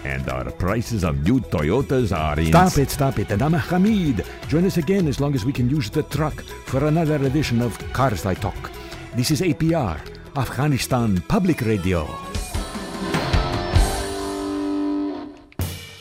And 0.05 0.29
our 0.29 0.51
prices 0.51 1.03
of 1.03 1.23
new 1.25 1.41
Toyotas 1.41 2.15
are 2.15 2.39
in... 2.39 2.49
Stop 2.49 2.77
it, 2.77 2.91
stop 2.91 3.19
it. 3.19 3.31
And 3.31 3.41
I'm 3.41 3.55
Hamid. 3.55 4.27
Join 4.49 4.67
us 4.67 4.77
again 4.77 5.09
as 5.09 5.19
long 5.19 5.35
as 5.35 5.47
we 5.47 5.53
can 5.53 5.71
use 5.71 5.89
the 5.89 6.03
truck 6.05 6.43
for 6.67 6.85
another 6.87 7.17
edition 7.25 7.63
of 7.63 7.79
Karzai 7.95 8.39
Talk. 8.39 8.71
This 9.15 9.31
is 9.31 9.41
APR, 9.41 9.99
Afghanistan 10.37 11.23
Public 11.23 11.63
Radio. 11.63 12.07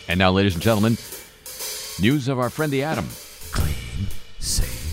And 0.09 0.19
now, 0.19 0.31
ladies 0.31 0.55
and 0.55 0.63
gentlemen, 0.63 0.97
news 2.01 2.27
of 2.27 2.39
our 2.39 2.49
friend 2.49 2.73
the 2.73 2.83
Atom. 2.83 3.07
Clean, 3.51 4.07
safe, 4.39 4.88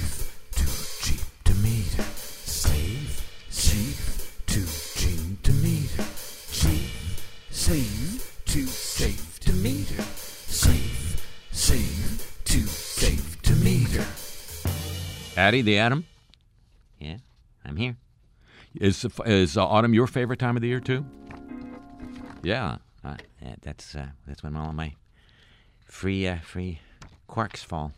Addie, 15.37 15.63
the 15.63 15.79
Atom, 15.79 16.07
Yeah, 16.99 17.19
I'm 17.65 17.77
here. 17.77 17.97
is 18.75 19.05
is 19.27 19.57
uh, 19.57 19.67
autumn 19.67 19.93
your 19.95 20.07
favorite 20.07 20.39
time 20.39 20.57
of 20.57 20.63
the 20.63 20.69
year 20.69 20.81
too? 20.81 21.05
Yeah. 22.43 22.79
Uh, 23.05 23.17
that's 23.63 23.95
uh, 23.95 24.09
that's 24.27 24.43
when 24.43 24.57
all 24.57 24.71
of 24.71 24.75
my 24.75 24.95
free 25.85 26.27
uh, 26.27 26.39
free 26.39 26.81
quarks 27.29 27.59
fall. 27.59 27.93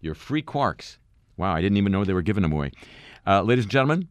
Your 0.00 0.14
free 0.14 0.42
quarks. 0.42 0.96
Wow, 1.36 1.54
I 1.54 1.60
didn't 1.60 1.76
even 1.76 1.92
know 1.92 2.04
they 2.04 2.12
were 2.14 2.22
giving 2.22 2.42
them 2.42 2.52
away. 2.52 2.72
Uh, 3.26 3.42
ladies 3.42 3.64
and 3.64 3.70
gentlemen, 3.70 4.08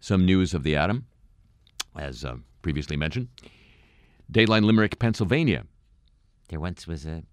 some 0.00 0.24
news 0.24 0.54
of 0.54 0.62
the 0.62 0.76
atom, 0.76 1.06
as 1.96 2.24
uh, 2.24 2.36
previously 2.62 2.96
mentioned. 2.96 3.28
Dateline 4.32 4.64
Limerick, 4.64 4.98
Pennsylvania. 4.98 5.64
There 6.48 6.60
once 6.60 6.86
was 6.86 7.04
a. 7.04 7.24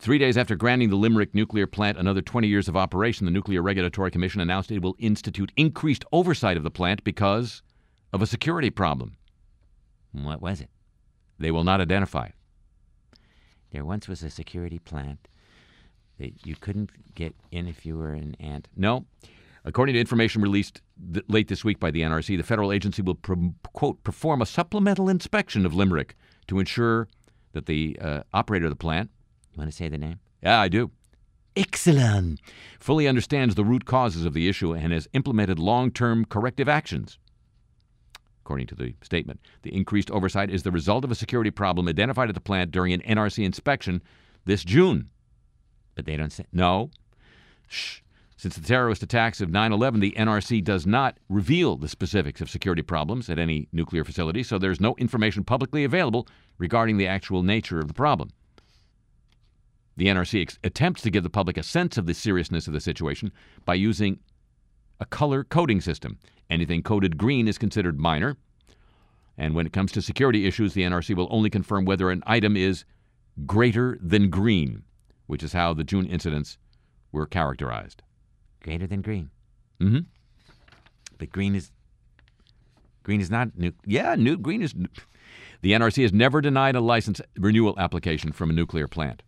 Three 0.00 0.16
days 0.16 0.38
after 0.38 0.56
granting 0.56 0.88
the 0.88 0.96
Limerick 0.96 1.34
nuclear 1.34 1.66
plant 1.66 1.98
another 1.98 2.22
20 2.22 2.48
years 2.48 2.68
of 2.68 2.76
operation, 2.76 3.26
the 3.26 3.30
Nuclear 3.30 3.60
Regulatory 3.60 4.10
Commission 4.10 4.40
announced 4.40 4.70
it 4.70 4.80
will 4.80 4.96
institute 4.98 5.52
increased 5.58 6.06
oversight 6.10 6.56
of 6.56 6.62
the 6.62 6.70
plant 6.70 7.04
because 7.04 7.62
of 8.10 8.22
a 8.22 8.26
security 8.26 8.70
problem. 8.70 9.18
what 10.12 10.40
was 10.40 10.62
it? 10.62 10.70
They 11.38 11.50
will 11.50 11.64
not 11.64 11.82
identify. 11.82 12.30
There 13.72 13.84
once 13.84 14.08
was 14.08 14.22
a 14.22 14.30
security 14.30 14.78
plant 14.78 15.28
that 16.18 16.46
you 16.46 16.56
couldn't 16.56 17.14
get 17.14 17.36
in 17.50 17.68
if 17.68 17.84
you 17.84 17.98
were 17.98 18.14
an 18.14 18.36
ant. 18.40 18.68
No. 18.74 19.04
According 19.66 19.92
to 19.92 20.00
information 20.00 20.40
released 20.40 20.80
th- 21.12 21.26
late 21.28 21.48
this 21.48 21.62
week 21.62 21.78
by 21.78 21.90
the 21.90 22.00
NRC, 22.00 22.38
the 22.38 22.42
federal 22.42 22.72
agency 22.72 23.02
will, 23.02 23.16
pro- 23.16 23.52
quote, 23.74 24.02
perform 24.02 24.40
a 24.40 24.46
supplemental 24.46 25.10
inspection 25.10 25.66
of 25.66 25.74
Limerick 25.74 26.16
to 26.46 26.58
ensure 26.58 27.06
that 27.52 27.66
the 27.66 27.98
uh, 28.00 28.22
operator 28.32 28.64
of 28.64 28.72
the 28.72 28.76
plant, 28.76 29.10
You 29.52 29.58
want 29.58 29.70
to 29.70 29.76
say 29.76 29.88
the 29.88 29.98
name? 29.98 30.20
yeah, 30.42 30.60
I 30.60 30.68
do, 30.68 30.90
excellent, 31.56 32.40
fully 32.78 33.06
understands 33.08 33.54
the 33.54 33.64
root 33.64 33.84
causes 33.84 34.24
of 34.24 34.34
the 34.34 34.48
issue 34.48 34.72
and 34.72 34.92
has 34.92 35.08
implemented 35.12 35.58
long 35.58 35.90
term 35.90 36.24
corrective 36.24 36.68
actions. 36.68 37.18
According 38.42 38.68
to 38.68 38.74
the 38.74 38.94
statement, 39.02 39.40
the 39.62 39.74
increased 39.74 40.10
oversight 40.10 40.50
is 40.50 40.62
the 40.62 40.72
result 40.72 41.04
of 41.04 41.10
a 41.10 41.14
security 41.14 41.50
problem 41.50 41.88
identified 41.88 42.28
at 42.28 42.34
the 42.34 42.40
plant 42.40 42.70
during 42.70 42.92
an 42.92 43.00
NRC 43.02 43.44
inspection 43.44 44.02
this 44.44 44.64
June. 44.64 45.10
But 45.94 46.06
they 46.06 46.16
don't 46.16 46.32
say. 46.32 46.46
No. 46.52 46.90
Shh. 47.68 48.00
Since 48.36 48.56
the 48.56 48.66
terrorist 48.66 49.02
attacks 49.02 49.42
of 49.42 49.50
9 49.50 49.70
11, 49.70 50.00
the 50.00 50.12
NRC 50.12 50.64
does 50.64 50.86
not 50.86 51.18
reveal 51.28 51.76
the 51.76 51.88
specifics 51.88 52.40
of 52.40 52.48
security 52.48 52.80
problems 52.80 53.28
at 53.28 53.38
any 53.38 53.68
nuclear 53.70 54.02
facility, 54.02 54.42
so 54.42 54.58
there's 54.58 54.80
no 54.80 54.94
information 54.96 55.44
publicly 55.44 55.84
available 55.84 56.26
regarding 56.56 56.96
the 56.96 57.06
actual 57.06 57.42
nature 57.42 57.78
of 57.80 57.86
the 57.86 57.94
problem. 57.94 58.30
The 60.00 60.06
NRC 60.06 60.40
ex- 60.40 60.58
attempts 60.64 61.02
to 61.02 61.10
give 61.10 61.24
the 61.24 61.28
public 61.28 61.58
a 61.58 61.62
sense 61.62 61.98
of 61.98 62.06
the 62.06 62.14
seriousness 62.14 62.66
of 62.66 62.72
the 62.72 62.80
situation 62.80 63.30
by 63.66 63.74
using 63.74 64.18
a 64.98 65.04
color 65.04 65.44
coding 65.44 65.82
system. 65.82 66.18
Anything 66.48 66.82
coded 66.82 67.18
green 67.18 67.46
is 67.46 67.58
considered 67.58 68.00
minor. 68.00 68.38
And 69.36 69.54
when 69.54 69.66
it 69.66 69.74
comes 69.74 69.92
to 69.92 70.00
security 70.00 70.46
issues, 70.46 70.72
the 70.72 70.84
NRC 70.84 71.14
will 71.14 71.28
only 71.30 71.50
confirm 71.50 71.84
whether 71.84 72.10
an 72.10 72.22
item 72.26 72.56
is 72.56 72.86
greater 73.44 73.98
than 74.00 74.30
green, 74.30 74.84
which 75.26 75.42
is 75.42 75.52
how 75.52 75.74
the 75.74 75.84
June 75.84 76.06
incidents 76.06 76.56
were 77.12 77.26
characterized. 77.26 78.02
Greater 78.62 78.86
than 78.86 79.02
green. 79.02 79.28
Mm-hmm. 79.80 79.98
But 81.18 81.30
green 81.30 81.54
is. 81.54 81.72
Green 83.02 83.20
is 83.20 83.30
not 83.30 83.50
nu- 83.54 83.72
Yeah, 83.84 84.14
new 84.14 84.38
green 84.38 84.62
is. 84.62 84.72
The 85.60 85.72
NRC 85.72 86.00
has 86.00 86.12
never 86.14 86.40
denied 86.40 86.74
a 86.74 86.80
license 86.80 87.20
renewal 87.36 87.74
application 87.78 88.32
from 88.32 88.48
a 88.48 88.54
nuclear 88.54 88.88
plant. 88.88 89.22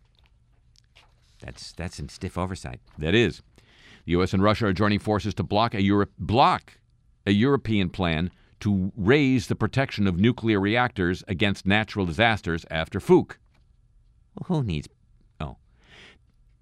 That's 1.43 1.73
that's 1.73 1.97
some 1.97 2.09
stiff 2.09 2.37
oversight. 2.37 2.79
That 2.97 3.13
is, 3.13 3.41
the 4.05 4.13
U.S. 4.13 4.33
and 4.33 4.41
Russia 4.41 4.67
are 4.67 4.73
joining 4.73 4.99
forces 4.99 5.33
to 5.35 5.43
block 5.43 5.73
a 5.73 5.81
Europe 5.81 6.11
block 6.17 6.77
a 7.25 7.31
European 7.31 7.89
plan 7.89 8.31
to 8.59 8.91
raise 8.95 9.47
the 9.47 9.55
protection 9.55 10.07
of 10.07 10.19
nuclear 10.19 10.59
reactors 10.59 11.23
against 11.27 11.65
natural 11.65 12.05
disasters 12.05 12.65
after 12.71 12.99
Fuke. 12.99 13.35
Well, 14.35 14.59
who 14.59 14.63
needs? 14.63 14.87
Oh, 15.39 15.57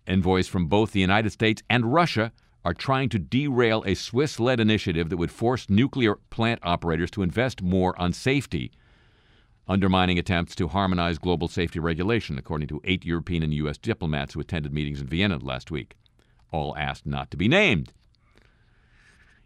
envoys 0.08 0.48
from 0.48 0.66
both 0.66 0.92
the 0.92 1.00
United 1.00 1.32
States 1.32 1.62
and 1.70 1.94
Russia 1.94 2.32
are 2.64 2.74
trying 2.74 3.10
to 3.10 3.20
derail 3.20 3.84
a 3.86 3.96
Swiss-led 3.96 4.60
initiative 4.60 5.10
that 5.10 5.18
would 5.18 5.32
force 5.32 5.70
nuclear 5.70 6.16
plant 6.30 6.60
operators 6.64 7.10
to 7.12 7.24
invest 7.24 7.62
more 7.62 8.00
on 8.00 8.14
safety 8.14 8.72
undermining 9.72 10.20
attempts 10.20 10.54
to 10.54 10.68
harmonize 10.68 11.18
global 11.18 11.48
safety 11.48 11.80
regulation, 11.80 12.38
according 12.38 12.68
to 12.68 12.82
eight 12.84 13.06
European 13.06 13.42
and 13.42 13.54
U.S. 13.54 13.78
diplomats 13.78 14.34
who 14.34 14.42
attended 14.42 14.74
meetings 14.74 15.00
in 15.00 15.08
Vienna 15.08 15.38
last 15.38 15.72
week, 15.72 15.96
all 16.52 16.76
asked 16.78 17.06
not 17.06 17.32
to 17.32 17.38
be 17.38 17.48
named. 17.48 17.94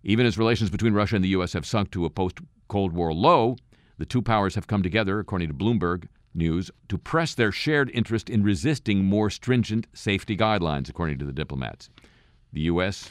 Even 0.03 0.25
as 0.25 0.37
relations 0.37 0.71
between 0.71 0.93
Russia 0.95 1.15
and 1.15 1.23
the 1.23 1.29
U.S. 1.29 1.53
have 1.53 1.65
sunk 1.65 1.91
to 1.91 2.05
a 2.05 2.09
post 2.09 2.39
Cold 2.67 2.91
War 2.91 3.13
low, 3.13 3.55
the 3.99 4.05
two 4.05 4.23
powers 4.23 4.55
have 4.55 4.65
come 4.65 4.81
together, 4.81 5.19
according 5.19 5.47
to 5.47 5.53
Bloomberg 5.53 6.07
News, 6.33 6.71
to 6.89 6.97
press 6.97 7.35
their 7.35 7.51
shared 7.51 7.91
interest 7.93 8.27
in 8.27 8.41
resisting 8.41 9.05
more 9.05 9.29
stringent 9.29 9.85
safety 9.93 10.35
guidelines, 10.35 10.89
according 10.89 11.19
to 11.19 11.25
the 11.25 11.33
diplomats. 11.33 11.91
The 12.51 12.61
U.S. 12.61 13.09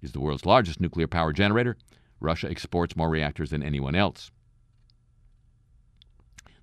is 0.00 0.12
the 0.12 0.20
world's 0.20 0.46
largest 0.46 0.80
nuclear 0.80 1.06
power 1.06 1.34
generator. 1.34 1.76
Russia 2.20 2.50
exports 2.50 2.96
more 2.96 3.10
reactors 3.10 3.50
than 3.50 3.62
anyone 3.62 3.94
else. 3.94 4.30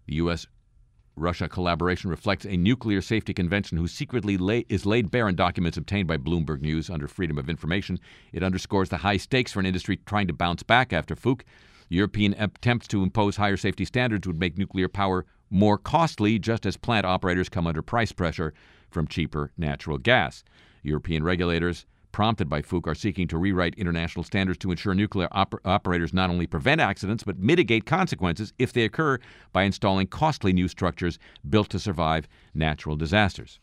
The 0.09 0.15
U.S. 0.15 0.47
Russia 1.15 1.47
collaboration 1.47 2.09
reflects 2.09 2.43
a 2.43 2.57
nuclear 2.57 2.99
safety 2.99 3.31
convention 3.31 3.77
whose 3.77 3.91
secretly 3.91 4.37
lay, 4.37 4.65
is 4.67 4.83
laid 4.83 5.11
bare 5.11 5.29
in 5.29 5.35
documents 5.35 5.77
obtained 5.77 6.07
by 6.07 6.17
Bloomberg 6.17 6.61
News 6.61 6.89
under 6.89 7.07
Freedom 7.07 7.37
of 7.37 7.47
Information. 7.47 7.99
It 8.33 8.41
underscores 8.41 8.89
the 8.89 8.97
high 8.97 9.17
stakes 9.17 9.51
for 9.51 9.59
an 9.59 9.67
industry 9.67 9.97
trying 10.07 10.25
to 10.25 10.33
bounce 10.33 10.63
back 10.63 10.93
after 10.93 11.15
Fuke. 11.15 11.43
European 11.89 12.33
attempts 12.39 12.87
to 12.87 13.03
impose 13.03 13.35
higher 13.35 13.55
safety 13.55 13.85
standards 13.85 14.25
would 14.25 14.39
make 14.39 14.57
nuclear 14.57 14.87
power 14.89 15.27
more 15.51 15.77
costly, 15.77 16.39
just 16.39 16.65
as 16.65 16.75
plant 16.75 17.05
operators 17.05 17.47
come 17.47 17.67
under 17.67 17.83
price 17.83 18.11
pressure 18.11 18.51
from 18.89 19.07
cheaper 19.07 19.51
natural 19.59 19.99
gas. 19.99 20.43
European 20.81 21.23
regulators, 21.23 21.85
prompted 22.11 22.49
by 22.49 22.61
Fook, 22.61 22.87
are 22.87 22.95
seeking 22.95 23.27
to 23.27 23.37
rewrite 23.37 23.75
international 23.75 24.23
standards 24.23 24.57
to 24.59 24.71
ensure 24.71 24.93
nuclear 24.93 25.27
oper- 25.29 25.59
operators 25.65 26.13
not 26.13 26.29
only 26.29 26.47
prevent 26.47 26.81
accidents 26.81 27.23
but 27.23 27.37
mitigate 27.37 27.85
consequences 27.85 28.53
if 28.57 28.73
they 28.73 28.83
occur 28.83 29.19
by 29.53 29.63
installing 29.63 30.07
costly 30.07 30.53
new 30.53 30.67
structures 30.67 31.19
built 31.49 31.69
to 31.69 31.79
survive 31.79 32.27
natural 32.53 32.95
disasters. 32.95 33.59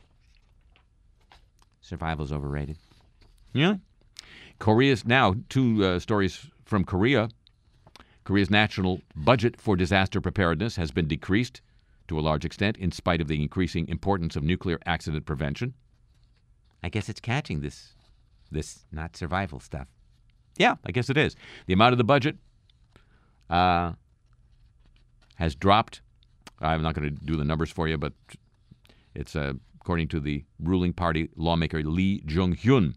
Survival 1.80 2.24
is 2.24 2.32
overrated. 2.32 2.76
Yeah. 3.52 3.76
Korea's 4.58 5.04
now 5.04 5.34
two 5.48 5.84
uh, 5.84 5.98
stories 5.98 6.46
from 6.64 6.84
Korea. 6.84 7.28
Korea's 8.24 8.50
national 8.50 9.00
budget 9.14 9.60
for 9.60 9.76
disaster 9.76 10.20
preparedness 10.20 10.76
has 10.76 10.90
been 10.90 11.06
decreased 11.06 11.60
to 12.08 12.18
a 12.18 12.22
large 12.22 12.44
extent 12.44 12.76
in 12.76 12.90
spite 12.92 13.20
of 13.20 13.28
the 13.28 13.40
increasing 13.40 13.88
importance 13.88 14.36
of 14.36 14.42
nuclear 14.42 14.78
accident 14.86 15.26
prevention. 15.26 15.74
I 16.82 16.88
guess 16.88 17.08
it's 17.08 17.20
catching 17.20 17.60
this, 17.60 17.94
this 18.50 18.84
not 18.92 19.16
survival 19.16 19.60
stuff. 19.60 19.88
Yeah, 20.56 20.76
I 20.84 20.92
guess 20.92 21.10
it 21.10 21.16
is. 21.16 21.36
The 21.66 21.74
amount 21.74 21.92
of 21.92 21.98
the 21.98 22.04
budget 22.04 22.36
uh, 23.50 23.92
has 25.36 25.54
dropped. 25.54 26.00
I'm 26.60 26.82
not 26.82 26.94
going 26.94 27.14
to 27.14 27.24
do 27.24 27.36
the 27.36 27.44
numbers 27.44 27.70
for 27.70 27.86
you, 27.88 27.98
but 27.98 28.12
it's 29.14 29.36
uh, 29.36 29.54
according 29.80 30.08
to 30.08 30.20
the 30.20 30.44
ruling 30.58 30.92
party 30.92 31.28
lawmaker 31.36 31.82
Lee 31.82 32.22
Jung 32.26 32.56
Hyun. 32.56 32.94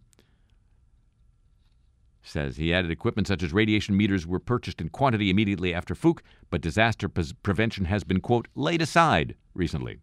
Says 2.21 2.57
he 2.57 2.73
added 2.73 2.91
equipment 2.91 3.27
such 3.27 3.43
as 3.43 3.51
radiation 3.51 3.97
meters 3.97 4.27
were 4.27 4.39
purchased 4.39 4.81
in 4.81 4.89
quantity 4.89 5.29
immediately 5.29 5.73
after 5.73 5.95
Fook, 5.95 6.19
but 6.49 6.61
disaster 6.61 7.09
pres- 7.09 7.33
prevention 7.33 7.85
has 7.85 8.03
been, 8.03 8.21
quote, 8.21 8.47
laid 8.55 8.81
aside 8.81 9.35
recently. 9.53 9.99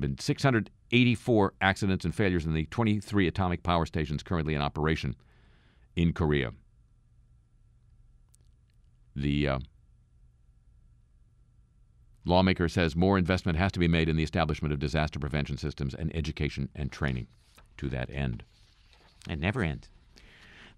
Been 0.00 0.18
684 0.18 1.54
accidents 1.60 2.06
and 2.06 2.14
failures 2.14 2.46
in 2.46 2.54
the 2.54 2.64
23 2.66 3.28
atomic 3.28 3.62
power 3.62 3.84
stations 3.84 4.22
currently 4.22 4.54
in 4.54 4.62
operation 4.62 5.14
in 5.94 6.14
Korea. 6.14 6.52
The 9.14 9.46
uh, 9.46 9.58
lawmaker 12.24 12.68
says 12.68 12.96
more 12.96 13.18
investment 13.18 13.58
has 13.58 13.72
to 13.72 13.78
be 13.78 13.88
made 13.88 14.08
in 14.08 14.16
the 14.16 14.22
establishment 14.22 14.72
of 14.72 14.78
disaster 14.78 15.18
prevention 15.18 15.58
systems 15.58 15.94
and 15.94 16.14
education 16.16 16.70
and 16.74 16.90
training 16.90 17.26
to 17.76 17.90
that 17.90 18.08
end. 18.10 18.42
It 19.28 19.38
never 19.38 19.62
ends. 19.62 19.90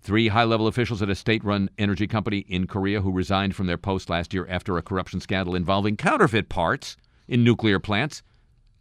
Three 0.00 0.28
high 0.28 0.42
level 0.42 0.66
officials 0.66 1.00
at 1.00 1.10
a 1.10 1.14
state 1.14 1.44
run 1.44 1.70
energy 1.78 2.08
company 2.08 2.38
in 2.48 2.66
Korea 2.66 3.02
who 3.02 3.12
resigned 3.12 3.54
from 3.54 3.68
their 3.68 3.78
post 3.78 4.10
last 4.10 4.34
year 4.34 4.48
after 4.48 4.76
a 4.76 4.82
corruption 4.82 5.20
scandal 5.20 5.54
involving 5.54 5.96
counterfeit 5.96 6.48
parts 6.48 6.96
in 7.28 7.44
nuclear 7.44 7.78
plants 7.78 8.24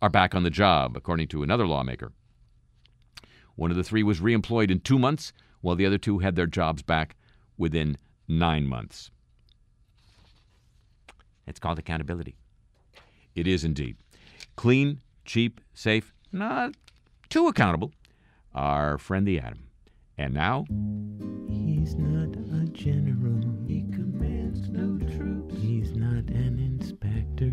are 0.01 0.09
back 0.09 0.33
on 0.33 0.43
the 0.43 0.49
job, 0.49 0.97
according 0.97 1.27
to 1.29 1.43
another 1.43 1.67
lawmaker. 1.67 2.11
One 3.55 3.71
of 3.71 3.77
the 3.77 3.83
three 3.83 4.03
was 4.03 4.19
reemployed 4.19 4.71
in 4.71 4.79
two 4.79 4.97
months, 4.97 5.33
while 5.61 5.75
the 5.75 5.85
other 5.85 5.97
two 5.97 6.19
had 6.19 6.35
their 6.35 6.47
jobs 6.47 6.81
back 6.81 7.15
within 7.57 7.97
nine 8.27 8.65
months. 8.65 9.11
It's 11.45 11.59
called 11.59 11.79
accountability. 11.79 12.35
It 13.35 13.47
is 13.47 13.63
indeed. 13.63 13.97
Clean, 14.55 15.01
cheap, 15.25 15.61
safe, 15.73 16.13
not 16.31 16.75
too 17.29 17.47
accountable. 17.47 17.91
Our 18.53 18.97
friend 18.97 19.27
the 19.27 19.39
Atom. 19.39 19.67
And 20.17 20.33
now, 20.33 20.65
He's 21.49 21.95
not 21.95 22.35
a 22.35 22.65
general. 22.71 23.41
He 23.67 23.81
commands 23.91 24.69
no 24.69 24.97
troops. 25.15 25.55
He's 25.61 25.93
not 25.93 26.29
an 26.29 26.59
inspector. 26.59 27.51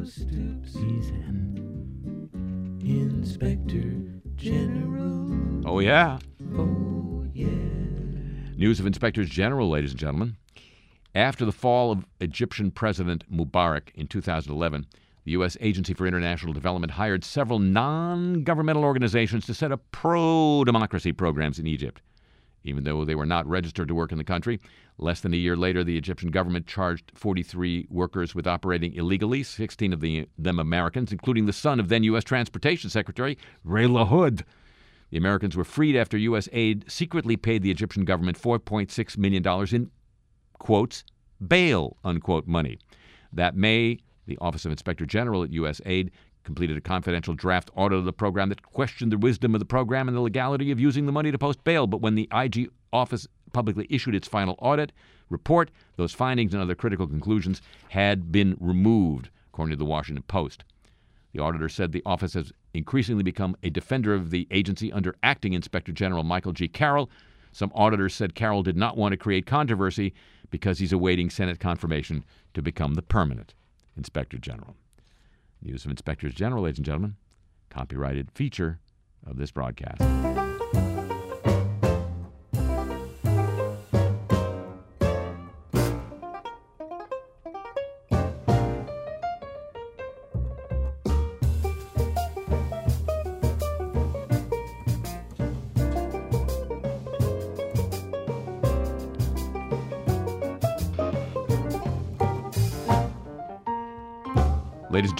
He 0.00 0.06
peeks 0.06 0.20
at 0.22 0.28
stoops. 0.28 0.74
He's 0.74 1.08
an 1.10 2.78
inspector 2.80 3.92
general. 4.36 5.62
oh 5.66 5.80
yeah, 5.80 6.18
Oh 6.56 7.26
yeah. 7.34 7.46
news 8.56 8.80
of 8.80 8.86
inspectors 8.86 9.28
general, 9.28 9.68
ladies 9.68 9.90
and 9.90 10.00
gentlemen. 10.00 10.36
After 11.14 11.44
the 11.44 11.52
fall 11.52 11.90
of 11.92 12.06
Egyptian 12.20 12.70
President 12.70 13.24
Mubarak 13.30 13.90
in 13.94 14.06
2011, 14.06 14.86
the 15.24 15.32
U.S. 15.32 15.56
Agency 15.60 15.92
for 15.92 16.06
International 16.06 16.52
Development 16.52 16.92
hired 16.92 17.24
several 17.24 17.58
non 17.58 18.42
governmental 18.44 18.84
organizations 18.84 19.44
to 19.46 19.54
set 19.54 19.72
up 19.72 19.82
pro 19.92 20.64
democracy 20.64 21.12
programs 21.12 21.58
in 21.58 21.66
Egypt. 21.66 22.00
Even 22.62 22.84
though 22.84 23.04
they 23.04 23.14
were 23.14 23.26
not 23.26 23.46
registered 23.46 23.88
to 23.88 23.94
work 23.94 24.12
in 24.12 24.18
the 24.18 24.24
country, 24.24 24.60
less 24.98 25.20
than 25.20 25.32
a 25.32 25.36
year 25.36 25.56
later, 25.56 25.82
the 25.82 25.96
Egyptian 25.96 26.30
government 26.30 26.66
charged 26.66 27.10
43 27.14 27.86
workers 27.88 28.34
with 28.34 28.46
operating 28.46 28.92
illegally, 28.92 29.42
16 29.42 29.92
of 29.92 30.00
the, 30.00 30.28
them 30.36 30.58
Americans, 30.58 31.10
including 31.10 31.46
the 31.46 31.52
son 31.52 31.80
of 31.80 31.88
then 31.88 32.04
U.S. 32.04 32.24
Transportation 32.24 32.90
Secretary 32.90 33.38
Ray 33.64 33.86
LaHood. 33.86 34.42
The 35.10 35.16
Americans 35.16 35.56
were 35.56 35.64
freed 35.64 35.96
after 35.96 36.16
U.S. 36.18 36.48
aid 36.52 36.90
secretly 36.90 37.36
paid 37.36 37.62
the 37.62 37.70
Egyptian 37.70 38.04
government 38.04 38.40
$4.6 38.40 39.18
million 39.18 39.74
in 39.74 39.90
quotes, 40.58 41.04
bail, 41.46 41.96
unquote, 42.04 42.46
money. 42.46 42.78
That 43.32 43.56
May, 43.56 43.98
the 44.26 44.38
Office 44.40 44.64
of 44.64 44.70
Inspector 44.70 45.04
General 45.06 45.42
at 45.42 45.52
U.S. 45.52 45.80
Aid 45.86 46.12
completed 46.44 46.76
a 46.76 46.80
confidential 46.80 47.34
draft 47.34 47.70
audit 47.74 47.98
of 47.98 48.04
the 48.04 48.12
program 48.12 48.48
that 48.48 48.62
questioned 48.62 49.12
the 49.12 49.18
wisdom 49.18 49.54
of 49.54 49.58
the 49.58 49.64
program 49.64 50.08
and 50.08 50.16
the 50.16 50.20
legality 50.20 50.70
of 50.70 50.80
using 50.80 51.06
the 51.06 51.12
money 51.12 51.30
to 51.30 51.38
post 51.38 51.62
bail. 51.64 51.86
But 51.86 52.00
when 52.00 52.14
the 52.14 52.28
IG 52.32 52.70
office 52.92 53.26
publicly 53.52 53.86
issued 53.90 54.14
its 54.14 54.28
final 54.28 54.56
audit 54.58 54.92
report, 55.28 55.70
those 55.96 56.12
findings 56.12 56.54
and 56.54 56.62
other 56.62 56.74
critical 56.74 57.06
conclusions 57.06 57.62
had 57.88 58.32
been 58.32 58.56
removed, 58.60 59.30
according 59.52 59.72
to 59.72 59.78
the 59.78 59.84
Washington 59.84 60.24
Post. 60.24 60.64
The 61.32 61.40
auditor 61.40 61.68
said 61.68 61.92
the 61.92 62.02
office 62.04 62.34
has 62.34 62.52
increasingly 62.74 63.22
become 63.22 63.56
a 63.62 63.70
defender 63.70 64.14
of 64.14 64.30
the 64.30 64.48
agency 64.50 64.92
under 64.92 65.14
acting 65.22 65.52
Inspector 65.52 65.92
General 65.92 66.24
Michael 66.24 66.52
G. 66.52 66.66
Carroll. 66.66 67.10
Some 67.52 67.72
auditors 67.74 68.14
said 68.14 68.34
Carroll 68.34 68.62
did 68.62 68.76
not 68.76 68.96
want 68.96 69.12
to 69.12 69.16
create 69.16 69.46
controversy 69.46 70.12
because 70.50 70.78
he's 70.78 70.92
awaiting 70.92 71.30
Senate 71.30 71.60
confirmation 71.60 72.24
to 72.54 72.62
become 72.62 72.94
the 72.94 73.02
permanent 73.02 73.54
Inspector 73.96 74.36
General. 74.38 74.74
News 75.62 75.84
of 75.84 75.90
Inspectors 75.90 76.34
General, 76.34 76.64
ladies 76.64 76.78
and 76.78 76.86
gentlemen. 76.86 77.16
Copyrighted 77.68 78.30
feature 78.32 78.80
of 79.26 79.36
this 79.36 79.50
broadcast. 79.50 80.49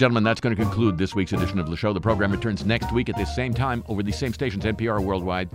Gentlemen, 0.01 0.23
that's 0.23 0.41
going 0.41 0.55
to 0.55 0.59
conclude 0.59 0.97
this 0.97 1.13
week's 1.13 1.31
edition 1.31 1.59
of 1.59 1.69
the 1.69 1.77
show. 1.77 1.93
The 1.93 2.01
program 2.01 2.31
returns 2.31 2.65
next 2.65 2.91
week 2.91 3.07
at 3.07 3.15
this 3.15 3.35
same 3.35 3.53
time 3.53 3.83
over 3.87 4.01
these 4.01 4.17
same 4.17 4.33
stations, 4.33 4.63
NPR 4.63 4.99
worldwide. 4.99 5.47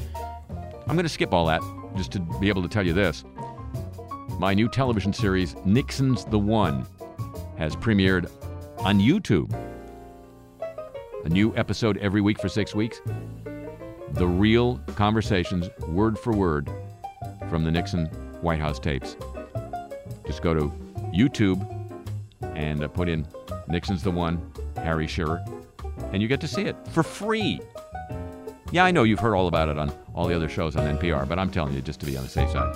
I'm 0.87 0.95
going 0.95 1.03
to 1.03 1.09
skip 1.09 1.35
all 1.35 1.47
that 1.47 1.61
just 1.97 2.13
to 2.13 2.21
be 2.39 2.49
able 2.49 2.63
to 2.63 2.69
tell 2.69 2.87
you 2.87 2.93
this. 2.93 3.25
My 4.39 4.55
new 4.55 4.69
television 4.69 5.13
series, 5.13 5.57
Nixon's 5.65 6.25
the 6.27 6.39
One, 6.39 6.87
has 7.59 7.75
premiered 7.75 8.31
on 8.85 9.01
YouTube. 9.01 9.53
A 11.25 11.29
new 11.29 11.53
episode 11.57 11.99
every 11.99 12.21
week 12.21 12.41
for 12.41 12.49
six 12.49 12.73
weeks. 12.73 13.01
The 14.13 14.29
real 14.29 14.79
conversations, 14.95 15.69
word 15.89 16.17
for 16.17 16.33
word, 16.33 16.71
from 17.51 17.65
the 17.65 17.73
Nixon 17.73 18.07
White 18.43 18.61
House 18.61 18.79
tapes. 18.79 19.17
Just 20.25 20.41
go 20.41 20.55
to 20.55 20.73
YouTube 21.13 21.69
and 22.55 22.85
uh, 22.85 22.87
put 22.87 23.09
in 23.09 23.27
Nixon's 23.69 24.03
the 24.03 24.11
One, 24.11 24.53
Harry 24.77 25.07
Shearer, 25.07 25.45
and 26.13 26.23
you 26.23 26.29
get 26.29 26.41
to 26.41 26.49
see 26.49 26.63
it 26.63 26.77
for 26.89 27.03
free. 27.03 27.61
Yeah, 28.73 28.85
I 28.85 28.91
know 28.91 29.05
you've 29.05 29.21
heard 29.21 29.35
all 29.35 29.49
about 29.49 29.69
it 29.69 29.79
on 29.79 29.93
all 30.15 30.27
the 30.27 30.35
other 30.35 30.49
shows 30.49 30.77
on 30.77 30.99
NPR, 30.99 31.29
but 31.29 31.39
I'm 31.39 31.51
telling 31.51 31.75
you 31.75 31.81
just 31.81 32.01
to 32.01 32.07
be 32.07 32.17
on 32.17 32.25
the 32.25 32.31
safe 32.31 32.51
side. 32.51 32.75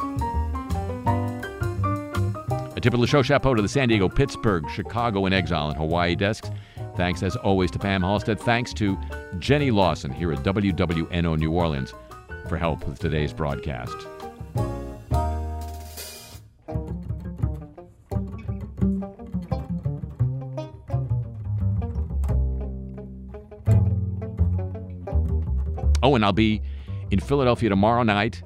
A 2.76 2.80
tip 2.80 2.94
of 2.94 3.00
the 3.00 3.06
show 3.06 3.22
chapeau 3.22 3.54
to 3.54 3.60
the 3.60 3.68
San 3.68 3.88
Diego, 3.88 4.08
Pittsburgh, 4.08 4.64
Chicago, 4.70 5.26
and 5.26 5.34
Exile 5.34 5.68
and 5.68 5.76
Hawaii 5.76 6.14
desks. 6.14 6.50
Thanks, 6.96 7.22
as 7.22 7.36
always, 7.36 7.70
to 7.72 7.78
Pam 7.78 8.02
Halstead. 8.02 8.40
Thanks 8.40 8.72
to 8.74 8.98
Jenny 9.38 9.70
Lawson 9.70 10.10
here 10.10 10.32
at 10.32 10.38
WWNO 10.40 11.38
New 11.38 11.50
Orleans 11.52 11.92
for 12.48 12.56
help 12.56 12.86
with 12.86 12.98
today's 12.98 13.32
broadcast. 13.32 13.96
Oh, 26.10 26.16
and 26.16 26.24
I'll 26.24 26.32
be 26.32 26.60
in 27.12 27.20
Philadelphia 27.20 27.68
tomorrow 27.68 28.02
night 28.02 28.42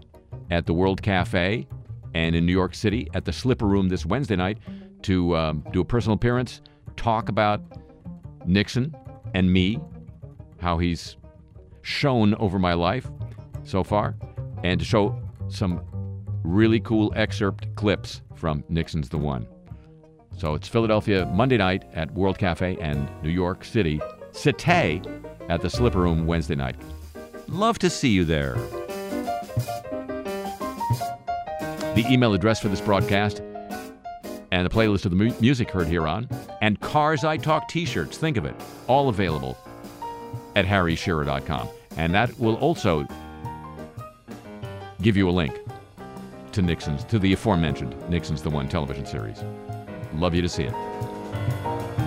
at 0.50 0.66
the 0.66 0.74
World 0.74 1.00
Cafe 1.00 1.66
and 2.12 2.36
in 2.36 2.44
New 2.44 2.52
York 2.52 2.74
City 2.74 3.08
at 3.14 3.24
the 3.24 3.32
Slipper 3.32 3.64
Room 3.64 3.88
this 3.88 4.04
Wednesday 4.04 4.36
night 4.36 4.58
to 5.00 5.34
um, 5.34 5.64
do 5.72 5.80
a 5.80 5.84
personal 5.84 6.14
appearance, 6.14 6.60
talk 6.96 7.30
about 7.30 7.62
Nixon, 8.44 8.94
and 9.32 9.50
me, 9.50 9.80
how 10.60 10.76
he's 10.76 11.16
shown 11.80 12.34
over 12.34 12.58
my 12.58 12.74
life 12.74 13.10
so 13.62 13.82
far, 13.82 14.14
and 14.62 14.78
to 14.78 14.84
show 14.84 15.18
some 15.48 15.80
really 16.42 16.80
cool 16.80 17.14
excerpt 17.16 17.74
clips 17.76 18.20
from 18.34 18.62
Nixon's 18.68 19.08
the 19.08 19.16
One. 19.16 19.46
So 20.36 20.52
it's 20.52 20.68
Philadelphia 20.68 21.24
Monday 21.32 21.56
night 21.56 21.84
at 21.94 22.12
World 22.12 22.36
Cafe 22.36 22.76
and 22.78 23.08
New 23.22 23.30
York 23.30 23.64
City, 23.64 24.02
Cité 24.32 25.02
at 25.48 25.62
the 25.62 25.70
Slipper 25.70 26.00
Room 26.00 26.26
Wednesday 26.26 26.56
night. 26.56 26.76
Love 27.48 27.78
to 27.78 27.90
see 27.90 28.08
you 28.08 28.24
there. 28.24 28.54
The 31.94 32.04
email 32.08 32.34
address 32.34 32.60
for 32.60 32.68
this 32.68 32.80
broadcast 32.80 33.40
and 34.50 34.64
the 34.64 34.70
playlist 34.70 35.04
of 35.04 35.10
the 35.10 35.16
mu- 35.16 35.34
music 35.40 35.70
heard 35.70 35.86
here 35.86 36.06
on, 36.06 36.28
and 36.60 36.80
Karzai 36.80 37.42
Talk 37.42 37.68
t 37.68 37.84
shirts, 37.84 38.16
think 38.16 38.36
of 38.36 38.44
it, 38.44 38.54
all 38.86 39.08
available 39.08 39.56
at 40.56 40.64
harryshearer.com. 40.64 41.68
And 41.96 42.14
that 42.14 42.38
will 42.38 42.56
also 42.56 43.06
give 45.02 45.16
you 45.16 45.28
a 45.28 45.32
link 45.32 45.58
to 46.52 46.62
Nixon's, 46.62 47.04
to 47.04 47.18
the 47.18 47.32
aforementioned 47.32 47.96
Nixon's 48.08 48.42
the 48.42 48.50
One 48.50 48.68
television 48.68 49.06
series. 49.06 49.42
Love 50.14 50.34
you 50.34 50.42
to 50.42 50.48
see 50.48 50.64
it. 50.64 52.03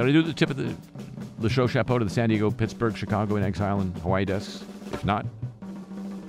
Did 0.00 0.08
I 0.08 0.12
do 0.12 0.22
the 0.22 0.32
tip 0.32 0.48
of 0.48 0.56
the, 0.56 0.74
the 1.40 1.50
show 1.50 1.66
chapeau 1.66 1.98
to 1.98 2.04
the 2.06 2.10
San 2.10 2.30
Diego, 2.30 2.50
Pittsburgh, 2.50 2.96
Chicago, 2.96 3.36
and 3.36 3.44
Exile 3.44 3.80
and 3.80 3.94
Hawaii 3.98 4.24
desks? 4.24 4.64
If 4.92 5.04
not, 5.04 5.26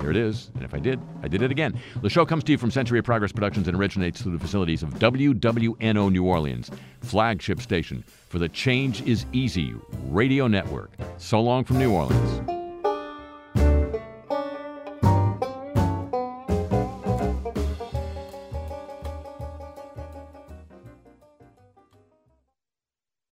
here 0.02 0.12
it 0.12 0.18
is. 0.18 0.52
And 0.56 0.64
if 0.64 0.74
I 0.74 0.80
did, 0.80 1.00
I 1.24 1.30
did 1.30 1.42
it 1.42 1.52
again. 1.52 1.80
The 2.02 2.10
show 2.10 2.26
comes 2.26 2.44
to 2.46 2.52
you 2.52 2.58
from 2.58 2.70
Century 2.70 3.00
of 3.00 3.06
Progress 3.06 3.32
Productions 3.32 3.70
and 3.70 3.78
originates 3.78 4.22
through 4.22 4.34
the 4.34 4.40
facilities 4.40 4.84
of 4.84 4.90
WWNO 4.96 6.12
New 6.12 6.26
Orleans, 6.26 6.70
flagship 7.00 7.62
station 7.62 8.04
for 8.28 8.40
the 8.40 8.50
Change 8.50 9.04
is 9.04 9.26
Easy 9.32 9.74
radio 10.10 10.48
network. 10.48 10.92
So 11.18 11.40
long 11.40 11.64
from 11.64 11.80
New 11.80 11.94
Orleans. 11.94 12.61